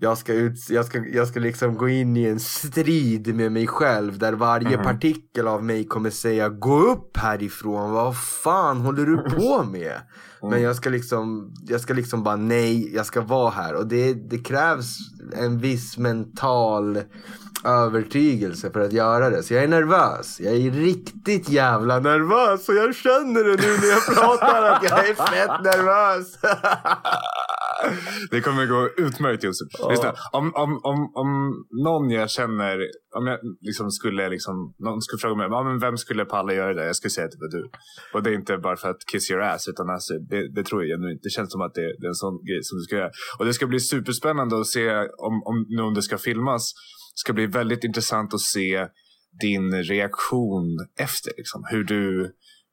Jag 0.03 0.17
ska, 0.17 0.33
ut, 0.33 0.69
jag, 0.69 0.85
ska, 0.85 1.05
jag 1.05 1.27
ska 1.27 1.39
liksom 1.39 1.77
gå 1.77 1.89
in 1.89 2.17
i 2.17 2.23
en 2.23 2.39
strid 2.39 3.35
med 3.35 3.51
mig 3.51 3.67
själv 3.67 4.17
där 4.17 4.33
varje 4.33 4.73
mm. 4.73 4.83
partikel 4.83 5.47
av 5.47 5.63
mig 5.63 5.87
kommer 5.87 6.09
säga 6.09 6.49
gå 6.49 6.79
upp 6.79 7.17
härifrån, 7.17 7.91
vad 7.91 8.17
fan 8.17 8.81
håller 8.81 9.05
du 9.05 9.17
på 9.17 9.63
med? 9.63 9.91
Mm. 9.91 10.49
Men 10.49 10.61
jag 10.61 10.75
ska 10.75 10.89
liksom, 10.89 11.53
jag 11.67 11.81
ska 11.81 11.93
liksom 11.93 12.23
bara 12.23 12.35
nej, 12.35 12.95
jag 12.95 13.05
ska 13.05 13.21
vara 13.21 13.49
här 13.49 13.75
och 13.75 13.87
det, 13.87 14.13
det 14.13 14.37
krävs 14.37 14.97
en 15.33 15.59
viss 15.59 15.97
mental 15.97 16.99
övertygelse 17.63 18.71
för 18.71 18.79
att 18.79 18.93
göra 18.93 19.29
det. 19.29 19.43
Så 19.43 19.53
jag 19.53 19.63
är 19.63 19.67
nervös. 19.67 20.39
Jag 20.39 20.53
är 20.53 20.71
riktigt 20.71 21.49
jävla 21.49 21.99
nervös. 21.99 22.69
Och 22.69 22.75
jag 22.75 22.95
känner 22.95 23.43
det 23.43 23.67
nu 23.67 23.77
när 23.77 23.87
jag 23.87 24.05
pratar 24.05 24.63
att 24.63 24.83
jag 24.83 25.09
är 25.09 25.13
fett 25.13 25.63
nervös. 25.63 26.37
Det 28.31 28.41
kommer 28.41 28.65
gå 28.65 28.89
utmärkt 28.97 29.43
Josef. 29.43 29.67
Ja. 29.79 30.15
om, 30.31 30.51
om, 30.55 30.79
om, 30.83 31.11
om 31.15 31.29
någon 31.83 32.09
jag 32.09 32.29
känner, 32.29 32.77
om 33.15 33.27
jag 33.27 33.39
liksom 33.61 33.91
skulle 33.91 34.29
liksom, 34.29 34.75
någon 34.79 35.01
skulle 35.01 35.19
fråga 35.19 35.35
mig, 35.35 35.47
ja, 35.49 35.63
men 35.63 35.79
vem 35.79 35.97
skulle 35.97 36.25
palla 36.25 36.53
göra 36.53 36.73
det? 36.73 36.85
Jag 36.85 36.95
skulle 36.95 37.11
säga 37.11 37.25
att 37.25 37.31
det 37.31 37.37
var 37.39 37.51
du. 37.51 37.69
Och 38.13 38.23
det 38.23 38.29
är 38.29 38.33
inte 38.33 38.57
bara 38.57 38.77
för 38.77 38.89
att 38.89 39.05
kiss 39.11 39.31
your 39.31 39.41
ass, 39.41 39.67
utan 39.67 39.89
alltså, 39.89 40.13
det, 40.13 40.53
det 40.55 40.63
tror 40.63 40.83
jag 40.83 40.99
genuint. 40.99 41.19
Det 41.23 41.29
känns 41.29 41.51
som 41.51 41.61
att 41.61 41.73
det, 41.73 41.81
det, 41.99 42.05
är 42.05 42.09
en 42.09 42.15
sån 42.15 42.45
grej 42.45 42.59
som 42.63 42.77
du 42.77 42.83
ska 42.83 42.95
göra. 42.95 43.11
Och 43.39 43.45
det 43.45 43.53
ska 43.53 43.67
bli 43.67 43.79
superspännande 43.79 44.59
att 44.59 44.67
se 44.67 44.89
om, 44.99 45.43
om, 45.49 45.65
nu 45.69 45.81
om 45.81 45.93
det 45.93 46.01
ska 46.01 46.17
filmas 46.17 46.73
ska 47.15 47.33
bli 47.33 47.45
väldigt 47.45 47.83
intressant 47.83 48.33
att 48.33 48.41
se 48.41 48.87
din 49.41 49.83
reaktion 49.83 50.77
efter. 50.99 51.31
Liksom. 51.37 51.63
Hur, 51.71 51.83
du, 51.83 52.31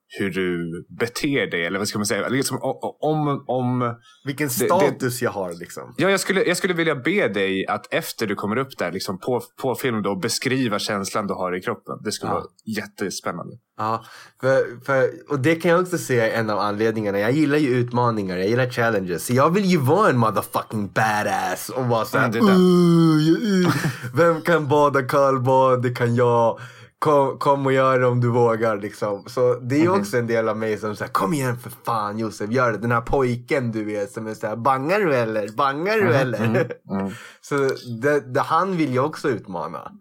hur 0.08 0.30
du 0.30 0.70
beter 0.98 1.50
dig. 1.50 1.66
Eller 1.66 1.78
vad 1.78 1.88
ska 1.88 1.98
man 1.98 2.06
säga? 2.06 2.28
Liksom, 2.28 2.58
om, 3.00 3.44
om, 3.46 3.94
Vilken 4.24 4.50
status 4.50 5.18
det, 5.18 5.24
jag 5.24 5.30
har. 5.30 5.52
Liksom. 5.52 5.94
Ja, 5.96 6.10
jag, 6.10 6.20
skulle, 6.20 6.44
jag 6.44 6.56
skulle 6.56 6.74
vilja 6.74 6.94
be 6.94 7.28
dig 7.28 7.66
att 7.66 7.94
efter 7.94 8.26
du 8.26 8.34
kommer 8.34 8.56
upp 8.56 8.78
där 8.78 8.92
liksom, 8.92 9.18
på, 9.18 9.42
på 9.62 9.74
film 9.74 10.02
då, 10.02 10.16
beskriva 10.16 10.78
känslan 10.78 11.26
du 11.26 11.34
har 11.34 11.56
i 11.56 11.60
kroppen. 11.60 11.94
Det 12.04 12.12
skulle 12.12 12.32
ja. 12.32 12.34
vara 12.34 12.46
jättespännande. 12.76 13.56
Ja, 13.78 14.04
för, 14.40 14.84
för, 14.84 15.10
och 15.28 15.40
det 15.40 15.54
kan 15.54 15.70
jag 15.70 15.80
också 15.80 15.98
säga 15.98 16.32
är 16.32 16.40
en 16.40 16.50
av 16.50 16.58
anledningarna. 16.58 17.18
Jag 17.18 17.32
gillar 17.32 17.58
ju 17.58 17.68
utmaningar, 17.68 18.36
jag 18.36 18.48
gillar 18.48 18.70
challenges. 18.70 19.26
Så 19.26 19.34
jag 19.34 19.50
vill 19.54 19.64
ju 19.64 19.78
vara 19.78 20.10
en 20.10 20.16
motherfucking 20.16 20.88
badass 20.88 21.68
och 21.68 21.84
vara 21.84 22.04
såhär, 22.04 22.36
mm, 22.38 23.72
vem 24.14 24.42
kan 24.42 24.68
bada 24.68 25.02
kallbad? 25.02 25.82
Det 25.82 25.90
kan 25.90 26.14
jag. 26.14 26.60
Kom, 26.98 27.38
kom 27.38 27.66
och 27.66 27.72
gör 27.72 28.00
det 28.00 28.06
om 28.06 28.20
du 28.20 28.28
vågar 28.28 28.76
liksom. 28.76 29.24
Så 29.26 29.54
det 29.54 29.76
är 29.76 29.86
mm. 29.86 30.00
också 30.00 30.18
en 30.18 30.26
del 30.26 30.48
av 30.48 30.56
mig 30.56 30.78
som 30.78 30.96
säger 30.96 31.12
kom 31.12 31.32
igen 31.32 31.58
för 31.58 31.70
fan 31.84 32.18
Josef, 32.18 32.50
gör 32.50 32.72
det. 32.72 32.78
Den 32.78 32.92
här 32.92 33.00
pojken 33.00 33.72
du 33.72 33.84
vet 33.84 34.12
som 34.12 34.26
är 34.26 34.34
såhär, 34.34 34.56
bangar 34.56 35.00
du 35.00 35.14
eller? 35.14 35.48
Bangar 35.48 35.94
du 35.94 36.00
mm. 36.00 36.14
eller? 36.14 36.44
Mm. 36.44 36.66
mm. 36.90 37.12
Så 37.40 37.56
det, 38.02 38.20
det, 38.34 38.40
han 38.40 38.76
vill 38.76 38.92
ju 38.92 39.00
också 39.00 39.28
utmana. 39.28 39.92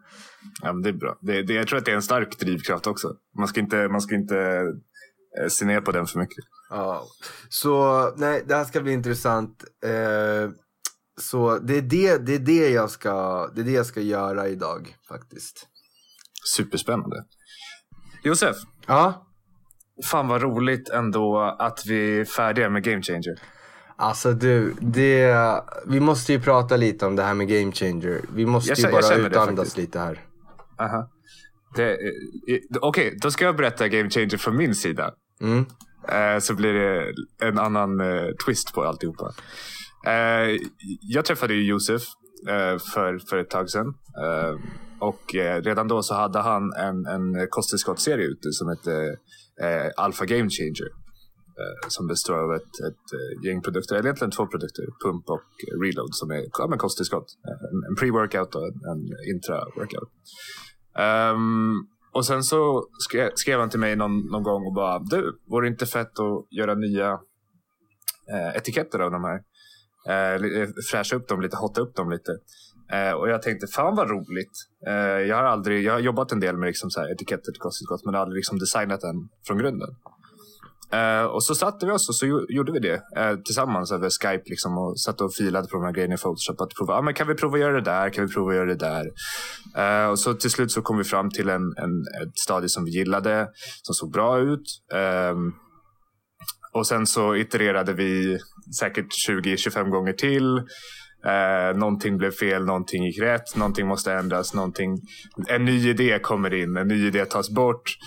Ja, 0.62 0.74
men 0.74 0.82
det 0.82 0.90
är 0.90 0.94
bra. 0.94 1.18
Det, 1.22 1.44
det, 1.44 1.54
jag 1.54 1.68
tror 1.68 1.80
att 1.80 1.86
det 1.86 1.92
är 1.92 1.96
en 1.96 2.02
stark 2.02 2.40
drivkraft 2.40 2.88
också. 2.88 3.14
Man 3.38 3.48
ska 3.48 3.60
inte, 3.60 3.88
man 3.88 4.02
ska 4.02 4.16
inte 4.16 4.38
eh, 5.42 5.48
se 5.50 5.66
ner 5.66 5.82
på 5.82 5.92
den 5.92 6.06
för 6.06 6.20
mycket. 6.20 6.46
Ja. 6.70 7.04
Så 7.50 8.04
nej, 8.18 8.44
det 8.48 8.56
här 8.56 8.66
ska 8.66 8.82
bli 8.82 8.94
intressant. 8.94 9.64
Eh, 9.84 10.50
så 11.22 11.58
det 11.58 11.78
är 11.78 11.82
det, 11.82 12.18
det 12.18 12.36
är 12.36 12.40
det 12.40 12.70
jag 12.70 12.90
ska, 12.90 13.48
det 13.56 13.62
är 13.62 13.66
det 13.66 13.72
jag 13.72 13.86
ska 13.86 14.02
göra 14.02 14.48
idag 14.48 14.96
faktiskt. 15.10 15.68
Superspännande. 16.56 17.16
Josef, 18.24 18.56
Ja, 18.88 19.28
fan 20.12 20.28
vad 20.28 20.42
roligt 20.42 20.90
ändå 20.90 21.40
att 21.60 21.86
vi 21.86 22.20
är 22.20 22.26
färdiga 22.26 22.70
med 22.70 22.84
Game 22.84 23.02
Changer. 23.02 23.40
alltså 23.96 24.34
du, 24.34 24.74
det, 24.80 25.36
vi 25.86 26.00
måste 26.00 26.34
ju 26.34 26.42
prata 26.42 26.78
lite 26.78 27.06
om 27.06 27.16
det 27.16 27.24
här 27.24 27.34
med 27.34 27.48
Game 27.48 27.72
Changer. 27.72 28.22
Vi 28.34 28.46
måste 28.46 28.70
Jag 28.72 28.78
ju 28.78 28.92
bara 28.92 29.16
det 29.16 29.28
utandas 29.28 29.78
lite 29.78 30.00
här. 30.00 30.26
Aha. 30.80 31.10
Det, 31.76 31.92
eh, 31.92 32.60
Okej, 32.82 33.18
då 33.22 33.32
ska 33.32 33.46
jag 33.46 33.56
berätta 33.56 33.88
Game 33.88 34.10
Changer 34.10 34.38
från 34.38 34.58
min 34.58 34.76
sida. 34.76 35.12
Mm. 35.42 35.66
Eh, 36.10 36.40
så 36.40 36.54
blir 36.54 36.74
det 36.74 37.14
en 37.42 37.60
annan 37.60 38.00
eh, 38.02 38.28
twist 38.46 38.74
på 38.74 38.84
alltihopa. 38.84 39.34
Eh, 40.06 40.58
jag 41.02 41.26
träffade 41.26 41.54
ju 41.54 41.64
Josef 41.64 42.02
eh, 42.50 42.78
för, 42.94 43.20
för 43.30 43.38
ett 43.38 43.50
tag 43.50 43.70
sedan. 43.70 43.94
Och 45.00 45.36
eh, 45.36 45.62
redan 45.62 45.88
då 45.88 46.04
så 46.04 46.14
hade 46.14 46.40
han 46.40 46.74
en, 46.74 47.06
en 47.06 47.48
kosttillskottsserie 47.50 48.26
ute 48.26 48.52
som 48.52 48.68
hette 48.68 49.18
eh, 49.62 49.92
Alpha 49.98 50.26
Game 50.26 50.50
Changer. 50.50 50.90
Eh, 51.60 51.88
som 51.88 52.08
består 52.08 52.38
av 52.44 52.54
ett, 52.56 52.74
ett 52.88 53.06
eh, 53.18 53.46
gäng 53.48 53.62
produkter, 53.62 53.96
eller 53.96 54.06
egentligen 54.06 54.32
två 54.32 54.48
produkter. 54.48 54.86
Pump 55.04 55.30
och 55.30 55.50
Reload 55.84 56.16
som 56.16 56.32
är 56.32 56.44
ja, 56.58 56.68
men 56.68 56.80
kosttillskott. 56.80 57.26
En, 57.44 57.90
en 57.90 57.96
pre-workout 57.96 58.56
och 58.56 58.68
en, 58.68 58.80
en 58.92 59.02
intra-workout. 59.34 60.10
Um, 61.34 61.88
och 62.14 62.26
sen 62.26 62.44
så 62.44 62.88
skrev, 63.00 63.30
skrev 63.36 63.60
han 63.60 63.70
till 63.70 63.80
mig 63.80 63.96
någon, 63.96 64.26
någon 64.32 64.44
gång 64.44 64.66
och 64.68 64.74
bara 64.74 65.00
Du, 65.00 65.40
vore 65.50 65.66
det 65.66 65.72
inte 65.72 65.86
fett 65.86 66.20
att 66.20 66.48
göra 66.52 66.76
nya 66.76 67.12
eh, 68.34 68.56
etiketter 68.56 69.00
av 69.00 69.12
de 69.12 69.24
här? 69.24 69.40
Eh, 70.10 70.68
fräscha 70.92 71.16
upp 71.16 71.28
dem 71.28 71.42
lite, 71.42 71.58
hotta 71.58 71.82
upp 71.82 71.96
dem 71.96 72.10
lite. 72.10 72.32
Eh, 72.92 73.12
och 73.12 73.30
jag 73.30 73.42
tänkte, 73.42 73.68
fan 73.68 73.96
vad 73.96 74.10
roligt. 74.10 74.56
Eh, 74.88 75.22
jag 75.30 75.36
har 75.36 75.44
aldrig, 75.44 75.84
jag 75.84 75.94
har 75.94 76.00
jobbat 76.00 76.32
en 76.32 76.40
del 76.40 76.58
med 76.58 76.68
liksom 76.68 76.90
så 76.90 77.00
här 77.00 77.12
etiketter 77.12 77.52
till 77.52 77.62
kosttillskott 77.62 78.06
men 78.06 78.16
aldrig 78.16 78.36
liksom 78.36 78.60
designat 78.60 79.02
den 79.02 79.16
från 79.48 79.58
grunden. 79.58 79.90
Eh, 80.92 81.24
och 81.24 81.44
så 81.44 81.56
satte 81.56 81.86
vi 81.86 81.92
oss 81.92 82.10
och 82.10 82.16
så 82.16 82.46
gjorde 82.50 82.72
vi 82.72 82.80
det 82.80 83.02
eh, 83.18 83.36
tillsammans 83.46 83.92
över 83.92 84.10
Skype 84.10 84.44
liksom, 84.46 84.78
och 84.78 85.00
satt 85.00 85.22
och 85.22 85.34
filade 85.34 85.68
på 85.68 85.78
de 85.78 85.84
här 85.84 85.92
grejerna 85.92 86.16
i 86.16 86.18
Photoshop. 86.18 86.62
Att 86.62 86.70
prova, 86.78 86.94
ah, 86.94 87.02
men 87.02 87.14
kan 87.14 87.28
vi 87.28 87.36
prova 87.36 87.56
att 87.56 87.62
göra 87.62 87.74
det 87.74 87.82
där? 87.82 88.10
Kan 88.10 88.28
vi 88.28 88.34
prova 88.34 88.50
att 88.50 88.56
göra 88.56 88.76
det 88.76 88.76
där? 88.76 89.06
Eh, 89.78 90.10
och 90.10 90.20
så 90.20 90.34
till 90.34 90.52
slut 90.52 90.72
så 90.72 90.82
kom 90.82 90.98
vi 90.98 91.04
fram 91.04 91.30
till 91.30 91.50
en, 91.50 91.62
en, 91.78 92.02
ett 92.24 92.38
stadie 92.38 92.70
som 92.70 92.86
vi 92.86 92.92
gillade, 92.92 93.48
som 93.82 93.94
såg 93.96 94.12
bra 94.12 94.40
ut. 94.40 94.82
Ehm, 94.94 95.54
och 96.74 96.88
sen 96.88 97.08
så 97.08 97.36
itererade 97.36 97.94
vi 97.94 98.40
säkert 98.80 99.08
20-25 99.30 99.90
gånger 99.90 100.14
till. 100.14 100.62
Eh, 101.28 101.78
någonting 101.78 102.18
blev 102.18 102.32
fel, 102.32 102.66
någonting 102.66 103.04
gick 103.04 103.22
rätt, 103.22 103.56
någonting 103.56 103.88
måste 103.88 104.14
ändras, 104.14 104.54
någonting... 104.54 104.98
En 105.48 105.66
ny 105.66 105.90
idé 105.90 106.20
kommer 106.20 106.54
in, 106.54 106.78
en 106.78 106.88
ny 106.88 107.08
idé 107.08 107.26
tas 107.26 107.50
bort. 107.50 107.98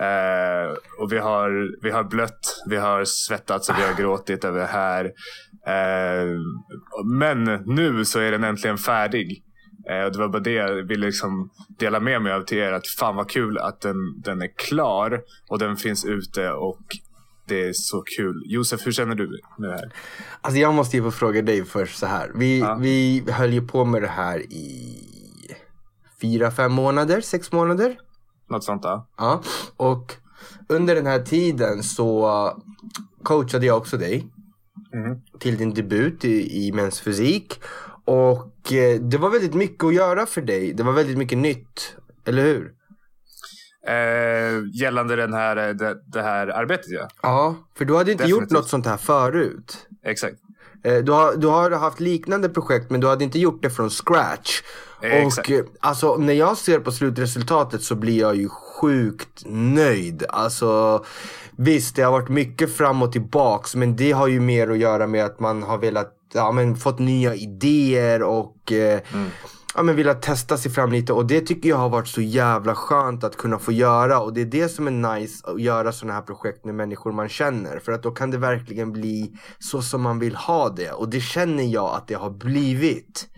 Eh, 0.00 0.76
och 0.98 1.12
vi 1.12 1.18
har, 1.18 1.82
vi 1.82 1.90
har 1.90 2.04
blött, 2.04 2.62
vi 2.68 2.76
har 2.76 3.04
svettats 3.04 3.68
och 3.68 3.78
vi 3.78 3.82
har 3.82 3.94
gråtit 3.94 4.44
över 4.44 4.60
det 4.60 4.66
här. 4.66 5.04
Eh, 5.66 6.38
men 7.04 7.44
nu 7.66 8.04
så 8.04 8.20
är 8.20 8.30
den 8.30 8.44
äntligen 8.44 8.78
färdig. 8.78 9.42
Eh, 9.90 10.04
och 10.04 10.12
det 10.12 10.18
var 10.18 10.28
bara 10.28 10.42
det 10.42 10.52
jag 10.52 10.74
ville 10.74 11.06
liksom 11.06 11.50
dela 11.78 12.00
med 12.00 12.22
mig 12.22 12.32
av 12.32 12.42
till 12.42 12.58
er. 12.58 12.72
Att 12.72 12.86
fan 12.86 13.16
vad 13.16 13.30
kul 13.30 13.58
att 13.58 13.80
den, 13.80 14.20
den 14.24 14.42
är 14.42 14.50
klar 14.56 15.20
och 15.48 15.58
den 15.58 15.76
finns 15.76 16.04
ute 16.04 16.50
och 16.50 16.80
det 17.50 17.68
är 17.68 17.72
så 17.72 18.02
kul. 18.16 18.42
Josef, 18.46 18.86
hur 18.86 18.92
känner 18.92 19.14
du 19.14 19.40
med 19.58 19.70
det 19.70 19.76
här? 19.76 19.92
Alltså 20.40 20.60
jag 20.60 20.74
måste 20.74 20.96
ju 20.96 21.02
få 21.02 21.10
fråga 21.10 21.42
dig 21.42 21.64
först 21.64 21.98
så 21.98 22.06
här. 22.06 22.32
Vi, 22.34 22.60
Ja. 22.60 22.74
vi 22.80 23.24
höll 23.28 23.52
ju 23.52 23.66
på 23.66 23.84
med 23.84 24.02
det 24.02 24.08
här 24.08 24.38
i 24.52 24.96
fyra, 26.22 26.50
fem 26.50 26.72
månader, 26.72 27.20
sex 27.20 27.52
månader. 27.52 27.98
Något 28.50 28.64
sånt 28.64 28.82
då? 28.82 29.06
Ja, 29.18 29.42
och 29.76 30.14
under 30.68 30.94
den 30.94 31.06
här 31.06 31.18
tiden 31.22 31.82
så 31.82 32.30
coachade 33.22 33.66
jag 33.66 33.76
också 33.76 33.96
dig 33.96 34.26
Mhm. 34.92 35.20
till 35.38 35.56
din 35.56 35.74
debut 35.74 36.24
i, 36.24 36.66
i 36.66 36.72
Mäns 36.72 37.00
fysik. 37.00 37.60
Och 38.04 38.72
eh, 38.72 39.00
det 39.00 39.18
var 39.18 39.30
väldigt 39.30 39.54
mycket 39.54 39.84
att 39.84 39.94
göra 39.94 40.26
för 40.26 40.42
dig. 40.42 40.72
Det 40.72 40.82
var 40.82 40.92
väldigt 40.92 41.18
mycket 41.18 41.38
nytt, 41.38 41.96
eller 42.26 42.42
hur? 42.42 42.72
Eh, 43.86 44.62
gällande 44.72 45.16
den 45.16 45.34
här, 45.34 45.56
eh, 45.68 45.74
det, 45.74 45.96
det 46.06 46.22
här 46.22 46.46
arbetet 46.46 46.86
ja. 46.90 47.08
Ja, 47.22 47.54
för 47.78 47.84
du 47.84 47.96
hade 47.96 48.12
inte 48.12 48.24
gjort 48.24 48.40
Definitivt. 48.40 48.58
något 48.58 48.68
sånt 48.68 48.86
här 48.86 48.96
förut. 48.96 49.76
Exakt. 50.04 50.36
Eh, 50.84 50.94
Du 50.98 51.12
har, 51.12 51.36
du 51.36 51.46
har 51.46 51.70
haft 51.70 52.00
liknande 52.00 52.48
projekt 52.48 52.90
men 52.90 53.00
du 53.00 53.06
hade 53.06 53.24
inte 53.24 53.38
gjort 53.38 53.62
det 53.62 53.70
från 53.70 53.90
scratch. 53.90 54.60
Eh, 55.02 55.10
och 55.10 55.26
exakt. 55.26 55.50
eh, 55.50 55.60
alltså 55.80 56.16
när 56.16 56.32
jag 56.34 56.56
ser 56.56 56.78
på 56.78 56.92
slutresultatet 56.92 57.82
så 57.82 57.94
blir 57.94 58.20
jag 58.20 58.36
ju 58.36 58.48
sjukt 58.48 59.42
nöjd. 59.46 60.24
Alltså 60.28 61.04
visst 61.56 61.96
det 61.96 62.02
har 62.02 62.12
varit 62.12 62.28
mycket 62.28 62.76
fram 62.76 63.02
och 63.02 63.12
tillbaks 63.12 63.74
men 63.74 63.96
det 63.96 64.12
har 64.12 64.26
ju 64.26 64.40
mer 64.40 64.70
att 64.70 64.78
göra 64.78 65.06
med 65.06 65.24
att 65.24 65.40
man 65.40 65.62
har 65.62 65.78
velat, 65.78 66.12
ja 66.34 66.52
men 66.52 66.76
fått 66.76 66.98
nya 66.98 67.34
idéer 67.34 68.22
och 68.22 68.72
eh, 68.72 69.00
Ja 69.74 69.82
men 69.82 69.96
velat 69.96 70.22
testa 70.22 70.56
sig 70.56 70.72
fram 70.72 70.92
lite. 70.92 71.12
Och 71.12 71.26
det 71.26 71.40
tycker 71.40 71.68
jag 71.68 71.76
har 71.76 71.88
varit 71.88 72.08
så 72.08 72.20
jävla 72.20 72.74
skönt 72.74 73.24
att 73.24 73.36
kunna 73.36 73.58
få 73.58 73.72
göra. 73.72 74.20
Och 74.20 74.34
det 74.34 74.40
är 74.40 74.46
det 74.46 74.68
som 74.68 74.86
är 74.86 75.18
nice 75.18 75.50
att 75.50 75.60
göra 75.60 75.92
sådana 75.92 76.14
här 76.14 76.22
projekt 76.22 76.64
med 76.64 76.74
människor 76.74 77.12
man 77.12 77.28
känner. 77.28 77.78
För 77.78 77.92
att 77.92 78.02
då 78.02 78.10
kan 78.10 78.30
det 78.30 78.38
verkligen 78.38 78.92
bli 78.92 79.32
så 79.58 79.82
som 79.82 80.02
man 80.02 80.18
vill 80.18 80.34
ha 80.34 80.68
det. 80.68 80.92
Och 80.92 81.08
det 81.08 81.20
känner 81.20 81.64
jag 81.64 81.94
att 81.94 82.08
det 82.08 82.14
har 82.14 82.30
blivit. 82.30 83.28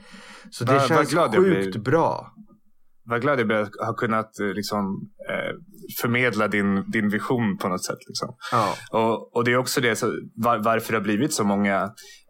Så 0.50 0.64
det 0.64 0.72
vad 0.72 0.88
känns 0.88 1.12
jag 1.12 1.34
sjukt 1.34 1.76
bra. 1.76 2.32
Vad 3.04 3.20
glad 3.20 3.40
jag 3.40 3.46
blir 3.46 3.56
att 3.56 3.86
ha 3.86 3.94
kunnat 3.94 4.40
eh, 4.40 4.46
liksom, 4.46 5.10
eh, 5.30 5.56
förmedla 6.00 6.48
din, 6.48 6.90
din 6.90 7.08
vision 7.08 7.58
på 7.58 7.68
något 7.68 7.84
sätt. 7.84 7.98
Liksom. 8.06 8.34
Ja. 8.52 8.74
Och, 8.90 9.36
och 9.36 9.44
det 9.44 9.52
är 9.52 9.56
också 9.56 9.80
det, 9.80 9.96
så, 9.96 10.06
var, 10.34 10.58
varför 10.58 10.92
det 10.92 10.98
har 10.98 11.02
blivit 11.02 11.32
så 11.32 11.44
många 11.44 11.82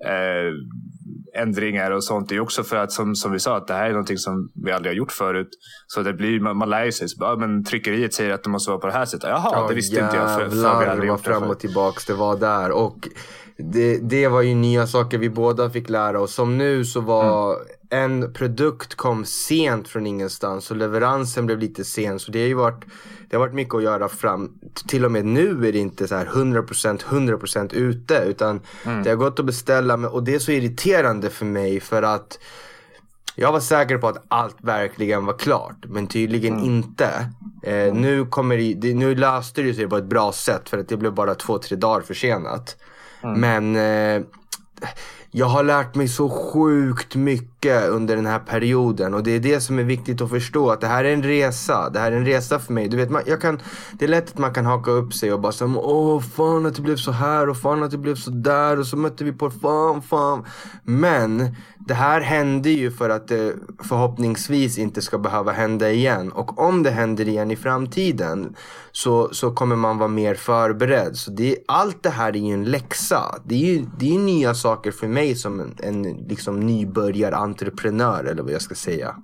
eh, 0.07 1.42
ändringar 1.42 1.90
och 1.90 2.05
sånt. 2.05 2.29
Det 2.29 2.37
är 2.37 2.40
också 2.40 2.62
för 2.64 2.77
att 2.77 2.92
som, 2.92 3.14
som 3.14 3.33
vi 3.33 3.38
sa, 3.38 3.57
att 3.57 3.66
det 3.66 3.75
här 3.75 3.87
är 3.87 3.90
någonting 3.90 4.18
som 4.18 4.51
vi 4.64 4.72
aldrig 4.72 4.92
har 4.92 4.96
gjort 4.96 5.12
förut. 5.12 5.48
Så 5.87 6.03
det 6.03 6.12
blir, 6.12 6.40
man, 6.40 6.57
man 6.57 6.70
lär 6.70 6.90
sig. 6.90 7.09
Så 7.09 7.18
bara, 7.18 7.37
men 7.37 7.64
tryckeriet 7.64 8.14
säger 8.14 8.31
att 8.31 8.42
det 8.42 8.51
måste 8.51 8.70
vara 8.70 8.81
på 8.81 8.87
det 8.87 8.92
här 8.92 9.05
sättet. 9.05 9.29
Jaha, 9.29 9.68
det 9.68 9.75
visste 9.75 10.01
inte 10.01 10.16
jag. 10.16 10.31
För, 10.31 10.48
för 10.48 10.57
vi 10.57 10.62
jävlar 10.62 10.87
aldrig 10.87 11.09
gjort 11.09 11.25
det 11.25 11.31
fram 11.31 11.42
och 11.42 11.61
tillbaks 11.61 12.05
det 12.05 12.14
var 12.14 12.37
där. 12.37 12.70
Och 12.70 13.09
det, 13.62 13.98
det 13.98 14.29
var 14.29 14.42
ju 14.42 14.55
nya 14.55 14.87
saker 14.87 15.18
vi 15.18 15.31
båda 15.31 15.70
fick 15.70 15.88
lära 15.88 16.20
oss. 16.20 16.35
Som 16.35 16.59
nu 16.59 16.85
så 16.85 17.01
var 17.01 17.57
en 17.90 18.33
produkt 18.33 18.94
kom 18.94 19.25
sent 19.25 19.88
från 19.88 20.07
ingenstans 20.07 20.70
och 20.70 20.77
leveransen 20.77 21.46
blev 21.46 21.59
lite 21.59 21.85
sen. 21.85 22.18
Så 22.18 22.33
det 22.33 22.40
har 22.40 22.46
ju 22.46 22.55
varit, 22.55 22.85
det 23.31 23.37
har 23.37 23.40
varit 23.40 23.55
mycket 23.55 23.75
att 23.75 23.83
göra 23.83 24.09
fram. 24.09 24.53
Till 24.88 25.05
och 25.05 25.12
med 25.12 25.25
nu 25.25 25.68
är 25.68 25.72
det 25.72 25.79
inte 25.79 26.09
så 26.09 26.14
här 26.14 26.27
100% 26.27 27.03
100% 27.05 27.75
ute. 27.75 28.25
Utan 28.27 28.61
det 29.03 29.09
har 29.11 29.16
gått 29.16 29.40
att 29.40 29.46
beställa. 29.46 29.96
med- 29.96 30.11
Och 30.11 30.22
det 30.22 30.35
är 30.35 30.38
så 30.38 30.53
irriterande 30.53 31.31
för 31.31 31.44
mig 31.44 31.81
för 31.81 32.03
att 32.03 32.38
jag 33.35 33.53
var 33.53 33.61
säker 33.61 33.98
på 33.98 34.09
att 34.09 34.25
allt 34.29 34.57
verkligen 34.62 35.27
var 35.27 35.38
klart, 35.38 35.85
men 35.88 36.07
tydligen 36.07 36.59
inte. 36.59 37.29
Eh, 37.62 37.94
nu, 37.94 38.27
kommer 38.27 38.75
det, 38.75 38.94
nu 38.94 39.14
löste 39.14 39.62
det 39.62 39.75
sig 39.75 39.88
på 39.88 39.96
ett 39.96 40.05
bra 40.05 40.33
sätt 40.33 40.68
för 40.68 40.79
att 40.79 40.88
det 40.88 40.96
blev 40.96 41.14
bara 41.14 41.35
två, 41.35 41.59
tre 41.59 41.77
dagar 41.77 42.01
försenat. 42.01 42.77
Mm. 43.22 43.40
Men 43.40 43.76
eh, 43.76 44.22
jag 45.30 45.46
har 45.46 45.62
lärt 45.62 45.94
mig 45.94 46.08
så 46.08 46.30
sjukt 46.30 47.14
mycket 47.14 47.51
under 47.70 48.16
den 48.16 48.27
här 48.27 48.38
perioden 48.38 49.14
och 49.14 49.22
det 49.22 49.31
är 49.31 49.40
det 49.40 49.61
som 49.61 49.79
är 49.79 49.83
viktigt 49.83 50.20
att 50.20 50.31
förstå 50.31 50.70
att 50.70 50.81
det 50.81 50.87
här 50.87 51.05
är 51.05 51.12
en 51.12 51.22
resa. 51.22 51.90
Det 51.90 51.98
här 51.98 52.12
är 52.12 52.16
en 52.16 52.27
resa 52.27 52.59
för 52.59 52.72
mig. 52.72 52.88
Du 52.88 52.96
vet, 52.96 53.11
man, 53.11 53.22
jag 53.27 53.40
kan, 53.40 53.61
det 53.92 54.05
är 54.05 54.09
lätt 54.09 54.29
att 54.29 54.38
man 54.38 54.55
kan 54.55 54.66
haka 54.66 54.90
upp 54.90 55.14
sig 55.14 55.33
och 55.33 55.40
bara 55.40 55.53
säga 55.53 55.77
åh 55.77 56.20
fan 56.20 56.66
att 56.66 56.75
det 56.75 56.83
blev 56.83 56.96
så 56.96 57.12
här 57.12 57.48
och 57.48 57.57
fan 57.57 57.83
att 57.83 57.90
det 57.90 57.98
blev 57.98 58.14
så 58.14 58.31
där 58.31 58.79
och 58.79 58.87
så 58.87 58.96
mötte 58.96 59.25
vi 59.25 59.33
på 59.33 59.51
fan 59.51 60.03
fan. 60.03 60.44
Men 60.85 61.57
det 61.79 61.94
här 61.94 62.20
hände 62.20 62.70
ju 62.70 62.90
för 62.90 63.11
att 63.11 63.29
det 63.29 63.55
förhoppningsvis 63.83 64.79
inte 64.79 65.03
ska 65.03 65.18
behöva 65.18 65.53
hända 65.53 65.90
igen. 65.90 66.33
Och 66.33 66.59
om 66.59 66.83
det 66.83 66.90
händer 66.90 67.29
igen 67.29 67.51
i 67.51 67.57
framtiden 67.57 68.57
så, 68.92 69.29
så 69.33 69.51
kommer 69.51 69.77
man 69.77 69.98
vara 69.98 70.09
mer 70.09 70.35
förberedd. 70.35 71.16
Så 71.16 71.31
det, 71.31 71.57
allt 71.68 72.03
det 72.03 72.11
här 72.11 72.29
är 72.29 72.40
ju 72.40 72.55
en 72.55 72.64
läxa. 72.64 73.38
Det 73.44 73.55
är 73.55 73.59
ju 73.59 73.87
det 73.98 74.14
är 74.14 74.18
nya 74.18 74.55
saker 74.55 74.90
för 74.90 75.09
mig 75.09 75.35
som 75.35 75.61
en, 75.61 75.75
en 75.79 76.03
liksom 76.03 76.61
entreprenör 77.52 78.24
eller 78.24 78.42
vad 78.42 78.52
jag 78.52 78.62
ska 78.62 78.74
säga. 78.74 79.16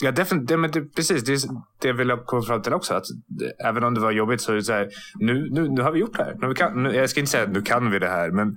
Ja, 0.00 0.12
definitivt. 0.12 0.48
Det, 0.48 0.56
men 0.56 0.70
det, 0.70 0.80
precis, 0.80 1.24
det, 1.24 1.40
det 1.80 1.92
vill 1.92 2.08
jag 2.08 2.26
komma 2.26 2.42
fram 2.42 2.62
till 2.62 2.72
också. 2.74 2.94
Att 2.94 3.04
det, 3.26 3.66
även 3.66 3.84
om 3.84 3.94
det 3.94 4.00
var 4.00 4.12
jobbigt 4.12 4.40
så 4.40 4.52
är 4.52 4.56
det 4.56 4.62
så 4.62 4.72
här, 4.72 4.88
nu, 5.14 5.48
nu, 5.50 5.68
nu 5.68 5.82
har 5.82 5.92
vi 5.92 6.00
gjort 6.00 6.16
det 6.16 6.24
här. 6.24 6.36
Nu 6.40 6.54
kan, 6.54 6.82
nu, 6.82 6.94
jag 6.94 7.10
ska 7.10 7.20
inte 7.20 7.32
säga 7.32 7.44
att 7.44 7.52
nu 7.52 7.62
kan 7.62 7.90
vi 7.90 7.98
det 7.98 8.08
här, 8.08 8.30
men 8.30 8.56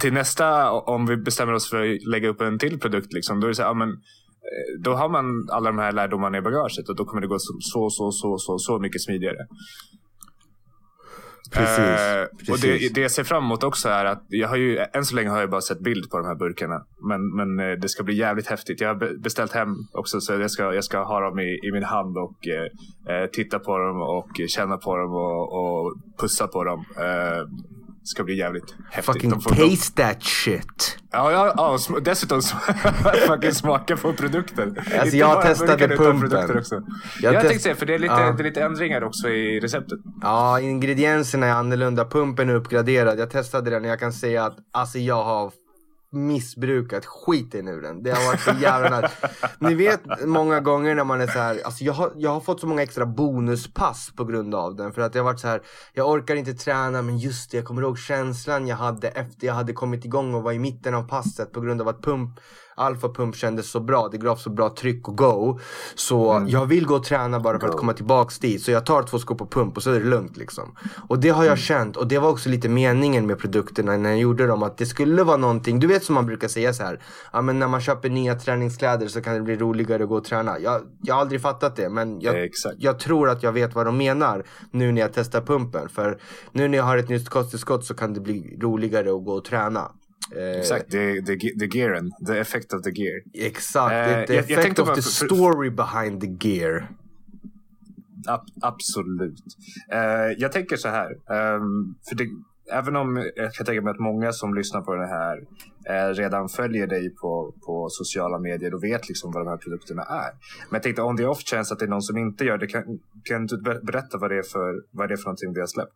till 0.00 0.12
nästa, 0.12 0.70
om 0.70 1.06
vi 1.06 1.16
bestämmer 1.16 1.52
oss 1.52 1.70
för 1.70 1.82
att 1.82 2.02
lägga 2.06 2.28
upp 2.28 2.40
en 2.40 2.58
till 2.58 2.80
produkt, 2.80 3.12
liksom, 3.12 3.40
då 3.40 3.46
är 3.46 3.48
det 3.48 3.54
så 3.54 3.62
här, 3.62 3.68
ja, 3.68 3.74
men, 3.74 3.88
eh, 3.88 4.80
då 4.80 4.94
har 4.94 5.08
man 5.08 5.48
alla 5.50 5.70
de 5.70 5.78
här 5.78 5.92
lärdomarna 5.92 6.38
i 6.38 6.40
bagaget 6.40 6.88
och 6.88 6.96
då 6.96 7.04
kommer 7.04 7.20
det 7.20 7.28
gå 7.28 7.38
så, 7.38 7.52
så, 7.60 7.90
så, 7.90 8.12
så, 8.12 8.38
så, 8.38 8.58
så 8.58 8.78
mycket 8.78 9.02
smidigare. 9.02 9.46
Precis, 11.50 11.78
Eh, 11.78 12.52
och 12.52 12.58
det, 12.58 12.94
det 12.94 13.00
jag 13.00 13.10
ser 13.10 13.24
fram 13.24 13.44
emot 13.44 13.62
också 13.64 13.88
är 13.88 14.04
att 14.04 14.22
jag 14.28 14.48
har 14.48 14.56
ju, 14.56 14.78
än 14.92 15.04
så 15.04 15.14
länge 15.14 15.28
har 15.30 15.40
jag 15.40 15.50
bara 15.50 15.60
sett 15.60 15.80
bild 15.80 16.10
på 16.10 16.18
de 16.18 16.26
här 16.26 16.34
burkarna. 16.34 16.84
Men, 17.08 17.36
men 17.36 17.70
eh, 17.70 17.78
det 17.78 17.88
ska 17.88 18.02
bli 18.02 18.14
jävligt 18.14 18.46
häftigt. 18.46 18.80
Jag 18.80 18.88
har 18.88 18.94
be- 18.94 19.18
beställt 19.18 19.52
hem 19.52 19.76
också 19.92 20.20
så 20.20 20.32
jag 20.32 20.50
ska, 20.50 20.74
jag 20.74 20.84
ska 20.84 21.02
ha 21.02 21.20
dem 21.20 21.38
i, 21.38 21.58
i 21.62 21.72
min 21.72 21.84
hand 21.84 22.16
och 22.18 22.48
eh, 22.48 23.16
eh, 23.16 23.26
titta 23.26 23.58
på 23.58 23.78
dem 23.78 24.02
och 24.02 24.30
känna 24.48 24.76
på 24.76 24.96
dem 24.96 25.14
och, 25.14 25.52
och 25.52 25.94
pussa 26.20 26.46
på 26.46 26.64
dem. 26.64 26.84
Eh, 26.96 27.42
ska 28.04 28.24
bli 28.24 28.38
jävligt 28.38 28.74
häftigt. 28.90 29.14
Fucking 29.14 29.40
taste 29.40 30.02
that 30.02 30.22
shit. 30.22 30.98
Ja, 31.12 31.32
ja, 31.32 31.52
ja 31.56 31.76
sm- 31.76 32.00
dessutom 32.00 32.42
fucking 33.26 33.52
smaka 33.52 33.96
på 33.96 34.12
produkten. 34.12 34.76
Alltså, 34.78 35.04
Inte 35.04 35.16
jag 35.16 35.42
testade 35.42 35.88
pumpen. 35.88 36.58
Också. 36.58 36.82
Jag 37.20 37.34
Jag, 37.34 37.42
tänkte 37.42 37.58
säga, 37.58 37.74
för 37.74 37.86
det 37.86 37.94
är, 37.94 37.98
lite, 37.98 38.14
Ja. 38.14 38.32
det 38.32 38.42
är 38.42 38.44
lite 38.44 38.62
ändringar 38.62 39.04
också 39.04 39.28
i 39.28 39.60
receptet. 39.60 39.98
Ja, 40.22 40.60
ingredienserna 40.60 41.46
är 41.46 41.52
annorlunda. 41.52 42.04
Pumpen 42.04 42.48
är 42.48 42.54
uppgraderad. 42.54 43.18
Jag 43.18 43.30
testade 43.30 43.70
den 43.70 43.84
och 43.84 43.90
jag 43.90 44.00
kan 44.00 44.12
säga 44.12 44.44
att 44.44 44.56
alltså 44.72 44.98
jag 44.98 45.24
har 45.24 45.52
missbrukat 46.12 47.06
skiten 47.06 47.68
ur 47.68 47.82
den. 47.82 48.02
Det 48.02 48.10
har 48.10 48.26
varit 48.26 48.40
så 48.40 48.52
jävla 48.60 49.00
nice. 49.00 49.30
Ni 49.58 49.74
vet 49.74 50.00
många 50.24 50.60
gånger 50.60 50.94
när 50.94 51.04
man 51.04 51.20
är 51.20 51.26
så 51.26 51.38
här, 51.38 51.60
alltså 51.64 51.84
jag 51.84 51.92
har, 51.92 52.12
jag 52.16 52.30
har 52.30 52.40
fått 52.40 52.60
så 52.60 52.66
många 52.66 52.82
extra 52.82 53.06
bonuspass 53.06 54.12
på 54.16 54.24
grund 54.24 54.54
av 54.54 54.76
den. 54.76 54.92
För 54.92 55.02
att 55.02 55.12
det 55.12 55.18
har 55.18 55.24
varit 55.24 55.40
så 55.40 55.48
här, 55.48 55.62
jag 55.92 56.10
orkar 56.10 56.36
inte 56.36 56.54
träna 56.54 57.02
men 57.02 57.18
just 57.18 57.50
det, 57.50 57.56
jag 57.56 57.66
kommer 57.66 57.82
ihåg 57.82 57.98
känslan 57.98 58.66
jag 58.66 58.76
hade 58.76 59.08
efter 59.08 59.46
jag 59.46 59.54
hade 59.54 59.72
kommit 59.72 60.04
igång 60.04 60.34
och 60.34 60.42
var 60.42 60.52
i 60.52 60.58
mitten 60.58 60.94
av 60.94 61.08
passet 61.08 61.52
på 61.52 61.60
grund 61.60 61.80
av 61.80 61.88
att 61.88 62.02
pump 62.02 62.40
Alfa 62.74 63.08
pump 63.08 63.36
kändes 63.36 63.70
så 63.70 63.80
bra, 63.80 64.08
det 64.08 64.18
gav 64.18 64.36
så 64.36 64.50
bra 64.50 64.70
tryck 64.70 65.08
och 65.08 65.16
go. 65.16 65.58
Så 65.94 66.46
jag 66.48 66.66
vill 66.66 66.86
gå 66.86 66.94
och 66.94 67.04
träna 67.04 67.40
bara 67.40 67.60
för 67.60 67.68
att 67.68 67.76
komma 67.76 67.92
tillbaks 67.92 68.38
dit. 68.38 68.62
Så 68.62 68.70
jag 68.70 68.86
tar 68.86 69.02
två 69.02 69.18
skor 69.18 69.34
på 69.34 69.46
pump 69.46 69.76
och 69.76 69.82
så 69.82 69.90
är 69.90 70.00
det 70.00 70.06
lugnt 70.06 70.36
liksom. 70.36 70.76
Och 71.08 71.18
det 71.18 71.28
har 71.28 71.44
jag 71.44 71.58
känt 71.58 71.96
och 71.96 72.06
det 72.08 72.18
var 72.18 72.28
också 72.28 72.48
lite 72.48 72.68
meningen 72.68 73.26
med 73.26 73.38
produkterna 73.38 73.96
när 73.96 74.10
jag 74.10 74.18
gjorde 74.18 74.46
dem. 74.46 74.62
Att 74.62 74.78
det 74.78 74.86
skulle 74.86 75.22
vara 75.22 75.36
någonting, 75.36 75.80
du 75.80 75.86
vet 75.86 76.04
som 76.04 76.14
man 76.14 76.26
brukar 76.26 76.48
säga 76.48 76.72
så 76.72 76.82
här. 76.82 77.00
Ja 77.32 77.42
men 77.42 77.58
när 77.58 77.68
man 77.68 77.80
köper 77.80 78.10
nya 78.10 78.34
träningskläder 78.34 79.08
så 79.08 79.20
kan 79.20 79.34
det 79.34 79.40
bli 79.40 79.56
roligare 79.56 80.02
att 80.02 80.08
gå 80.08 80.16
och 80.16 80.24
träna. 80.24 80.58
Jag, 80.58 80.82
jag 81.02 81.14
har 81.14 81.20
aldrig 81.20 81.40
fattat 81.40 81.76
det 81.76 81.88
men 81.88 82.20
jag, 82.20 82.50
jag 82.78 82.98
tror 82.98 83.30
att 83.30 83.42
jag 83.42 83.52
vet 83.52 83.74
vad 83.74 83.86
de 83.86 83.96
menar 83.96 84.44
nu 84.70 84.92
när 84.92 85.00
jag 85.00 85.10
testar 85.14 85.40
pumpen. 85.40 85.88
För 85.88 86.18
nu 86.52 86.68
när 86.68 86.78
jag 86.78 86.84
har 86.84 86.96
ett 86.96 87.08
nytt 87.08 87.28
kosttillskott 87.28 87.84
så 87.84 87.94
kan 87.94 88.14
det 88.14 88.20
bli 88.20 88.58
roligare 88.60 89.14
att 89.14 89.24
gå 89.24 89.32
och 89.32 89.44
träna. 89.44 89.92
Eh, 90.36 90.58
Exakt, 90.60 90.90
the, 90.90 91.22
the, 91.22 91.36
the 91.36 91.66
gearen. 91.78 92.10
The 92.26 92.38
effect 92.40 92.72
of 92.72 92.82
the 92.82 92.90
gear. 92.90 93.20
Exakt, 93.34 93.92
Eh, 93.92 94.06
the 94.06 94.10
jag- 94.10 94.28
jag 94.30 94.38
effect 94.50 94.62
tänkte 94.62 94.82
of 94.82 94.88
bara 94.88 94.96
the 94.96 95.02
för- 95.02 95.26
story 95.26 95.70
behind 95.70 96.20
the 96.20 96.48
gear. 96.48 96.88
Ab- 98.28 98.52
absolut. 98.62 99.34
Eh, 99.92 100.00
jag 100.38 100.52
tänker 100.52 100.76
så 100.76 100.88
här. 100.88 101.10
ehm, 101.10 101.94
för 102.08 102.14
det, 102.16 102.28
även 102.72 102.96
om 102.96 103.30
jag 103.36 103.52
kan 103.54 103.66
tänka 103.66 103.82
mig 103.82 103.90
att 103.90 103.98
många 104.00 104.32
som 104.32 104.54
lyssnar 104.54 104.80
på 104.80 104.94
det 104.94 105.06
här 105.06 105.36
eh, 105.90 106.14
redan 106.14 106.48
följer 106.48 106.86
dig 106.86 107.10
på, 107.14 107.54
på 107.66 107.88
sociala 107.90 108.38
medier 108.38 108.74
och 108.74 108.84
vet 108.84 109.08
liksom 109.08 109.32
vad 109.32 109.44
de 109.46 109.50
här 109.50 109.56
produkterna 109.56 110.02
är. 110.02 110.30
Men 110.70 110.72
jag 110.76 110.82
tänkte 110.82 111.02
on 111.02 111.16
the 111.16 111.24
off 111.26 111.42
chance 111.44 111.74
att 111.74 111.78
det 111.80 111.84
är 111.86 111.88
någon 111.88 112.02
som 112.02 112.18
inte 112.18 112.44
gör 112.44 112.58
det. 112.58 112.66
Kan, 112.66 112.84
kan 113.24 113.46
du 113.46 113.56
ber- 113.62 113.80
berätta 113.86 114.18
vad 114.18 114.30
det, 114.30 114.38
är 114.38 114.42
för, 114.42 114.82
vad 114.90 115.08
det 115.08 115.14
är 115.14 115.16
för 115.16 115.24
någonting 115.24 115.52
vi 115.54 115.60
har 115.60 115.66
släppt? 115.66 115.92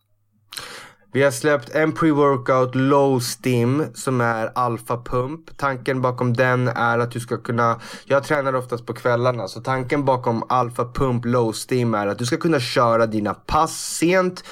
Vi 1.13 1.23
har 1.23 1.31
släppt 1.31 1.69
en 1.69 1.93
pre-workout 1.93 2.75
low 2.75 3.21
stim 3.21 3.85
som 3.95 4.21
är 4.21 4.53
alfa 4.55 5.03
pump. 5.03 5.57
Tanken 5.57 6.01
bakom 6.01 6.33
den 6.33 6.69
är 6.69 6.99
att 6.99 7.11
du 7.11 7.21
ska 7.21 7.37
kunna, 7.37 7.81
jag 8.05 8.25
tränar 8.25 8.55
oftast 8.55 8.87
på 8.87 8.93
kvällarna, 8.93 9.49
så 9.49 9.61
tanken 9.61 10.05
bakom 10.05 10.45
alfa 10.49 10.85
pump 10.85 11.25
low 11.25 11.53
stim 11.53 11.95
är 11.95 12.07
att 12.07 12.19
du 12.19 12.27
ska 12.27 12.37
kunna 12.37 12.61
köra 12.61 13.07
dina 13.07 13.35
pass 13.35 13.97
sent 13.99 14.45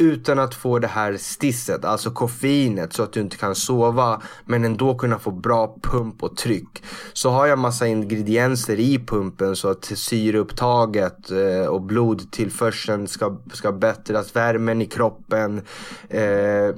utan 0.00 0.38
att 0.38 0.54
få 0.54 0.78
det 0.78 0.86
här 0.86 1.16
stisset, 1.16 1.84
alltså 1.84 2.10
koffeinet 2.10 2.92
så 2.92 3.02
att 3.02 3.12
du 3.12 3.20
inte 3.20 3.36
kan 3.36 3.54
sova 3.54 4.22
men 4.44 4.64
ändå 4.64 4.94
kunna 4.94 5.18
få 5.18 5.30
bra 5.30 5.76
pump 5.82 6.22
och 6.22 6.36
tryck. 6.36 6.82
Så 7.12 7.30
har 7.30 7.46
jag 7.46 7.58
massa 7.58 7.86
ingredienser 7.86 8.80
i 8.80 8.98
pumpen 8.98 9.56
så 9.56 9.68
att 9.68 9.84
syreupptaget 9.84 11.30
eh, 11.30 11.66
och 11.66 11.82
blodtillförseln 11.82 13.08
ska, 13.08 13.36
ska 13.52 13.72
bättras, 13.72 14.36
värmen 14.36 14.82
i 14.82 14.86
kroppen. 14.86 15.62
Eh, 16.08 16.74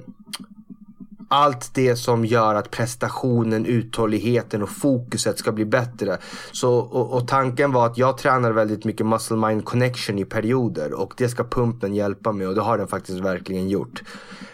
allt 1.33 1.75
det 1.75 1.97
som 1.97 2.25
gör 2.25 2.55
att 2.55 2.71
prestationen, 2.71 3.66
uthålligheten 3.66 4.62
och 4.62 4.71
fokuset 4.71 5.38
ska 5.38 5.53
bli 5.53 5.64
bättre. 5.64 6.18
Så, 6.53 6.75
och, 6.75 7.12
och 7.12 7.29
tanken 7.29 7.73
var 7.73 7.87
att 7.87 7.99
jag 7.99 8.18
tränar 8.18 8.53
väldigt 8.53 8.85
mycket 8.85 9.07
muscle 9.07 9.37
mind 9.37 9.64
connection 9.64 10.18
i 10.18 10.25
perioder 10.25 10.92
och 10.92 11.14
det 11.16 11.29
ska 11.29 11.45
pumpen 11.45 11.95
hjälpa 11.95 12.33
med 12.33 12.49
och 12.49 12.55
det 12.55 12.61
har 12.61 12.79
den 12.79 12.88
faktiskt 12.88 13.21
verkligen 13.21 13.68
gjort. 13.68 14.03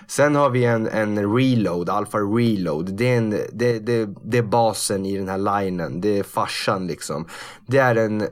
Sen 0.06 0.36
har 0.36 0.50
vi 0.50 0.64
en, 0.64 0.86
en 0.86 1.36
reload, 1.36 1.90
alfa 1.90 2.18
reload. 2.18 2.96
Det 2.96 3.14
är, 3.14 3.18
en, 3.18 3.30
det, 3.52 3.78
det, 3.78 4.08
det 4.24 4.38
är 4.38 4.42
basen 4.42 5.06
i 5.06 5.18
den 5.18 5.28
här 5.28 5.62
linen. 5.62 6.00
Det 6.00 6.18
är 6.18 6.22
farsan 6.22 6.86
liksom. 6.86 7.26
Det 7.66 7.78
är 7.78 7.96
en 7.96 8.26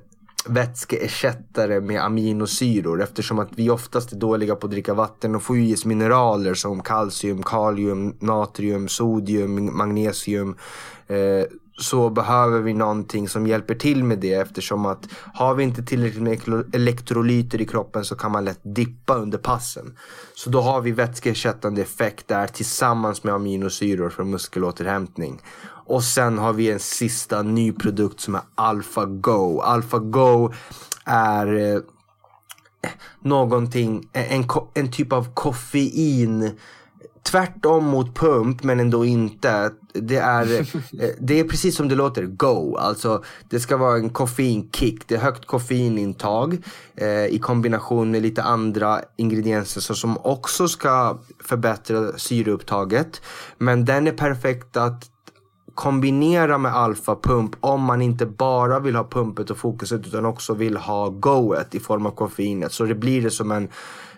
vätskeersättare 0.49 1.81
med 1.81 2.05
aminosyror 2.05 3.03
eftersom 3.03 3.39
att 3.39 3.49
vi 3.57 3.71
oftast 3.71 4.13
är 4.13 4.17
dåliga 4.17 4.57
på 4.57 4.67
att 4.67 4.71
dricka 4.71 4.95
vatten 4.95 5.35
och 5.35 5.43
får 5.43 5.57
ju 5.57 5.69
i 5.69 5.75
oss 5.75 5.85
mineraler 5.85 6.55
som 6.55 6.83
kalcium, 6.83 7.43
kalium, 7.43 8.17
natrium, 8.21 8.89
sodium, 8.89 9.77
magnesium. 9.77 10.57
Eh, 11.07 11.47
så 11.79 12.11
behöver 12.11 12.61
vi 12.61 12.75
någonting 12.75 13.29
som 13.29 13.47
hjälper 13.47 13.75
till 13.75 14.05
med 14.05 14.19
det 14.19 14.35
eftersom 14.35 14.87
att 14.87 15.09
har 15.35 15.55
vi 15.55 15.65
inte 15.65 15.83
tillräckligt 15.83 16.49
med 16.49 16.75
elektrolyter 16.75 17.61
i 17.61 17.67
kroppen 17.67 18.05
så 18.05 18.17
kan 18.17 18.33
man 18.33 18.45
lätt 18.45 18.61
dippa 18.63 19.15
under 19.15 19.39
passen. 19.39 19.97
Så 20.35 20.51
då 20.51 20.61
har 20.61 20.81
vi 20.81 20.93
vätskeersättande 20.93 21.83
effekt 21.83 22.29
där 22.29 22.47
tillsammans 22.47 23.25
med 23.25 23.35
aminosyror 23.35 24.09
för 24.09 24.25
muskelåterhämtning. 24.25 25.41
Och 25.87 26.05
sen 26.05 26.38
har 26.38 26.53
vi 26.53 26.70
en 26.70 26.79
sista 26.79 27.42
ny 27.42 27.72
produkt 27.72 28.20
som 28.20 28.35
är 28.35 28.42
Alpha 28.55 29.05
Go. 29.05 29.61
Alpha 29.61 29.99
Go 29.99 30.53
är 31.05 31.75
eh, 31.75 31.81
någonting, 33.22 34.09
en, 34.12 34.46
ko- 34.49 34.70
en 34.75 34.90
typ 34.92 35.12
av 35.12 35.35
koffein 35.35 36.51
Tvärtom 37.31 37.85
mot 37.85 38.14
pump 38.14 38.62
men 38.62 38.81
ändå 38.81 39.05
inte. 39.05 39.70
Det 39.92 40.16
är, 40.16 40.61
eh, 41.01 41.11
det 41.20 41.40
är 41.40 41.44
precis 41.44 41.77
som 41.77 41.88
det 41.88 41.94
låter, 41.94 42.22
go. 42.22 42.77
Alltså 42.77 43.25
det 43.51 43.61
ska 43.61 43.77
vara 43.77 43.96
en 43.96 44.11
koffeinkick. 44.11 45.09
Det 45.09 45.14
är 45.14 45.18
högt 45.18 45.46
koffeinintag 45.46 46.59
eh, 46.96 47.27
i 47.27 47.38
kombination 47.42 48.11
med 48.11 48.22
lite 48.22 48.42
andra 48.42 49.01
ingredienser 49.16 49.94
som 49.94 50.18
också 50.18 50.68
ska 50.68 51.18
förbättra 51.44 52.18
syreupptaget. 52.18 53.20
Men 53.59 53.85
den 53.85 54.07
är 54.07 54.12
perfekt 54.12 54.77
att 54.77 55.11
kombinera 55.77 56.59
med 56.59 56.75
alfapump 56.75 57.57
om 57.61 57.83
man 57.83 58.03
inte 58.03 58.27
bara 58.27 58.81
vill 58.81 58.97
ha 58.97 59.05
pumpet 59.05 59.51
och 59.51 59.59
fokuset 59.59 60.07
utan 60.07 60.25
också 60.27 60.55
vill 60.55 60.77
ha 60.77 61.09
goet 61.09 61.75
i 61.75 61.81
form 61.81 62.07
av 62.07 62.11
koffeinet. 62.11 62.73
Så 62.73 62.85
det 62.85 62.95
blir 62.95 63.23
det 63.23 63.31
som 63.31 63.51
en, 63.51 63.69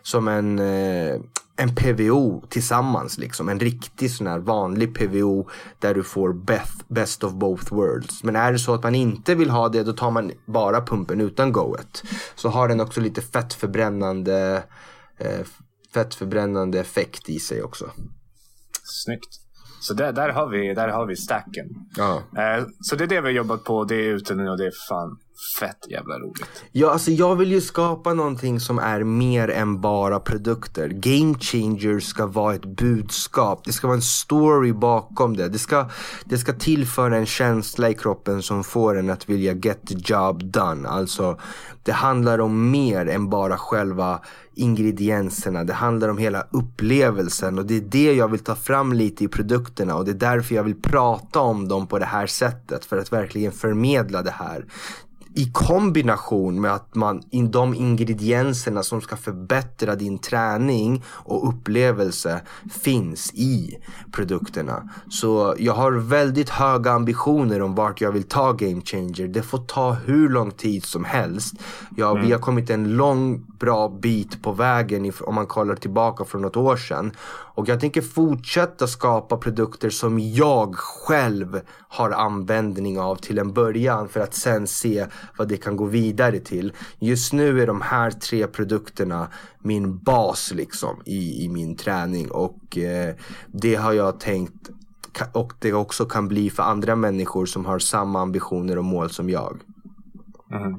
som 0.03 0.29
en, 0.29 0.59
eh, 0.59 1.21
en 1.57 1.75
PVO 1.75 2.43
tillsammans 2.49 3.19
liksom. 3.19 3.49
En 3.49 3.61
riktig 3.61 4.11
sån 4.11 4.27
här 4.27 4.39
vanlig 4.39 4.95
PVO 4.95 5.49
där 5.79 5.95
du 5.95 6.03
får 6.03 6.33
best, 6.33 6.89
best 6.89 7.25
of 7.25 7.33
both 7.33 7.75
worlds. 7.75 8.25
Men 8.25 8.37
är 8.37 8.53
det 8.53 8.59
så 8.59 8.75
att 8.75 8.83
man 8.83 8.95
inte 8.95 9.35
vill 9.35 9.51
ha 9.51 9.69
det 9.69 9.83
då 9.83 9.93
tar 9.93 10.11
man 10.11 10.33
bara 10.47 10.81
pumpen 10.81 11.21
utan 11.21 11.53
goet. 11.53 12.03
Så 12.35 12.49
har 12.49 12.69
den 12.69 12.81
också 12.81 13.01
lite 13.01 13.23
fettförbrännande, 13.23 14.63
eh, 15.19 15.47
fettförbrännande 15.95 16.81
effekt 16.81 17.29
i 17.29 17.39
sig 17.39 17.63
också. 17.63 17.91
Snyggt. 18.85 19.48
Så 19.81 19.95
där, 19.95 20.13
där, 20.13 20.29
har 20.29 20.47
vi, 20.47 20.75
där 20.75 20.89
har 20.89 21.07
vi 21.07 21.17
stacken. 21.17 21.67
Ja. 21.97 22.23
Eh, 22.37 22.65
så 22.81 22.97
det 22.97 23.05
är 23.05 23.09
det 23.09 23.21
vi 23.21 23.27
har 23.27 23.35
jobbat 23.35 23.65
på. 23.65 23.85
Det 23.85 23.95
är 23.95 24.15
ute 24.15 24.35
nu 24.35 24.49
och 24.51 24.59
det 24.59 24.67
är 24.67 24.73
fan 24.89 25.19
fett 25.61 25.87
jävla 25.91 26.19
roligt. 26.19 26.65
Ja, 26.73 26.91
alltså 26.91 27.11
jag 27.11 27.37
vill 27.37 27.53
ju 27.53 27.61
skapa 27.61 28.15
någonting 28.15 28.61
som 28.61 28.79
är 28.79 29.05
mer 29.05 29.51
än 29.51 29.81
bara 29.81 30.21
produkter. 30.21 30.89
Game 30.89 31.35
changers 31.41 32.05
ska 32.05 32.27
vara 32.27 32.55
ett 32.55 32.65
budskap. 32.65 33.65
Det 33.65 33.73
ska 33.73 33.87
vara 33.87 33.97
en 33.97 34.03
story 34.03 34.73
bakom 34.73 35.37
det. 35.37 35.49
Det 35.49 35.59
ska, 35.59 35.91
det 36.25 36.39
ska 36.39 36.53
tillföra 36.53 37.17
en 37.17 37.27
känsla 37.27 37.91
i 37.91 37.95
kroppen 37.95 38.43
som 38.43 38.65
får 38.65 38.99
en 38.99 39.11
att 39.11 39.29
vilja 39.29 39.53
get 39.53 39.87
the 39.87 39.95
job 39.95 40.45
done. 40.45 40.89
Alltså, 40.89 41.39
det 41.83 41.93
handlar 41.93 42.39
om 42.39 42.71
mer 42.71 43.07
än 43.07 43.31
bara 43.31 43.57
själva 43.57 44.21
ingredienserna. 44.55 45.65
Det 45.65 45.73
handlar 45.73 46.09
om 46.09 46.19
hela 46.19 46.47
upplevelsen 46.51 47.59
och 47.59 47.67
det 47.67 47.77
är 47.77 47.81
det 47.81 48.13
jag 48.13 48.29
vill 48.29 48.41
ta 48.41 48.55
fram 48.55 48.93
lite 48.93 49.25
i 49.25 49.29
produkterna 49.29 49.97
och 49.97 50.05
det 50.05 50.11
är 50.11 50.15
därför 50.15 50.55
jag 50.55 50.63
vill 50.63 50.83
prata 50.83 51.41
om 51.41 51.69
dem 51.69 51.87
på 51.87 51.99
det 51.99 52.05
här 52.05 52.27
sättet 52.27 52.85
för 52.85 52.99
att 52.99 53.13
verkligen 53.13 53.53
förmedla 53.53 54.23
det 54.23 54.31
här 54.31 54.65
i 55.39 55.51
kombination 55.53 56.61
med 56.61 56.73
att 56.73 56.95
man, 56.95 57.23
in 57.31 57.51
de 57.51 57.75
ingredienserna 57.75 58.83
som 58.83 59.01
ska 59.01 59.17
förbättra 59.17 59.95
din 59.95 60.19
träning 60.19 61.05
och 61.09 61.49
upplevelse 61.49 62.41
finns 62.71 63.35
i 63.35 63.79
produkterna. 64.13 64.91
Så 65.11 65.55
jag 65.59 65.73
har 65.73 65.93
väldigt 65.93 66.49
höga 66.49 66.93
ambitioner 66.93 67.63
om 67.63 67.75
vart 67.75 68.01
jag 68.01 68.13
vill 68.13 68.23
ta 68.23 68.53
Game 68.53 68.81
Changer. 68.85 69.29
Det 69.29 69.43
får 69.43 69.59
ta 69.59 69.93
hur 69.93 70.29
lång 70.29 70.51
tid 70.51 70.85
som 70.85 71.05
helst. 71.05 71.55
Ja, 71.97 72.11
mm. 72.11 72.27
Vi 72.27 72.33
har 72.33 72.39
kommit 72.39 72.71
en 72.71 72.97
lång 72.97 73.47
bra 73.59 73.89
bit 73.89 74.43
på 74.43 74.53
vägen 74.53 75.13
om 75.21 75.35
man 75.35 75.47
kollar 75.47 75.75
tillbaka 75.75 76.25
från 76.25 76.43
något 76.43 76.57
år 76.57 76.77
sedan. 76.77 77.13
Och 77.59 77.69
jag 77.69 77.81
tänker 77.81 78.03
fortsätta 78.03 78.87
skapa 78.87 79.37
produkter 79.37 79.91
som 79.91 80.19
jag 80.19 80.75
själv 80.75 81.61
har 81.89 82.11
användning 82.11 83.01
av 83.01 83.17
till 83.17 83.39
en 83.39 83.53
början 83.53 84.09
för 84.09 84.21
att 84.21 84.35
sen 84.35 84.67
se 84.67 85.07
vad 85.39 85.49
det 85.49 85.57
kan 85.57 85.77
gå 85.77 85.85
vidare 85.85 86.39
till. 86.39 86.73
Just 86.99 87.33
nu 87.33 87.63
är 87.63 87.67
de 87.67 87.81
här 87.81 88.11
tre 88.11 88.47
produkterna 88.47 89.29
min 89.63 89.99
bas 89.99 90.53
liksom 90.55 91.03
i, 91.07 91.45
i 91.45 91.49
min 91.49 91.77
träning 91.77 92.31
och 92.31 92.79
eh, 92.79 93.15
det 93.47 93.75
har 93.75 93.93
jag 93.93 94.21
tänkt 94.21 94.71
och 95.33 95.53
det 95.59 95.73
också 95.73 96.05
kan 96.05 96.29
bli 96.29 96.51
för 96.51 96.63
andra 96.63 96.97
människor 96.97 97.47
som 97.47 97.67
har 97.67 97.79
samma 97.79 98.21
ambitioner 98.21 98.79
och 98.79 98.85
mål 98.85 99.11
som 99.11 99.31
jag. 99.31 99.61
Mm. 100.53 100.79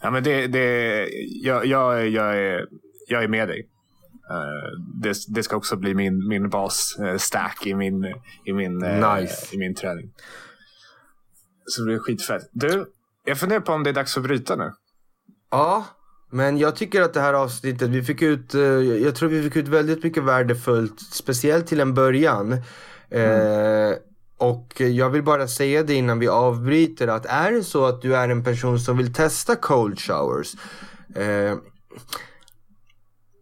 Ja, 0.00 0.10
men 0.10 0.24
det, 0.24 0.46
det, 0.46 1.08
jag, 1.42 1.66
jag, 1.66 2.08
jag, 2.08 2.38
är, 2.38 2.66
jag 3.08 3.24
är 3.24 3.28
med 3.28 3.48
dig. 3.48 3.71
Uh, 4.32 4.80
det, 5.02 5.16
det, 5.28 5.42
ska 5.42 5.56
också 5.56 5.76
bli 5.76 5.94
min, 5.94 6.28
min 6.28 6.48
bas-stack 6.48 7.66
i 7.66 7.74
min, 7.74 8.04
i, 8.44 8.52
min, 8.52 8.84
uh, 8.84 9.14
nice. 9.14 9.54
i 9.54 9.58
min 9.58 9.74
träning. 9.74 10.10
Så 11.66 11.82
det 11.82 11.86
blir 11.86 11.98
skitfett. 11.98 12.42
Du, 12.52 12.86
jag 13.24 13.38
funderar 13.38 13.60
på 13.60 13.72
om 13.72 13.84
det 13.84 13.90
är 13.90 13.94
dags 13.94 14.16
att 14.16 14.22
bryta 14.22 14.56
nu. 14.56 14.72
Ja, 15.50 15.84
men 16.30 16.58
jag 16.58 16.76
tycker 16.76 17.02
att 17.02 17.14
det 17.14 17.20
här 17.20 17.34
avsnittet, 17.34 17.90
vi 17.90 18.02
fick 18.02 18.22
ut, 18.22 18.54
jag 19.02 19.14
tror 19.14 19.28
vi 19.28 19.42
fick 19.42 19.56
ut 19.56 19.68
väldigt 19.68 20.04
mycket 20.04 20.22
värdefullt, 20.22 21.00
speciellt 21.00 21.66
till 21.66 21.80
en 21.80 21.94
början. 21.94 22.62
Mm. 23.10 23.94
Och 24.42 24.80
jag 24.80 25.10
vill 25.10 25.22
bara 25.22 25.48
säga 25.48 25.82
det 25.82 25.94
innan 25.94 26.18
vi 26.18 26.28
avbryter 26.28 27.08
att 27.08 27.26
är 27.26 27.52
det 27.52 27.64
så 27.64 27.86
att 27.86 28.02
du 28.02 28.16
är 28.16 28.28
en 28.28 28.44
person 28.44 28.80
som 28.80 28.96
vill 28.96 29.14
testa 29.14 29.56
cold 29.56 30.00
showers. 30.00 30.54
Eh, 31.14 31.56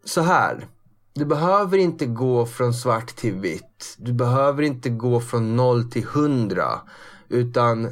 så 0.05 0.20
här. 0.20 0.66
Du 1.14 1.24
behöver 1.24 1.78
inte 1.78 2.06
gå 2.06 2.46
från 2.46 2.74
svart 2.74 3.16
till 3.16 3.34
vitt. 3.34 3.96
Du 3.98 4.12
behöver 4.12 4.62
inte 4.62 4.90
gå 4.90 5.20
från 5.20 5.56
noll 5.56 5.90
till 5.90 6.04
hundra. 6.04 6.80
Utan 7.28 7.90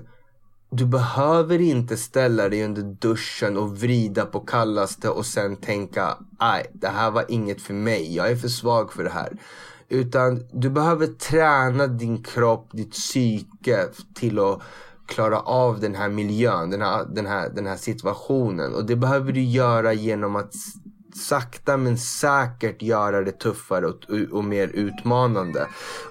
du 0.70 0.86
behöver 0.86 1.60
inte 1.60 1.96
ställa 1.96 2.48
dig 2.48 2.64
under 2.64 2.82
duschen 2.82 3.56
och 3.56 3.78
vrida 3.78 4.26
på 4.26 4.40
kallaste 4.40 5.10
och 5.10 5.26
sen 5.26 5.56
tänka, 5.56 6.18
nej, 6.40 6.70
det 6.72 6.88
här 6.88 7.10
var 7.10 7.24
inget 7.28 7.62
för 7.62 7.74
mig. 7.74 8.16
Jag 8.16 8.30
är 8.30 8.36
för 8.36 8.48
svag 8.48 8.92
för 8.92 9.04
det 9.04 9.10
här. 9.10 9.32
Utan 9.88 10.44
du 10.52 10.70
behöver 10.70 11.06
träna 11.06 11.86
din 11.86 12.22
kropp, 12.22 12.68
ditt 12.72 12.92
psyke 12.92 13.86
till 14.14 14.38
att 14.38 14.62
klara 15.06 15.40
av 15.40 15.80
den 15.80 15.94
här 15.94 16.08
miljön, 16.08 16.70
den 16.70 16.82
här, 16.82 17.04
den 17.04 17.26
här, 17.26 17.48
den 17.48 17.66
här 17.66 17.76
situationen. 17.76 18.74
Och 18.74 18.86
det 18.86 18.96
behöver 18.96 19.32
du 19.32 19.42
göra 19.42 19.92
genom 19.92 20.36
att 20.36 20.54
sakta 21.18 21.76
men 21.76 21.98
säkert 21.98 22.82
göra 22.82 23.20
det 23.20 23.32
tuffare 23.32 23.86
och, 23.86 24.04
och 24.32 24.44
mer 24.44 24.68
utmanande. 24.68 25.66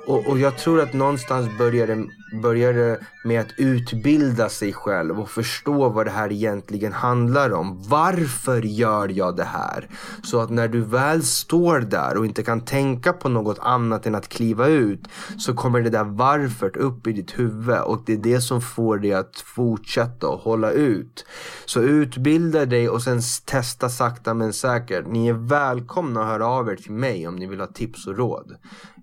Och, 0.07 0.27
och, 0.27 0.39
jag 0.39 0.57
tror 0.57 0.81
att 0.81 0.93
någonstans 0.93 1.57
börjar 1.57 1.87
det, 1.87 2.07
börjar 2.32 2.97
med 3.23 3.41
att 3.41 3.53
utbilda 3.57 4.49
sig 4.49 4.73
själv 4.73 5.19
och 5.19 5.30
förstå 5.30 5.89
vad 5.89 6.05
det 6.05 6.11
här 6.11 6.32
egentligen 6.32 6.93
handlar 6.93 7.53
om. 7.53 7.84
Varför 7.89 8.61
gör 8.61 9.09
jag 9.09 9.36
det 9.36 9.43
här? 9.43 9.89
Så 10.23 10.39
att 10.39 10.49
när 10.49 10.67
du 10.67 10.82
väl 10.82 11.23
står 11.23 11.80
där 11.80 12.17
och 12.17 12.25
inte 12.25 12.43
kan 12.43 12.61
tänka 12.61 13.13
på 13.13 13.30
något 13.30 13.59
annat 13.59 14.05
än 14.05 14.15
att 14.15 14.30
kliva 14.30 14.67
ut 14.67 15.07
så 15.38 15.53
kommer 15.53 15.82
det 15.82 15.89
där 15.89 16.03
varför 16.03 16.78
upp 16.78 17.07
i 17.07 17.11
ditt 17.11 17.39
huvud 17.39 17.80
och 17.80 18.01
det 18.05 18.13
är 18.13 18.17
det 18.17 18.41
som 18.41 18.61
får 18.61 18.97
dig 18.97 19.13
att 19.13 19.36
fortsätta 19.36 20.28
och 20.28 20.39
hålla 20.39 20.71
ut. 20.71 21.25
Så 21.65 21.82
utbilda 21.82 22.65
dig 22.65 22.89
och 22.89 23.01
sen 23.01 23.21
testa 23.45 23.89
sakta 23.89 24.34
men 24.34 24.53
säkert. 24.53 25.07
Ni 25.07 25.28
är 25.28 25.34
välkomna 25.34 26.21
att 26.21 26.28
höra 26.28 26.47
av 26.47 26.69
er 26.69 26.75
till 26.75 26.91
mig 26.91 27.28
om 27.28 27.36
ni 27.36 27.47
vill 27.47 27.59
ha 27.59 27.67
tips 27.67 28.07
och 28.07 28.17
råd. 28.17 28.55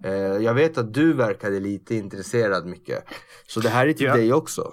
Eh, 0.04 0.12
jag 0.14 0.54
vet 0.54 0.78
att 0.78 0.94
du 0.94 1.12
verkade 1.12 1.60
lite 1.60 1.94
intresserad 1.94 2.66
mycket. 2.66 3.04
Så 3.46 3.60
det 3.60 3.68
här 3.68 3.86
är 3.86 3.92
till 3.92 4.06
ja. 4.06 4.16
dig 4.16 4.32
också. 4.32 4.72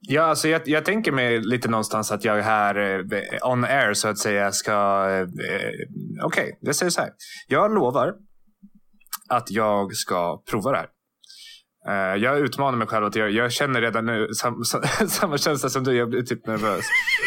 Ja, 0.00 0.22
alltså 0.22 0.48
jag, 0.48 0.62
jag, 0.64 0.84
tänker 0.84 1.12
mig 1.12 1.40
lite 1.40 1.68
någonstans 1.68 2.12
att 2.12 2.24
jag 2.24 2.42
här 2.42 2.76
eh, 3.12 3.50
on 3.50 3.64
air 3.64 3.94
så 3.94 4.08
att 4.08 4.18
säga 4.18 4.52
ska... 4.52 4.72
Eh, 5.10 5.26
Okej, 6.24 6.44
okay, 6.44 6.52
jag 6.60 6.76
säger 6.76 6.90
så 6.90 7.00
här. 7.00 7.10
Jag 7.48 7.74
lovar 7.74 8.14
att 9.28 9.50
jag 9.50 9.94
ska 9.94 10.42
prova 10.50 10.70
det 10.70 10.76
här. 10.76 10.88
Uh, 11.88 12.22
jag 12.22 12.40
utmanar 12.40 12.78
mig 12.78 12.86
själv. 12.86 13.04
Att 13.04 13.16
jag, 13.16 13.30
jag 13.30 13.52
känner 13.52 13.80
redan 13.80 14.06
nu 14.06 14.28
sam, 14.34 14.64
sam, 14.64 14.82
samma 15.08 15.38
känsla 15.38 15.68
som 15.68 15.84
du. 15.84 15.96
Jag 15.96 16.08
blir 16.08 16.22
typ 16.22 16.46
nervös. 16.46 16.84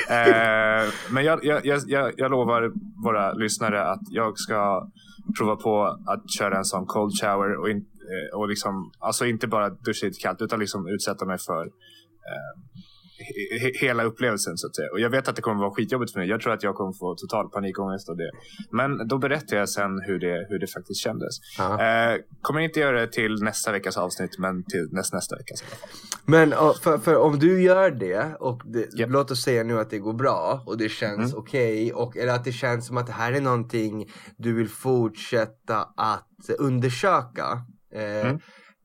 uh, 0.10 0.94
men 1.14 1.24
jag, 1.24 1.46
jag, 1.46 1.62
jag, 1.88 2.14
jag 2.18 2.32
lovar 2.32 2.72
våra 3.06 3.34
lyssnare 3.34 3.84
att 3.84 4.02
jag 4.10 4.40
ska 4.40 4.88
prova 5.40 5.56
på 5.56 5.84
att 5.86 6.32
köra 6.38 6.58
en 6.58 6.66
sån 6.66 6.86
cold 6.86 7.12
shower 7.22 7.60
och, 7.62 7.70
in, 7.70 7.86
och 8.34 8.48
liksom, 8.50 8.92
alltså 9.00 9.26
inte 9.26 9.48
bara 9.48 9.70
duscha 9.70 10.06
lite 10.06 10.20
kallt 10.20 10.42
utan 10.42 10.60
liksom 10.60 10.88
utsätta 10.88 11.26
mig 11.26 11.38
för 11.38 11.66
eh, 11.66 12.54
he, 13.62 13.72
hela 13.88 14.04
upplevelsen 14.04 14.58
så 14.58 14.68
att 14.68 14.76
säga. 14.76 14.90
Och 14.92 15.00
jag 15.00 15.10
vet 15.10 15.28
att 15.28 15.36
det 15.36 15.42
kommer 15.42 15.60
vara 15.62 15.72
skitjobbigt 15.72 16.12
för 16.14 16.20
mig. 16.20 16.30
Jag 16.30 16.42
tror 16.42 16.54
att 16.54 16.64
jag 16.64 16.76
kommer 16.76 16.94
få 16.94 17.16
total 17.16 17.50
panikångest 17.50 18.10
av 18.10 18.18
det. 18.18 18.32
Men 18.72 19.08
då 19.08 19.18
berättar 19.18 19.58
jag 19.58 19.70
sen 19.70 20.02
hur 20.06 20.20
det, 20.20 20.46
hur 20.50 20.60
det 20.60 20.68
faktiskt 20.68 21.00
kändes. 21.00 21.40
Eh, 21.60 22.22
kommer 22.42 22.60
inte 22.60 22.80
göra 22.80 23.00
det 23.00 23.12
till 23.12 23.44
nästa 23.44 23.72
veckas 23.72 23.98
avsnitt 23.98 24.40
men 24.40 24.64
till 24.64 24.88
näst, 24.92 25.14
nästa 25.14 25.36
veckas. 25.36 25.64
Men 26.26 26.52
för, 26.84 26.98
för 26.98 27.16
om 27.16 27.40
du 27.40 27.62
gör 27.62 27.92
det 27.92 28.36
och 28.40 28.62
det, 28.66 29.00
yep. 29.00 29.10
låt 29.10 29.32
oss 29.32 29.42
säga 29.44 29.64
nu 29.64 29.80
att 29.80 29.90
det 29.90 30.00
går 30.00 30.14
bra 30.14 30.64
och 30.66 30.78
det 30.78 30.90
känns 30.90 31.32
mm. 31.32 31.38
okej 31.38 31.94
okay, 31.94 32.22
eller 32.22 32.34
att 32.34 32.44
det 32.44 32.52
känns 32.52 32.88
som 32.88 32.98
att 32.98 33.08
det 33.08 33.14
här 33.14 33.34
är 33.34 33.42
någonting 33.42 34.12
du 34.38 34.54
vill 34.54 34.70
fortsätta 34.70 35.78
att 35.98 36.50
undersöka. 36.60 37.66
Eh, 37.96 38.26
mm. 38.26 38.40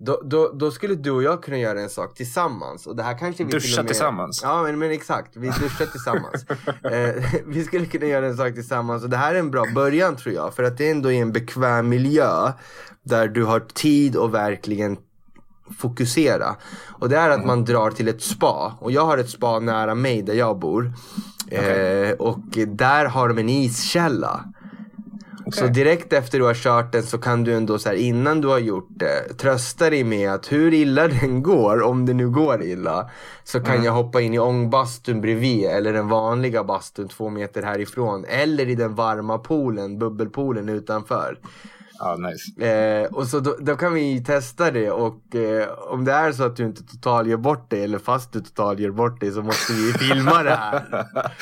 Då, 0.05 0.20
då, 0.24 0.53
då, 0.55 0.70
skulle 0.70 0.94
du 0.94 1.11
och 1.11 1.22
jag 1.22 1.42
kunna 1.42 1.59
göra 1.59 1.80
en 1.80 1.90
sak 1.90 2.14
tillsammans. 2.14 2.86
Och 2.86 2.96
det 2.96 3.03
här 3.03 3.18
kanske 3.18 3.44
vi 3.44 3.53
Duscha 3.53 3.82
med... 3.82 3.86
tillsammans? 3.86 4.40
Ja 4.42 4.62
men, 4.62 4.78
men 4.78 4.90
exakt, 4.90 5.36
vi 5.36 5.46
duschar 5.46 5.86
tillsammans. 5.86 6.46
eh, 6.92 7.42
vi 7.46 7.64
skulle 7.64 7.86
kunna 7.86 8.07
göra 8.07 8.26
en 8.26 8.36
sak 8.36 8.55
tillsammans 8.55 9.03
och 9.03 9.11
det 9.11 9.16
här 9.16 9.34
är 9.34 9.38
en 9.38 9.50
bra 9.50 9.64
början 9.74 10.16
tror 10.16 10.34
jag. 10.34 10.55
För 10.55 10.62
att 10.62 10.78
det 10.78 10.90
ändå 10.90 11.12
är 11.12 11.22
en 11.22 11.32
bekväm 11.32 11.88
miljö. 11.88 12.53
Där 13.05 13.28
du 13.28 13.44
har 13.44 13.61
tid 13.61 14.16
att 14.16 14.30
verkligen 14.30 14.96
fokusera. 15.78 16.57
Och 16.88 17.09
det 17.09 17.16
är 17.16 17.30
att 17.30 17.44
man 17.44 17.64
drar 17.64 17.90
till 17.90 18.09
ett 18.09 18.22
spa. 18.22 18.78
Och 18.80 18.92
jag 18.92 19.07
har 19.07 19.18
ett 19.18 19.30
spa 19.30 19.59
nära 19.59 19.94
mig 19.94 20.22
där 20.22 20.34
jag 20.34 20.59
bor. 20.59 20.92
Okay. 21.46 22.09
Eh, 22.09 22.12
och 22.12 22.40
där 22.66 23.05
har 23.05 23.28
de 23.28 23.38
en 23.38 23.48
iskälla. 23.48 24.44
Okay. 25.53 25.66
Så 25.66 25.72
direkt 25.72 26.12
efter 26.12 26.38
du 26.38 26.44
har 26.44 26.55
kört 26.55 26.92
den 26.92 27.03
så 27.03 27.18
kan 27.18 27.44
du 27.44 27.55
ändå 27.55 27.78
så 27.78 27.88
här, 27.88 27.96
innan 27.96 28.40
du 28.40 28.48
har 28.48 28.59
gjort 28.59 28.88
det 28.88 29.38
trösta 29.38 29.90
dig 29.90 30.05
med 30.05 30.30
att 30.30 30.53
hur 30.53 30.74
illa 30.74 31.09
den 31.20 31.42
går, 31.42 31.82
om 31.82 32.07
det 32.07 32.14
nu 32.14 32.30
går 32.30 32.62
illa, 32.62 33.11
så 33.44 33.61
kan 33.61 33.74
mm. 33.74 33.84
jag 33.84 33.92
hoppa 33.92 34.20
in 34.20 34.34
i 34.34 34.38
ångbastun 34.38 35.20
bredvid 35.20 35.64
eller 35.64 35.92
den 35.92 36.09
vanliga 36.09 36.64
bastun 36.64 37.09
två 37.09 37.30
meter 37.30 37.62
härifrån. 37.62 38.24
Eller 38.28 38.68
i 38.68 38.74
den 38.74 38.94
varma 38.94 39.38
poolen, 39.38 39.98
bubbelpoolen 39.98 40.68
utanför. 40.68 41.38
Ja, 42.05 42.16
nice. 42.16 42.66
Eh, 42.66 43.07
och 43.07 43.26
så 43.26 43.40
då, 43.40 43.57
då, 43.61 43.76
kan 43.76 43.94
vi 43.94 44.24
testa 44.24 44.70
det 44.70 44.90
och 44.90 45.34
eh, 45.34 45.68
om 45.88 46.05
det 46.05 46.12
är 46.12 46.32
så 46.32 46.44
att 46.44 46.57
du 46.57 46.64
inte 46.64 46.82
total 46.82 47.28
gör 47.28 47.36
bort 47.36 47.70
dig 47.70 47.84
eller 47.84 47.98
fast 47.98 48.32
du 48.32 48.40
total 48.40 48.80
gör 48.80 48.90
bort 48.90 49.20
dig 49.20 49.32
så 49.32 49.42
måste 49.42 49.72
vi 49.72 49.92
filma 49.92 50.42
det 50.42 50.50
här. 50.50 50.82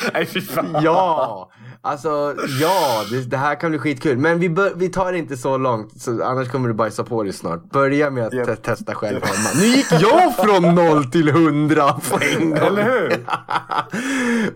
Nej 0.14 0.26
fy 0.26 0.40
fan. 0.40 0.80
Ja, 0.82 1.50
alltså 1.80 2.34
ja, 2.60 3.04
det, 3.10 3.30
det, 3.30 3.36
här 3.36 3.54
kan 3.54 3.70
bli 3.70 3.78
skitkul. 3.78 4.18
Men 4.18 4.38
vi, 4.38 4.50
bör, 4.50 4.72
vi 4.76 4.88
tar 4.88 5.12
det 5.12 5.18
inte 5.18 5.36
så 5.36 5.58
långt, 5.58 6.02
så 6.02 6.24
annars 6.24 6.48
kommer 6.48 6.68
du 6.68 6.74
bajsa 6.74 7.04
på 7.04 7.22
dig 7.22 7.32
snart. 7.32 7.64
Börja 7.70 8.10
med 8.10 8.26
att 8.26 8.34
yep. 8.34 8.46
te 8.46 8.56
testa 8.56 8.94
själv 8.94 9.20
hemma. 9.22 9.48
Nu 9.60 9.66
gick 9.66 9.92
jag 9.92 10.36
från 10.36 10.74
noll 10.74 11.04
till 11.04 11.30
hundra 11.30 11.92
på 11.92 12.18
en 12.20 12.50
gång. 12.50 12.58
Eller 12.58 12.82
hur? 12.82 13.26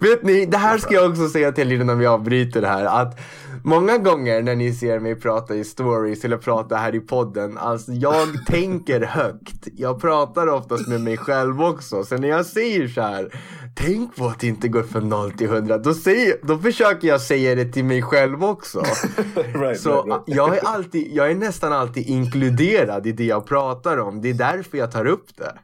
Vet 0.08 0.22
ni, 0.22 0.46
det 0.46 0.58
här 0.58 0.78
ska 0.78 0.94
jag 0.94 1.10
också 1.10 1.28
säga 1.28 1.52
till 1.52 1.72
er 1.72 1.80
innan 1.80 1.98
vi 1.98 2.06
avbryter 2.06 2.60
det 2.60 2.68
här. 2.68 2.84
Att 2.84 3.20
Många 3.66 3.98
gånger 3.98 4.42
när 4.42 4.56
ni 4.56 4.72
ser 4.72 5.00
mig 5.00 5.14
prata 5.14 5.54
i 5.54 5.64
stories 5.64 6.24
eller 6.24 6.36
prata 6.36 6.76
här 6.76 6.94
i 6.94 7.00
podden, 7.00 7.58
alltså 7.58 7.92
jag 7.92 8.28
tänker 8.46 9.00
högt. 9.00 9.68
Jag 9.74 10.00
pratar 10.00 10.46
oftast 10.46 10.88
med 10.88 11.00
mig 11.00 11.16
själv 11.16 11.62
också. 11.62 12.04
Så 12.04 12.16
när 12.16 12.28
jag 12.28 12.46
säger 12.46 12.88
så 12.88 13.00
här, 13.00 13.28
tänk 13.76 14.16
på 14.16 14.26
att 14.26 14.40
det 14.40 14.46
inte 14.46 14.68
går 14.68 14.82
från 14.82 15.08
0 15.08 15.32
till 15.32 15.46
100. 15.46 15.78
Då, 15.78 15.94
säger, 15.94 16.36
då 16.42 16.58
försöker 16.58 17.08
jag 17.08 17.20
säga 17.20 17.54
det 17.54 17.64
till 17.64 17.84
mig 17.84 18.02
själv 18.02 18.44
också. 18.44 18.78
right, 19.54 19.80
så 19.80 19.90
right, 19.90 20.06
right. 20.06 20.22
Jag, 20.26 20.56
är 20.56 20.64
alltid, 20.64 21.12
jag 21.12 21.30
är 21.30 21.34
nästan 21.34 21.72
alltid 21.72 22.06
inkluderad 22.06 23.06
i 23.06 23.12
det 23.12 23.24
jag 23.24 23.46
pratar 23.46 23.98
om. 23.98 24.20
Det 24.20 24.30
är 24.30 24.34
därför 24.34 24.78
jag 24.78 24.92
tar 24.92 25.06
upp 25.06 25.36
det. 25.36 25.54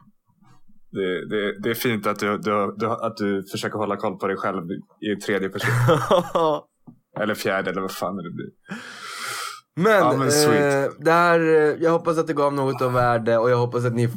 Det, 0.91 1.29
det, 1.29 1.59
det 1.63 1.69
är 1.69 1.73
fint 1.73 2.07
att 2.07 2.19
du, 2.19 2.37
du, 2.37 2.75
du, 2.77 2.87
att 2.87 3.17
du 3.17 3.43
försöker 3.51 3.77
hålla 3.77 3.97
koll 3.97 4.17
på 4.17 4.27
dig 4.27 4.37
själv 4.37 4.63
i 5.01 5.21
tredje 5.25 5.49
person. 5.49 5.71
eller 7.19 7.35
fjärde 7.35 7.69
eller 7.69 7.81
vad 7.81 7.91
fan 7.91 8.15
det 8.15 8.31
blir. 8.31 8.49
Men, 9.75 9.91
Ja, 9.99 10.13
men 10.17 10.27
eh, 10.27 10.89
det 10.99 11.11
här, 11.11 11.39
eh, 11.39 11.83
jag 11.83 11.91
hoppas 11.91 12.17
att 12.17 12.27
det 12.27 12.33
gav 12.33 12.53
något 12.53 12.81
av 12.81 12.93
värde 12.93 13.37
och 13.37 13.49
jag 13.49 13.57
hoppas 13.57 13.85
att 13.85 13.93
ni 13.93 14.09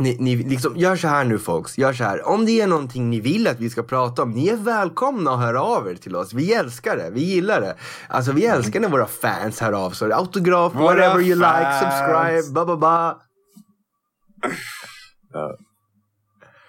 ni, 0.00 0.16
ni 0.20 0.36
liksom, 0.36 0.76
gör 0.76 0.96
så 0.96 1.08
här 1.08 1.24
nu 1.24 1.38
folks, 1.38 1.78
gör 1.78 1.92
så 1.92 2.04
här. 2.04 2.28
Om 2.28 2.46
det 2.46 2.60
är 2.60 2.66
någonting 2.66 3.10
ni 3.10 3.20
vill 3.20 3.46
att 3.46 3.60
vi 3.60 3.70
ska 3.70 3.82
prata 3.82 4.22
om, 4.22 4.30
ni 4.30 4.48
är 4.48 4.56
välkomna 4.56 5.30
att 5.30 5.40
höra 5.40 5.62
av 5.62 5.88
er 5.88 5.94
till 5.94 6.16
oss. 6.16 6.32
Vi 6.32 6.54
älskar 6.54 6.96
det, 6.96 7.10
vi 7.10 7.20
gillar 7.20 7.60
det. 7.60 7.76
Alltså 8.08 8.32
vi 8.32 8.46
älskar 8.46 8.80
när 8.80 8.88
våra 8.88 9.06
fans 9.06 9.60
hör 9.60 9.72
av 9.72 9.90
sig. 9.90 10.12
Autograf, 10.12 10.74
Våra 10.74 10.84
whatever 10.84 11.20
you 11.20 11.34
like, 11.34 11.48
fans. 11.48 11.80
subscribe, 11.80 12.54
ba 12.54 12.64
ba 12.64 12.76
ba. 12.76 13.20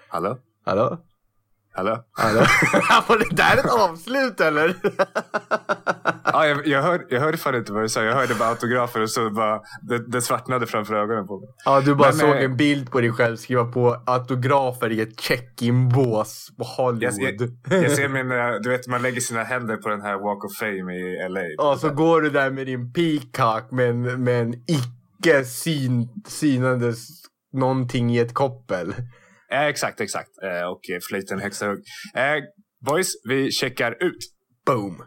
Hallå? 0.09 0.37
Hallå? 0.65 0.97
Hallå? 1.73 2.03
Hallå? 2.11 2.39
Var 3.07 3.17
det 3.17 3.35
där 3.35 3.57
ett 3.57 3.71
avslut 3.71 4.41
eller? 4.41 4.75
Ja, 6.33 6.47
jag, 6.47 6.67
jag, 6.67 6.81
hör, 6.81 7.05
jag 7.09 7.19
hörde 7.21 7.37
fan 7.37 7.55
inte 7.55 7.71
vad 7.73 7.83
du 7.83 7.89
sa. 7.89 8.03
Jag 8.03 8.15
hörde 8.15 8.35
bara 8.35 8.49
autografer 8.49 9.01
och 9.01 9.09
så 9.09 9.29
bara 9.29 9.61
det, 9.81 10.07
det 10.11 10.21
svartnade 10.21 10.67
framför 10.67 10.95
ögonen 10.95 11.27
på 11.27 11.39
mig. 11.39 11.49
Ja, 11.65 11.81
du 11.81 11.95
bara 11.95 12.09
Men, 12.09 12.17
såg 12.17 12.29
eh, 12.29 12.43
en 12.43 12.57
bild 12.57 12.91
på 12.91 13.01
dig 13.01 13.11
själv 13.11 13.37
skriva 13.37 13.65
på 13.65 14.01
autografer 14.05 14.89
i 14.89 15.01
ett 15.01 15.19
check-in-bås 15.19 16.49
på 16.57 16.63
Jag, 16.63 16.83
Hollywood. 16.83 17.57
jag, 17.69 17.83
jag 17.83 17.91
ser 17.91 18.07
min, 18.09 18.31
eh, 18.31 18.51
du 18.63 18.69
vet 18.69 18.87
man 18.87 19.01
lägger 19.01 19.21
sina 19.21 19.43
händer 19.43 19.77
på 19.77 19.89
den 19.89 20.01
här 20.01 20.13
Walk 20.17 20.45
of 20.45 20.57
Fame 20.59 20.93
i 20.93 21.29
LA. 21.29 21.41
Ja, 21.57 21.77
så 21.77 21.89
går 21.89 22.21
du 22.21 22.29
där 22.29 22.51
med 22.51 22.65
din 22.65 22.93
peacock 22.93 23.71
med 23.71 23.89
en, 23.89 24.23
med 24.23 24.41
en 24.41 24.53
icke 24.53 25.45
syn, 25.45 26.09
synandes 26.27 27.07
någonting 27.53 28.11
i 28.15 28.19
ett 28.19 28.33
koppel. 28.33 28.93
Eh, 29.51 29.65
exakt, 29.65 30.01
exakt. 30.01 30.29
Eh, 30.43 30.67
och 30.67 30.81
flöjten 31.09 31.39
högsta 31.39 31.67
hugg. 31.67 31.83
Eh, 32.15 32.43
boys, 32.85 33.07
vi 33.29 33.51
checkar 33.51 34.03
ut. 34.03 34.17
Boom! 34.65 35.03